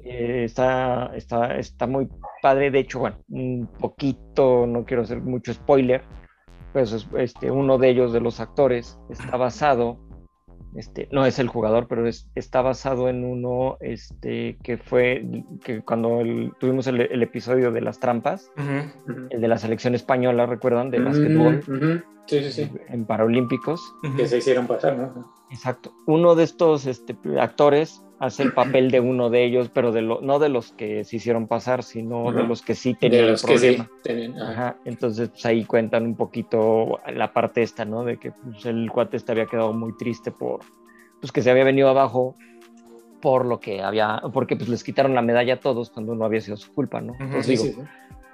Eh, 0.03 0.43
está, 0.43 1.11
está, 1.15 1.57
está 1.57 1.87
muy 1.87 2.09
padre. 2.41 2.71
De 2.71 2.79
hecho, 2.79 2.99
bueno, 2.99 3.17
un 3.29 3.69
poquito, 3.79 4.65
no 4.67 4.83
quiero 4.85 5.03
hacer 5.03 5.21
mucho 5.21 5.53
spoiler, 5.53 6.03
pues 6.73 7.07
este, 7.17 7.51
uno 7.51 7.77
de 7.77 7.89
ellos, 7.89 8.11
de 8.11 8.19
los 8.19 8.39
actores, 8.39 8.99
está 9.09 9.37
basado 9.37 9.99
este, 10.75 11.07
no 11.11 11.25
es 11.25 11.39
el 11.39 11.47
jugador, 11.47 11.87
pero 11.87 12.07
es, 12.07 12.27
está 12.35 12.61
basado 12.61 13.09
en 13.09 13.23
uno 13.23 13.77
este, 13.79 14.57
que 14.63 14.77
fue 14.77 15.25
que 15.63 15.81
cuando 15.81 16.21
tuvimos 16.59 16.87
el, 16.87 17.21
episodio 17.21 17.71
de 17.71 17.81
las 17.81 17.99
trampas, 17.99 18.51
el 19.29 19.41
de 19.41 19.47
la 19.47 19.57
selección 19.57 19.95
española, 19.95 20.45
¿recuerdan? 20.45 20.91
De 20.91 20.99
básquetbol. 20.99 21.63
Sí, 22.25 22.41
sí, 22.43 22.51
sí. 22.51 22.71
En 22.87 23.05
Paralímpicos. 23.05 23.81
Que 24.15 24.27
se 24.27 24.37
hicieron 24.37 24.65
pasar, 24.67 24.97
¿no? 24.97 25.33
Exacto. 25.51 25.93
Uno 26.07 26.35
de 26.35 26.43
estos 26.43 26.85
este, 26.85 27.15
actores 27.39 28.03
hace 28.23 28.43
el 28.43 28.53
papel 28.53 28.89
de 28.89 29.01
uno 29.01 29.29
de 29.29 29.43
ellos, 29.43 29.69
pero 29.73 29.91
de 29.91 30.01
lo, 30.01 30.21
no 30.21 30.39
de 30.39 30.47
los 30.47 30.71
que 30.71 31.03
se 31.03 31.17
hicieron 31.17 31.47
pasar, 31.47 31.83
sino 31.83 32.31
de 32.31 32.43
los 32.43 32.61
que 32.61 32.73
sí 32.73 32.93
tenían 32.93 33.25
el 33.25 33.35
problema. 33.37 33.89
Ajá. 34.41 34.77
Entonces, 34.85 35.27
pues, 35.27 35.45
ahí 35.45 35.65
cuentan 35.65 36.05
un 36.05 36.15
poquito 36.15 37.01
la 37.13 37.33
parte 37.33 37.63
esta, 37.63 37.83
¿no? 37.83 38.05
De 38.05 38.17
que 38.17 38.31
pues, 38.31 38.65
el 38.65 38.89
cuate 38.89 39.17
este 39.17 39.33
había 39.33 39.45
quedado 39.45 39.73
muy 39.73 39.97
triste 39.97 40.31
por, 40.31 40.61
pues 41.19 41.33
que 41.33 41.41
se 41.41 41.51
había 41.51 41.65
venido 41.65 41.89
abajo 41.89 42.35
por 43.21 43.45
lo 43.45 43.59
que 43.59 43.81
había, 43.81 44.21
porque 44.33 44.55
pues 44.55 44.69
les 44.69 44.85
quitaron 44.85 45.15
la 45.15 45.21
medalla 45.21 45.55
a 45.55 45.59
todos 45.59 45.89
cuando 45.89 46.15
no 46.15 46.23
había 46.23 46.39
sido 46.39 46.55
su 46.55 46.73
culpa, 46.73 47.01
¿no? 47.01 47.15
Entonces, 47.19 47.61
digo, 47.61 47.83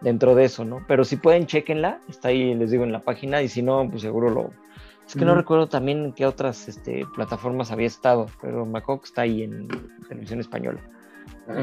dentro 0.02 0.36
de 0.36 0.46
eso, 0.46 0.66
¿no? 0.66 0.86
Pero 0.88 1.04
si 1.04 1.16
pueden, 1.16 1.48
chequenla, 1.48 2.00
está 2.08 2.28
ahí, 2.28 2.54
les 2.54 2.70
digo, 2.70 2.84
en 2.84 2.92
la 2.92 3.00
página, 3.00 3.42
y 3.42 3.48
si 3.48 3.64
no, 3.64 3.88
pues 3.90 4.04
seguro 4.04 4.30
lo, 4.30 4.52
es 5.10 5.16
que 5.16 5.26
no 5.26 5.34
recuerdo 5.34 5.68
también 5.68 6.05
en 6.05 6.14
qué 6.14 6.28
otras 6.28 6.68
este, 6.68 7.03
plataformas 7.16 7.72
había 7.72 7.88
estado, 7.88 8.28
pero 8.39 8.64
me 8.64 8.80
está 9.03 9.24
ahí 9.24 9.41
en 9.41 9.68
televisión 10.07 10.39
española. 10.39 10.80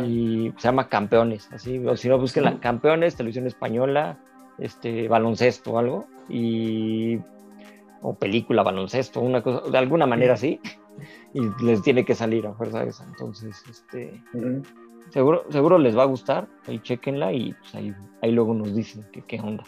Y 0.05 0.53
se 0.57 0.67
llama 0.67 0.89
Campeones, 0.89 1.49
así, 1.53 1.79
o 1.87 1.97
si 1.97 2.09
no, 2.09 2.19
busquen 2.19 2.43
la 2.43 2.59
Campeones, 2.59 3.15
televisión 3.15 3.47
española, 3.47 4.19
este, 4.59 5.07
baloncesto 5.07 5.75
o 5.75 5.79
algo, 5.79 6.07
y, 6.29 7.21
o 8.03 8.15
película 8.15 8.65
baloncesto, 8.65 9.21
una 9.21 9.41
cosa, 9.45 9.71
de 9.71 9.79
alguna 9.79 10.07
manera 10.07 10.35
así, 10.35 10.61
y 11.33 11.65
les 11.65 11.83
tiene 11.83 12.05
que 12.05 12.17
salir 12.17 12.49
a 12.49 12.53
fuerza 12.53 12.83
esa. 12.83 13.05
Entonces, 13.05 13.63
este, 13.71 14.25
seguro, 15.11 15.45
seguro 15.51 15.79
les 15.79 15.97
va 15.97 16.03
a 16.03 16.07
gustar, 16.07 16.49
ahí 16.67 16.81
chequenla 16.81 17.33
y 17.33 17.53
pues, 17.53 17.77
ahí, 17.77 17.95
ahí 18.23 18.33
luego 18.33 18.55
nos 18.55 18.75
dicen 18.75 19.07
qué 19.29 19.39
onda. 19.39 19.63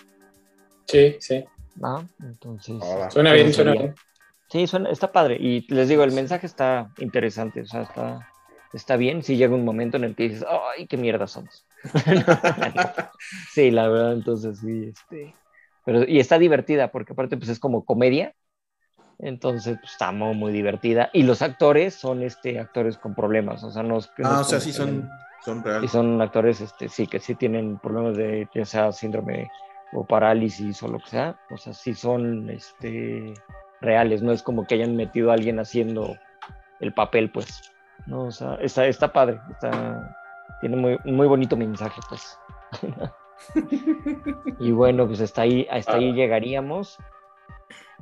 Sí, 0.87 1.15
sí. 1.21 1.45
Entonces. 2.21 2.77
Suena 3.11 3.33
bien, 3.33 3.53
suena 3.53 3.73
bien. 3.73 3.95
Sí, 4.51 4.67
suena, 4.67 4.91
está 4.91 5.13
padre. 5.13 5.37
Y 5.39 5.73
les 5.73 5.89
digo, 5.89 6.05
el 6.05 6.13
mensaje 6.13 6.47
está 6.47 6.91
interesante, 6.99 7.61
o 7.63 7.67
sea, 7.67 7.83
está, 7.83 8.29
está 8.73 8.97
bien. 8.97 9.23
Si 9.23 9.37
llega 9.37 9.55
un 9.55 9.65
momento 9.65 9.97
en 9.97 10.05
el 10.05 10.15
que 10.15 10.25
dices, 10.25 10.45
ay, 10.49 10.87
qué 10.87 10.97
mierda 10.97 11.27
somos. 11.27 11.67
sí, 13.53 13.71
la 13.71 13.89
verdad, 13.89 14.13
entonces 14.15 14.59
sí, 14.59 14.93
este. 14.93 15.35
Pero, 15.85 16.05
y 16.07 16.19
está 16.19 16.39
divertida, 16.39 16.91
porque 16.91 17.13
aparte, 17.13 17.37
pues 17.37 17.51
es 17.51 17.59
como 17.59 17.85
comedia. 17.85 18.35
Entonces, 19.19 19.79
pues, 19.81 19.93
está 19.93 20.13
muy, 20.13 20.53
divertida. 20.53 21.11
Y 21.13 21.25
los 21.25 21.43
actores 21.43 21.95
son 21.95 22.23
este, 22.23 22.59
actores 22.59 22.97
con 22.97 23.15
problemas, 23.15 23.65
o 23.65 23.71
sea, 23.71 23.83
no. 23.83 23.99
Ah, 24.23 24.41
o 24.41 24.45
sea, 24.45 24.61
sí 24.61 24.73
son, 24.73 25.09
son 25.45 25.63
reales. 25.63 25.91
Y 25.91 25.93
son 25.93 26.21
actores, 26.23 26.61
este, 26.61 26.89
sí, 26.89 27.07
que 27.07 27.19
sí 27.19 27.35
tienen 27.35 27.79
problemas 27.79 28.17
de, 28.17 28.49
ya 28.55 28.65
sea 28.65 28.93
síndrome 28.93 29.51
o 29.93 30.05
parálisis 30.05 30.83
o 30.83 30.89
lo 30.89 30.99
que 30.99 31.09
sea, 31.09 31.41
o 31.51 31.57
sea, 31.57 31.73
sí 31.73 31.95
son 31.95 32.51
este, 32.51 33.35
reales, 33.81 34.23
no 34.23 34.33
es 34.33 34.43
como 34.43 34.67
que 34.67 34.75
hayan 34.75 34.97
metido 34.97 35.31
a 35.31 35.35
alguien 35.35 35.59
haciendo 35.59 36.17
el 36.81 36.93
papel, 36.93 37.31
pues, 37.31 37.73
no, 38.07 38.25
o 38.25 38.31
sea, 38.31 38.55
está, 38.57 38.87
está 38.87 39.13
padre, 39.13 39.41
está, 39.51 40.17
tiene 40.61 40.77
muy, 40.77 40.99
muy 41.05 41.27
bonito 41.27 41.57
mensaje, 41.57 42.01
pues. 42.09 42.39
y 44.61 44.73
bueno, 44.73 45.07
pues 45.07 45.21
hasta 45.21 45.43
ahí, 45.43 45.67
hasta 45.71 45.95
ahí 45.95 46.13
llegaríamos. 46.13 46.99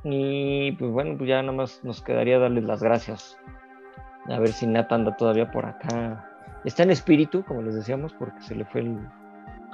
Y 0.05 0.72
pues 0.72 0.91
bueno, 0.91 1.16
pues 1.16 1.28
ya 1.28 1.43
nada 1.43 1.57
más 1.57 1.82
nos 1.82 2.03
quedaría 2.03 2.39
darles 2.39 2.64
las 2.64 2.82
gracias. 2.82 3.37
A 4.28 4.39
ver 4.39 4.53
si 4.53 4.66
Nat 4.66 4.91
anda 4.93 5.16
todavía 5.16 5.51
por 5.51 5.66
acá. 5.66 6.30
Está 6.64 6.82
en 6.82 6.91
espíritu, 6.91 7.45
como 7.45 7.62
les 7.62 7.74
decíamos, 7.74 8.12
porque 8.14 8.41
se 8.43 8.55
le 8.55 8.64
fue 8.64 8.82
el, 8.82 8.99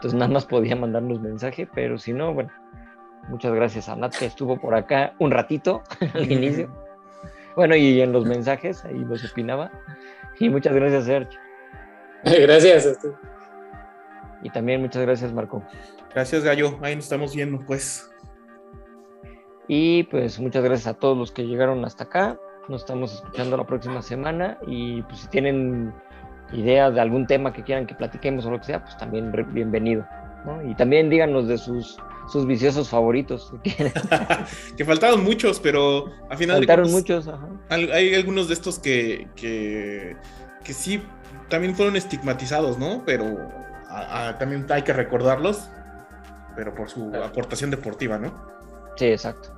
entonces 0.03 0.19
nada 0.19 0.33
más 0.33 0.47
podía 0.47 0.75
mandarnos 0.75 1.21
mensaje, 1.21 1.69
pero 1.73 1.97
si 1.97 2.13
no, 2.13 2.35
bueno, 2.35 2.51
muchas 3.29 3.55
gracias 3.55 3.89
a 3.89 3.95
Nat 3.95 4.13
que 4.13 4.27
estuvo 4.27 4.61
por 4.61 4.75
acá 4.75 5.15
un 5.21 5.31
ratito 5.31 5.85
al 6.15 6.31
inicio. 6.31 6.69
Bueno, 7.55 7.77
y 7.77 8.01
en 8.01 8.13
los 8.13 8.25
mensajes 8.25 8.83
ahí 8.87 8.99
los 8.99 9.31
opinaba. 9.31 9.71
Y 10.41 10.49
muchas 10.49 10.75
gracias, 10.75 11.05
Sergio. 11.05 11.39
Gracias. 12.25 12.99
Y 14.43 14.49
también 14.49 14.81
muchas 14.81 15.03
gracias, 15.03 15.35
Marco. 15.35 15.63
Gracias, 16.15 16.45
Gallo. 16.45 16.79
Ahí 16.81 16.97
nos 16.97 17.05
estamos 17.05 17.37
viendo, 17.37 17.61
pues. 17.67 18.11
Y 19.69 20.05
pues 20.05 20.41
muchas 20.41 20.65
gracias 20.65 20.87
a 20.87 20.99
todos 20.99 21.19
los 21.19 21.31
que 21.31 21.47
llegaron 21.47 21.85
hasta 21.85 22.05
acá. 22.05 22.39
Nos 22.69 22.81
estamos 22.81 23.17
escuchando 23.17 23.59
la 23.59 23.67
próxima 23.67 24.01
semana. 24.01 24.57
Y 24.67 25.03
pues 25.03 25.21
si 25.21 25.29
tienen 25.29 25.93
ideas 26.53 26.95
de 26.95 27.01
algún 27.01 27.27
tema 27.27 27.53
que 27.53 27.63
quieran 27.63 27.87
que 27.87 27.95
platiquemos 27.95 28.45
o 28.47 28.51
lo 28.51 28.59
que 28.59 28.67
sea, 28.67 28.83
pues 28.83 28.97
también 28.97 29.33
bienvenido. 29.53 30.07
Y 30.69 30.75
también 30.75 31.09
díganos 31.09 31.47
de 31.47 31.57
sus, 31.57 31.99
sus 32.31 32.47
viciosos 32.47 32.89
favoritos. 32.89 33.53
que 34.77 34.85
faltaron 34.85 35.23
muchos, 35.23 35.61
pero 35.61 36.07
al 36.29 36.37
final... 36.37 36.59
Faltaron 36.59 36.91
muchos, 36.91 37.31
Hay 37.69 38.15
algunos 38.15 38.49
de 38.49 38.55
estos 38.55 38.79
que, 38.79 39.29
que, 39.37 40.17
que 40.65 40.73
sí 40.73 41.01
también 41.49 41.77
fueron 41.77 41.97
estigmatizados, 41.97 42.79
¿no? 42.79 43.03
Pero 43.05 43.25
también 44.39 44.67
hay 44.71 44.83
que 44.83 44.93
recordarlos, 44.93 45.69
pero 46.57 46.75
por 46.75 46.89
su 46.89 47.15
aportación 47.15 47.71
deportiva, 47.71 48.19
¿no? 48.19 48.33
Sí, 48.97 49.07
exacto. 49.07 49.51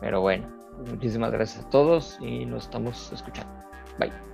Pero 0.00 0.20
bueno, 0.20 0.46
muchísimas 0.90 1.30
gracias 1.30 1.64
a 1.64 1.70
todos 1.70 2.18
y 2.20 2.44
nos 2.46 2.64
estamos 2.64 3.12
escuchando. 3.12 3.52
Bye. 3.98 4.33